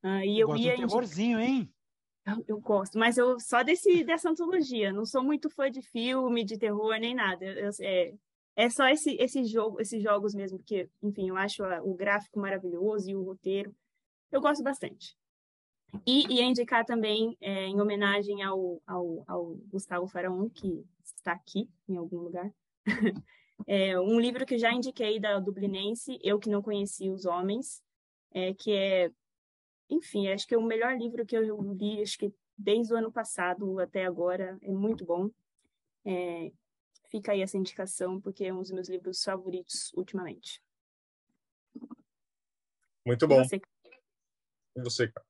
Uh, 0.02 0.24
e 0.24 0.40
eu 0.40 0.48
Gosto 0.48 0.62
ia 0.62 0.76
terrorzinho, 0.76 1.38
hein? 1.38 1.70
Eu, 2.26 2.44
eu, 2.48 2.60
gosto, 2.60 2.98
mas 2.98 3.16
eu 3.16 3.38
só 3.40 3.62
desse 3.62 4.04
dessa 4.04 4.30
antologia. 4.30 4.92
Não 4.92 5.04
sou 5.04 5.22
muito 5.22 5.50
fã 5.50 5.70
de 5.70 5.82
filme, 5.82 6.44
de 6.44 6.58
terror 6.58 6.96
nem 6.98 7.14
nada. 7.14 7.44
Eu, 7.44 7.70
é, 7.80 8.14
é 8.56 8.70
só 8.70 8.88
esse, 8.88 9.16
esse 9.16 9.44
jogo, 9.44 9.80
esses 9.80 10.02
jogos 10.02 10.34
mesmo, 10.34 10.58
porque, 10.58 10.88
enfim, 11.02 11.28
eu 11.28 11.36
acho 11.36 11.62
o 11.82 11.94
gráfico 11.94 12.38
maravilhoso 12.38 13.10
e 13.10 13.14
o 13.14 13.22
roteiro. 13.22 13.74
Eu 14.30 14.40
gosto 14.40 14.62
bastante. 14.62 15.16
E 16.06 16.34
ia 16.34 16.44
indicar 16.44 16.84
também, 16.84 17.36
é, 17.40 17.66
em 17.66 17.80
homenagem 17.80 18.42
ao, 18.42 18.80
ao, 18.86 19.24
ao, 19.26 19.54
Gustavo 19.68 20.06
Faraon, 20.06 20.48
que 20.48 20.84
está 21.02 21.32
aqui 21.32 21.68
em 21.88 21.96
algum 21.96 22.18
lugar, 22.18 22.52
é, 23.66 23.98
um 23.98 24.20
livro 24.20 24.46
que 24.46 24.58
já 24.58 24.72
indiquei 24.72 25.18
da 25.18 25.38
Dublinense, 25.38 26.18
Eu 26.22 26.38
Que 26.38 26.50
Não 26.50 26.62
Conheci 26.62 27.10
os 27.10 27.24
Homens, 27.24 27.82
é, 28.32 28.54
que 28.54 28.72
é, 28.72 29.10
enfim, 29.88 30.28
acho 30.28 30.46
que 30.46 30.54
é 30.54 30.58
o 30.58 30.62
melhor 30.62 30.96
livro 30.96 31.26
que 31.26 31.36
eu 31.36 31.60
li, 31.72 32.00
acho 32.02 32.18
que 32.18 32.32
desde 32.56 32.92
o 32.92 32.96
ano 32.96 33.10
passado 33.10 33.80
até 33.80 34.04
agora, 34.04 34.58
é 34.62 34.70
muito 34.70 35.04
bom. 35.04 35.30
É, 36.04 36.52
Fica 37.10 37.32
aí 37.32 37.42
essa 37.42 37.58
indicação, 37.58 38.20
porque 38.20 38.44
é 38.44 38.54
um 38.54 38.60
dos 38.60 38.70
meus 38.70 38.88
livros 38.88 39.22
favoritos 39.22 39.92
ultimamente. 39.94 40.62
Muito 43.04 43.26
bom. 43.26 43.42
E 43.42 43.48
você, 43.48 43.60
e 44.76 44.80
você 44.80 45.08
cara? 45.08 45.26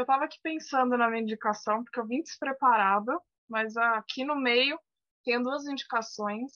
Eu 0.00 0.04
estava 0.04 0.24
aqui 0.24 0.38
pensando 0.42 0.96
na 0.96 1.10
minha 1.10 1.20
indicação, 1.20 1.84
porque 1.84 2.00
eu 2.00 2.06
vim 2.06 2.22
despreparada, 2.22 3.12
mas 3.46 3.76
aqui 3.76 4.24
no 4.24 4.34
meio 4.34 4.80
tem 5.22 5.42
duas 5.42 5.66
indicações. 5.66 6.50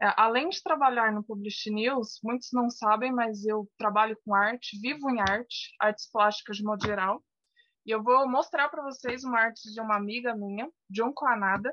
É, 0.00 0.10
além 0.16 0.48
de 0.48 0.62
trabalhar 0.62 1.12
no 1.12 1.22
Publish 1.22 1.70
News, 1.70 2.18
muitos 2.24 2.48
não 2.50 2.70
sabem, 2.70 3.12
mas 3.12 3.44
eu 3.44 3.68
trabalho 3.76 4.16
com 4.24 4.34
arte, 4.34 4.80
vivo 4.80 5.10
em 5.10 5.20
arte, 5.20 5.74
artes 5.78 6.10
plásticas 6.10 6.56
de 6.56 6.64
modo 6.64 6.82
geral. 6.82 7.22
E 7.84 7.90
eu 7.90 8.02
vou 8.02 8.26
mostrar 8.26 8.70
para 8.70 8.82
vocês 8.82 9.22
uma 9.22 9.38
arte 9.38 9.70
de 9.70 9.80
uma 9.82 9.96
amiga 9.96 10.34
minha, 10.34 10.66
John 10.88 11.12
Coanada, 11.12 11.70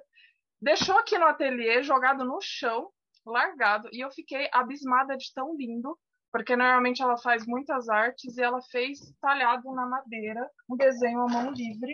Deixou 0.62 0.98
aqui 0.98 1.18
no 1.18 1.28
ateliê, 1.28 1.82
jogado 1.82 2.26
no 2.26 2.40
chão, 2.42 2.90
largado, 3.26 3.88
e 3.94 4.04
eu 4.04 4.12
fiquei 4.12 4.50
abismada 4.52 5.16
de 5.16 5.32
tão 5.34 5.56
lindo, 5.56 5.98
porque 6.36 6.54
normalmente 6.54 7.02
ela 7.02 7.18
faz 7.18 7.48
muitas 7.48 7.88
artes 7.88 8.36
e 8.36 8.42
ela 8.42 8.62
fez 8.64 9.00
talhado 9.22 9.72
na 9.72 9.86
madeira, 9.86 10.52
um 10.70 10.76
desenho 10.76 11.22
à 11.22 11.28
mão 11.28 11.50
livre, 11.54 11.94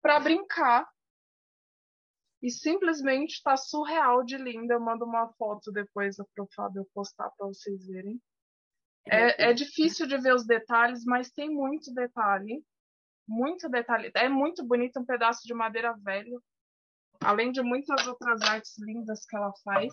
para 0.00 0.20
brincar. 0.20 0.88
E 2.40 2.48
simplesmente 2.48 3.32
está 3.32 3.56
surreal 3.56 4.22
de 4.22 4.36
linda. 4.36 4.74
Eu 4.74 4.80
mando 4.80 5.04
uma 5.04 5.32
foto 5.32 5.72
depois 5.72 6.14
para 6.14 6.44
o 6.44 6.48
Fábio 6.54 6.86
postar 6.94 7.28
para 7.30 7.48
vocês 7.48 7.84
verem. 7.88 8.22
É, 9.10 9.50
é 9.50 9.52
difícil 9.52 10.06
de 10.06 10.16
ver 10.16 10.32
os 10.32 10.46
detalhes, 10.46 11.04
mas 11.04 11.32
tem 11.32 11.50
muito 11.50 11.92
detalhe. 11.92 12.64
Muito 13.26 13.68
detalhe. 13.68 14.12
É 14.14 14.28
muito 14.28 14.64
bonito 14.64 15.00
um 15.00 15.04
pedaço 15.04 15.40
de 15.44 15.52
madeira 15.52 15.92
velho 16.04 16.40
além 17.20 17.50
de 17.50 17.62
muitas 17.62 18.06
outras 18.06 18.40
artes 18.42 18.78
lindas 18.78 19.26
que 19.26 19.34
ela 19.34 19.52
faz. 19.64 19.92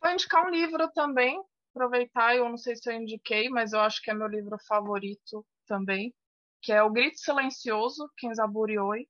Vou 0.00 0.10
indicar 0.10 0.46
um 0.46 0.50
livro 0.50 0.88
também, 0.92 1.38
aproveitar, 1.76 2.34
eu 2.34 2.48
não 2.48 2.56
sei 2.56 2.74
se 2.74 2.90
eu 2.90 2.94
indiquei, 2.94 3.50
mas 3.50 3.74
eu 3.74 3.80
acho 3.80 4.00
que 4.02 4.10
é 4.10 4.14
meu 4.14 4.26
livro 4.26 4.56
favorito 4.66 5.44
também, 5.66 6.14
que 6.62 6.72
é 6.72 6.82
O 6.82 6.90
Grito 6.90 7.18
Silencioso, 7.18 8.10
Kenzaburi 8.16 8.78
Oi. 8.78 9.06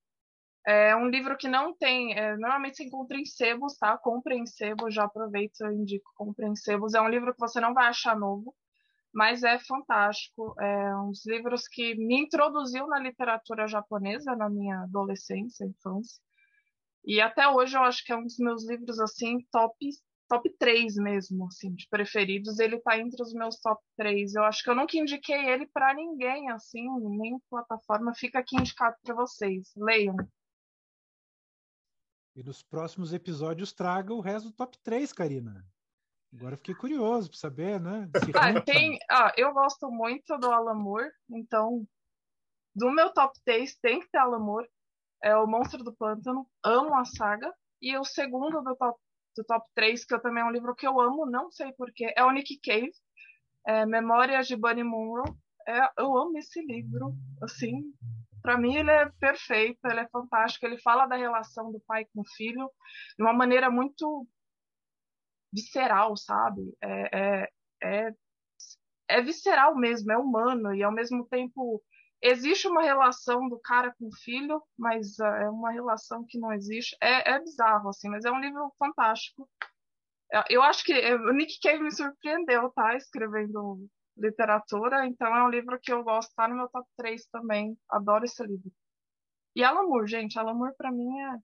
É 0.66 0.96
um 0.96 1.06
livro 1.06 1.36
que 1.36 1.46
não 1.46 1.72
tem, 1.76 2.12
é, 2.18 2.36
normalmente 2.36 2.78
se 2.78 2.84
encontra 2.84 3.16
em 3.16 3.24
sebos, 3.24 3.78
tá? 3.78 3.96
Compre 3.96 4.34
em 4.34 4.44
sebo, 4.44 4.90
já 4.90 5.04
aproveito 5.04 5.60
e 5.60 5.74
indico, 5.74 6.10
compre 6.16 6.44
em 6.44 6.56
sebos. 6.56 6.92
É 6.92 7.00
um 7.00 7.08
livro 7.08 7.32
que 7.32 7.38
você 7.38 7.60
não 7.60 7.72
vai 7.72 7.86
achar 7.86 8.18
novo, 8.18 8.52
mas 9.14 9.44
é 9.44 9.60
fantástico. 9.60 10.60
É 10.60 10.96
um 10.96 11.10
dos 11.10 11.24
livros 11.24 11.68
que 11.68 11.94
me 11.94 12.20
introduziu 12.20 12.88
na 12.88 12.98
literatura 12.98 13.68
japonesa 13.68 14.34
na 14.34 14.50
minha 14.50 14.80
adolescência, 14.80 15.64
infância. 15.64 16.20
E 17.04 17.20
até 17.20 17.46
hoje 17.46 17.76
eu 17.76 17.82
acho 17.82 18.04
que 18.04 18.12
é 18.12 18.16
um 18.16 18.24
dos 18.24 18.38
meus 18.38 18.68
livros 18.68 18.98
assim 18.98 19.38
top 19.52 19.76
top 20.28 20.50
3 20.58 20.96
mesmo, 20.96 21.46
assim, 21.46 21.74
de 21.74 21.88
preferidos. 21.88 22.58
Ele 22.58 22.76
está 22.76 22.98
entre 22.98 23.22
os 23.22 23.32
meus 23.32 23.58
top 23.60 23.82
3. 23.96 24.34
Eu 24.34 24.44
acho 24.44 24.62
que 24.62 24.70
eu 24.70 24.74
nunca 24.74 24.96
indiquei 24.96 25.48
ele 25.48 25.66
para 25.66 25.94
ninguém 25.94 26.50
assim, 26.50 26.86
nem 27.16 27.38
plataforma. 27.50 28.14
Fica 28.14 28.38
aqui 28.38 28.56
indicado 28.56 28.96
para 29.02 29.14
vocês. 29.14 29.72
Leiam. 29.76 30.16
E 32.34 32.42
nos 32.42 32.62
próximos 32.62 33.12
episódios 33.12 33.72
traga 33.72 34.12
o 34.12 34.20
resto 34.20 34.50
do 34.50 34.54
top 34.54 34.76
3, 34.82 35.12
Karina. 35.12 35.64
Agora 36.34 36.56
fiquei 36.56 36.74
curioso 36.74 37.30
para 37.30 37.38
saber, 37.38 37.80
né? 37.80 38.10
Ah, 38.34 38.60
tem, 38.60 38.98
ah, 39.10 39.32
eu 39.36 39.54
gosto 39.54 39.90
muito 39.90 40.36
do 40.36 40.50
Alan 40.50 40.74
Moore, 40.74 41.10
então 41.30 41.86
do 42.74 42.90
meu 42.90 43.10
top 43.10 43.40
3 43.42 43.74
tem 43.76 44.00
que 44.00 44.10
ter 44.10 44.18
Alan 44.18 44.40
Moore. 44.40 44.68
É 45.22 45.34
o 45.34 45.46
Monstro 45.46 45.82
do 45.82 45.94
Pântano, 45.94 46.46
amo 46.62 46.94
a 46.94 47.06
saga. 47.06 47.50
E 47.80 47.96
o 47.96 48.04
segundo 48.04 48.62
do 48.62 48.76
top, 48.76 48.98
do 49.36 49.44
top 49.44 49.66
3, 49.74 50.04
que 50.04 50.14
eu 50.14 50.20
também 50.20 50.42
é 50.42 50.46
um 50.46 50.50
livro 50.50 50.74
que 50.74 50.86
eu 50.86 51.00
amo, 51.00 51.26
não 51.26 51.50
sei 51.50 51.72
porquê, 51.72 52.12
é 52.16 52.24
o 52.24 52.30
Nick 52.30 52.58
Cave, 52.60 52.92
é 53.66 53.84
Memórias 53.84 54.46
de 54.46 54.56
Bunny 54.56 54.82
Monroe. 54.82 55.32
É, 55.68 55.80
eu 55.98 56.16
amo 56.16 56.38
esse 56.38 56.60
livro, 56.64 57.12
assim, 57.42 57.92
para 58.40 58.56
mim 58.56 58.76
ele 58.76 58.90
é 58.90 59.10
perfeito, 59.18 59.80
ele 59.84 60.00
é 60.00 60.08
fantástico, 60.08 60.64
ele 60.64 60.78
fala 60.78 61.06
da 61.06 61.16
relação 61.16 61.72
do 61.72 61.80
pai 61.80 62.04
com 62.14 62.20
o 62.20 62.28
filho 62.36 62.70
de 63.18 63.24
uma 63.24 63.32
maneira 63.32 63.68
muito 63.68 64.26
visceral, 65.52 66.16
sabe? 66.16 66.72
É, 66.80 67.18
é, 67.18 67.50
é, 67.82 68.14
é 69.08 69.22
visceral 69.22 69.74
mesmo, 69.74 70.12
é 70.12 70.16
humano 70.16 70.72
e 70.74 70.82
ao 70.82 70.92
mesmo 70.92 71.26
tempo 71.26 71.82
existe 72.22 72.68
uma 72.68 72.82
relação 72.82 73.48
do 73.48 73.58
cara 73.58 73.94
com 73.98 74.08
o 74.08 74.16
filho, 74.16 74.62
mas 74.78 75.18
uh, 75.18 75.24
é 75.24 75.50
uma 75.50 75.70
relação 75.70 76.24
que 76.28 76.38
não 76.38 76.52
existe. 76.52 76.96
É, 77.00 77.32
é 77.32 77.40
bizarro, 77.40 77.88
assim, 77.88 78.08
mas 78.08 78.24
é 78.24 78.30
um 78.30 78.40
livro 78.40 78.72
fantástico. 78.78 79.48
Eu 80.50 80.62
acho 80.62 80.84
que 80.84 80.92
é, 80.92 81.14
o 81.14 81.32
Nick 81.32 81.60
Cave 81.60 81.82
me 81.82 81.92
surpreendeu, 81.92 82.70
tá? 82.70 82.96
Escrevendo 82.96 83.86
literatura, 84.16 85.06
então 85.06 85.34
é 85.36 85.44
um 85.44 85.50
livro 85.50 85.78
que 85.80 85.92
eu 85.92 86.02
gosto, 86.02 86.34
tá 86.34 86.48
no 86.48 86.56
meu 86.56 86.68
top 86.68 86.88
3 86.96 87.26
também. 87.26 87.78
Adoro 87.88 88.24
esse 88.24 88.42
livro. 88.42 88.72
E 89.54 89.62
Alan 89.62 89.84
Moore, 89.84 90.06
gente, 90.06 90.38
Alan 90.38 90.54
Moore 90.54 90.74
pra 90.76 90.90
mim 90.90 91.18
é 91.20 91.38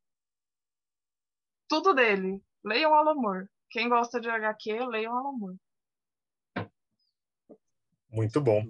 tudo 1.68 1.94
dele. 1.94 2.42
Leiam 2.64 2.94
Alan 2.94 3.14
Moore. 3.14 3.46
Quem 3.70 3.88
gosta 3.88 4.20
de 4.20 4.28
HQ, 4.28 4.86
leiam 4.86 5.16
Alan 5.16 5.32
Moore. 5.32 5.56
Muito 8.10 8.40
bom. 8.40 8.62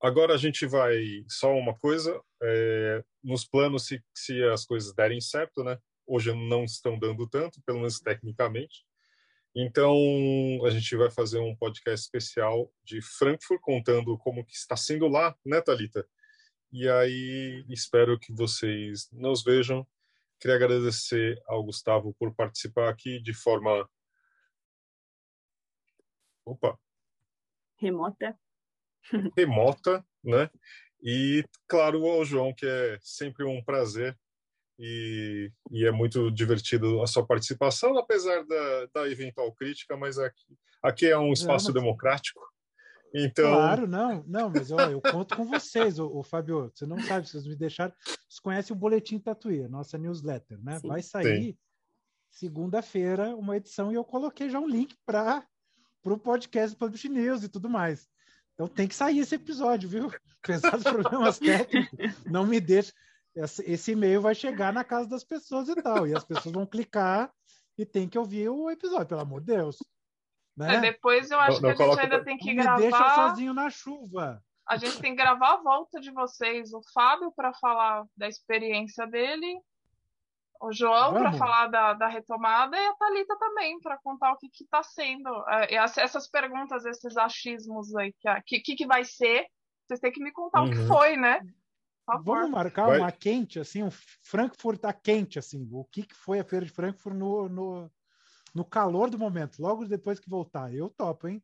Agora 0.00 0.34
a 0.34 0.36
gente 0.36 0.66
vai 0.66 1.24
só 1.28 1.52
uma 1.54 1.74
coisa, 1.78 2.20
é, 2.42 3.04
nos 3.22 3.44
planos 3.44 3.86
se, 3.86 4.02
se 4.14 4.42
as 4.44 4.64
coisas 4.64 4.94
derem 4.94 5.20
certo, 5.20 5.64
né? 5.64 5.78
Hoje 6.06 6.32
não 6.34 6.64
estão 6.64 6.98
dando 6.98 7.28
tanto, 7.28 7.60
pelo 7.62 7.78
menos 7.78 7.98
tecnicamente. 7.98 8.84
Então 9.54 9.96
a 10.66 10.70
gente 10.70 10.94
vai 10.96 11.10
fazer 11.10 11.38
um 11.38 11.56
podcast 11.56 12.04
especial 12.04 12.70
de 12.84 13.00
Frankfurt 13.00 13.60
contando 13.60 14.18
como 14.18 14.44
que 14.44 14.54
está 14.54 14.76
sendo 14.76 15.08
lá, 15.08 15.34
né, 15.44 15.60
Talita? 15.60 16.06
E 16.70 16.88
aí 16.88 17.64
espero 17.70 18.18
que 18.18 18.32
vocês 18.32 19.08
nos 19.12 19.42
vejam 19.42 19.86
Queria 20.38 20.56
agradecer 20.56 21.42
ao 21.46 21.64
Gustavo 21.64 22.14
por 22.14 22.34
participar 22.34 22.90
aqui 22.90 23.18
de 23.18 23.32
forma. 23.32 23.88
Opa! 26.44 26.78
Remota. 27.78 28.38
Remota, 29.36 30.04
né? 30.22 30.50
E, 31.02 31.44
claro, 31.68 32.04
ao 32.06 32.24
João, 32.24 32.52
que 32.52 32.66
é 32.66 32.98
sempre 33.00 33.44
um 33.44 33.62
prazer 33.62 34.16
e, 34.78 35.50
e, 35.70 35.86
é 35.86 35.90
muito 35.90 36.30
divertido 36.30 37.02
a 37.02 37.06
sua 37.06 37.26
participação, 37.26 37.96
apesar 37.96 38.44
da, 38.44 38.86
da 38.92 39.08
eventual 39.10 39.50
crítica, 39.52 39.96
mas 39.96 40.18
aqui, 40.18 40.58
aqui 40.82 41.06
é 41.06 41.18
um 41.18 41.32
espaço 41.32 41.68
não, 41.68 41.74
democrático. 41.74 42.40
Então... 43.14 43.52
Claro, 43.52 43.86
não, 43.86 44.22
não, 44.26 44.50
mas 44.50 44.70
ó, 44.70 44.80
eu 44.90 45.00
conto 45.00 45.34
com 45.36 45.46
vocês, 45.46 45.98
o, 45.98 46.22
Fábio. 46.22 46.70
Você 46.74 46.84
não 46.84 47.00
sabe, 47.00 47.26
vocês 47.26 47.46
me 47.46 47.56
deixaram. 47.56 47.94
Vocês 48.04 48.40
conhecem 48.40 48.76
o 48.76 48.78
Boletim 48.78 49.18
Tatuí, 49.18 49.64
a 49.64 49.68
nossa 49.68 49.96
newsletter, 49.96 50.62
né? 50.62 50.78
Sim. 50.78 50.88
Vai 50.88 51.02
sair 51.02 51.56
segunda-feira 52.30 53.34
uma 53.34 53.56
edição 53.56 53.90
e 53.90 53.94
eu 53.94 54.04
coloquei 54.04 54.50
já 54.50 54.60
um 54.60 54.68
link 54.68 54.94
para 55.06 55.46
o 56.04 56.18
podcast 56.18 56.76
do 56.76 56.78
Publish 56.78 57.08
News 57.08 57.42
e 57.42 57.48
tudo 57.48 57.70
mais. 57.70 58.06
Então 58.56 58.66
tem 58.66 58.88
que 58.88 58.94
sair 58.94 59.18
esse 59.18 59.34
episódio, 59.34 59.88
viu? 59.88 60.10
Apesar 60.42 60.70
dos 60.72 60.82
problemas 60.82 61.38
técnicos, 61.38 62.24
não 62.24 62.46
me 62.46 62.58
deixe. 62.58 62.92
Esse 63.64 63.92
e-mail 63.92 64.22
vai 64.22 64.34
chegar 64.34 64.72
na 64.72 64.82
casa 64.82 65.06
das 65.08 65.22
pessoas 65.22 65.68
e 65.68 65.74
tal. 65.82 66.06
E 66.06 66.16
as 66.16 66.24
pessoas 66.24 66.54
vão 66.54 66.64
clicar 66.64 67.30
e 67.76 67.84
tem 67.84 68.08
que 68.08 68.18
ouvir 68.18 68.48
o 68.48 68.70
episódio, 68.70 69.08
pelo 69.08 69.20
amor 69.20 69.40
de 69.40 69.54
Deus. 69.54 69.76
Né? 70.56 70.76
É, 70.76 70.80
depois 70.80 71.30
eu 71.30 71.38
acho 71.38 71.60
não, 71.60 71.74
que 71.74 71.82
a 71.82 71.86
gente 71.86 72.00
ainda 72.00 72.24
tem 72.24 72.38
que 72.38 72.54
não 72.54 72.62
gravar. 72.62 72.80
Me 72.80 72.90
deixa 72.90 73.14
sozinho 73.14 73.52
na 73.52 73.68
chuva. 73.68 74.42
A 74.66 74.78
gente 74.78 74.98
tem 75.00 75.14
que 75.14 75.22
gravar 75.22 75.54
a 75.54 75.62
volta 75.62 76.00
de 76.00 76.10
vocês, 76.10 76.72
o 76.72 76.80
Fábio 76.94 77.30
para 77.36 77.52
falar 77.52 78.06
da 78.16 78.26
experiência 78.26 79.06
dele, 79.06 79.60
o 80.60 80.72
João 80.72 81.12
para 81.12 81.32
falar 81.32 81.66
da, 81.68 81.94
da, 81.94 82.08
retomada 82.08 82.76
e 82.76 82.86
a 82.86 82.94
Talita 82.94 83.36
também 83.38 83.78
para 83.80 83.98
contar 83.98 84.32
o 84.32 84.36
que 84.36 84.48
está 84.62 84.82
sendo. 84.82 85.28
É, 85.48 85.74
essas 85.74 86.28
perguntas, 86.28 86.84
esses 86.84 87.16
achismos 87.16 87.94
aí, 87.96 88.14
que, 88.46 88.60
que, 88.60 88.74
que 88.76 88.86
vai 88.86 89.04
ser, 89.04 89.46
vocês 89.86 90.00
têm 90.00 90.12
que 90.12 90.22
me 90.22 90.32
contar 90.32 90.62
uhum. 90.62 90.68
o 90.68 90.70
que 90.72 90.78
uhum. 90.78 90.86
foi, 90.86 91.16
né? 91.16 91.40
Vamos 92.22 92.50
marcar 92.50 92.86
Vai. 92.86 92.98
uma 92.98 93.10
quente, 93.10 93.58
assim, 93.58 93.82
um 93.82 93.90
Frankfurt 94.22 94.80
tá 94.80 94.92
quente, 94.92 95.38
assim. 95.38 95.68
O 95.72 95.84
que, 95.84 96.04
que 96.04 96.14
foi 96.14 96.38
a 96.38 96.44
feira 96.44 96.64
de 96.64 96.70
Frankfurt 96.70 97.16
no, 97.16 97.48
no, 97.48 97.90
no 98.54 98.64
calor 98.64 99.10
do 99.10 99.18
momento, 99.18 99.60
logo 99.60 99.84
depois 99.84 100.20
que 100.20 100.30
voltar? 100.30 100.72
Eu 100.72 100.88
topo, 100.88 101.26
hein? 101.26 101.42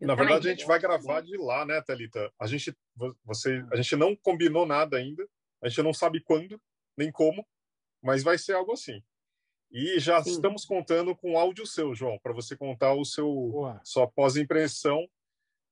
Na 0.00 0.14
verdade, 0.14 0.48
a 0.48 0.50
gente 0.50 0.66
vai 0.66 0.78
gravar 0.78 1.20
de 1.20 1.36
lá, 1.36 1.64
né, 1.64 1.80
Thalita? 1.80 2.30
A 2.38 2.46
gente, 2.46 2.76
você, 3.24 3.64
a 3.72 3.76
gente 3.76 3.96
não 3.96 4.14
combinou 4.16 4.66
nada 4.66 4.96
ainda, 4.96 5.26
a 5.62 5.68
gente 5.68 5.82
não 5.82 5.94
sabe 5.94 6.20
quando, 6.20 6.60
nem 6.96 7.10
como, 7.10 7.46
mas 8.04 8.22
vai 8.22 8.36
ser 8.36 8.52
algo 8.52 8.72
assim. 8.72 9.02
E 9.72 9.98
já 9.98 10.22
Sim. 10.22 10.30
estamos 10.30 10.64
contando 10.64 11.16
com 11.16 11.38
áudio 11.38 11.66
seu, 11.66 11.94
João, 11.94 12.18
para 12.22 12.32
você 12.32 12.56
contar 12.56 12.92
o 12.92 13.04
seu 13.04 13.26
Boa. 13.26 13.80
sua 13.82 14.06
pós-impressão 14.06 15.08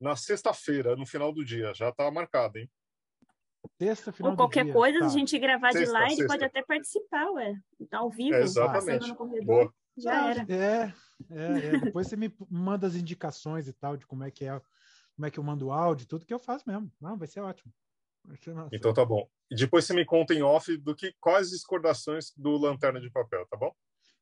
na 0.01 0.17
sexta-feira, 0.17 0.97
no 0.97 1.07
final 1.07 1.33
do 1.33 1.45
dia. 1.45 1.73
Já 1.75 1.91
está 1.91 2.11
marcado, 2.11 2.59
hein? 2.59 2.69
Terça, 3.79 4.11
final 4.11 4.33
Ou 4.33 4.37
qualquer 4.37 4.65
dia. 4.65 4.73
coisa, 4.73 4.99
tá. 4.99 5.07
a 5.07 5.09
gente 5.09 5.39
gravar 5.39 5.71
sexta, 5.71 5.87
de 5.87 5.93
lá, 5.93 6.11
ele 6.11 6.27
pode 6.27 6.43
até 6.43 6.63
participar, 6.65 7.31
ué. 7.31 7.55
Ao 7.93 8.11
vivo, 8.11 8.35
é, 8.35 8.43
exatamente. 8.43 9.07
no 9.07 9.15
corredor. 9.15 9.73
Já 9.97 10.31
era. 10.31 10.47
É, 10.53 10.93
é, 11.31 11.67
é, 11.67 11.79
depois 11.79 12.09
você 12.09 12.17
me 12.17 12.35
manda 12.51 12.87
as 12.87 12.97
indicações 12.97 13.69
e 13.69 13.73
tal 13.73 13.97
de 13.97 14.07
como 14.07 14.25
é 14.25 14.31
que 14.31 14.45
é, 14.47 14.61
como 15.15 15.27
é 15.27 15.31
que 15.31 15.39
eu 15.39 15.45
mando 15.45 15.67
o 15.67 15.73
áudio, 15.73 16.09
tudo 16.09 16.27
que 16.27 16.35
eu 16.35 16.41
faço 16.41 16.65
mesmo. 16.67 16.91
Não, 17.01 17.17
vai 17.17 17.29
ser 17.29 17.41
ótimo. 17.41 17.73
Então 18.73 18.95
tá 18.95 19.05
bom. 19.05 19.29
E 19.51 19.57
depois 19.57 19.85
você 19.85 19.95
me 19.95 20.05
conta 20.05 20.33
em 20.35 20.43
off 20.43 20.77
do 20.79 20.95
que 20.95 21.15
quais 21.21 21.47
as 21.47 21.53
discordações 21.53 22.33
do 22.37 22.57
Lanterna 22.57 23.01
de 23.01 23.11
Papel, 23.11 23.47
tá 23.47 23.57
bom? 23.57 23.75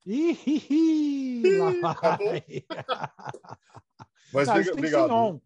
Ih, 0.06 1.42
tá 1.80 2.16
bom? 2.16 2.24
Mas 4.32 4.46
tá, 4.48 4.54
obrigado. 4.72 5.42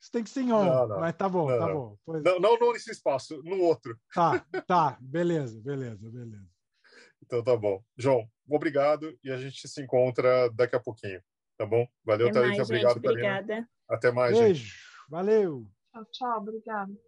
Isso 0.00 0.12
tem 0.12 0.22
que 0.22 0.30
ser 0.30 0.42
em 0.42 0.52
on. 0.52 0.64
Não, 0.64 0.88
não. 0.88 1.00
Mas 1.00 1.16
tá 1.16 1.28
bom, 1.28 1.48
não, 1.48 1.58
tá 1.58 1.72
bom. 1.72 1.98
Pois... 2.04 2.22
Não, 2.22 2.38
não, 2.38 2.58
não 2.58 2.72
nesse 2.72 2.90
espaço, 2.90 3.42
no 3.42 3.60
outro. 3.60 3.98
Tá, 4.14 4.44
tá. 4.66 4.98
Beleza, 5.00 5.60
beleza, 5.60 6.08
beleza. 6.08 6.48
Então 7.22 7.42
tá 7.42 7.56
bom. 7.56 7.82
João, 7.96 8.28
obrigado 8.48 9.18
e 9.22 9.30
a 9.30 9.36
gente 9.36 9.66
se 9.66 9.82
encontra 9.82 10.48
daqui 10.50 10.76
a 10.76 10.80
pouquinho. 10.80 11.20
Tá 11.56 11.66
bom? 11.66 11.86
Valeu, 12.04 12.30
Thalita. 12.30 12.62
Obrigado, 12.62 12.96
Obrigada. 12.96 13.68
Até 13.88 14.12
mais, 14.12 14.38
Beijo. 14.38 14.64
Gente. 14.64 14.78
Valeu. 15.10 15.66
Tchau, 15.92 16.04
tchau. 16.12 16.38
Obrigado. 16.38 17.07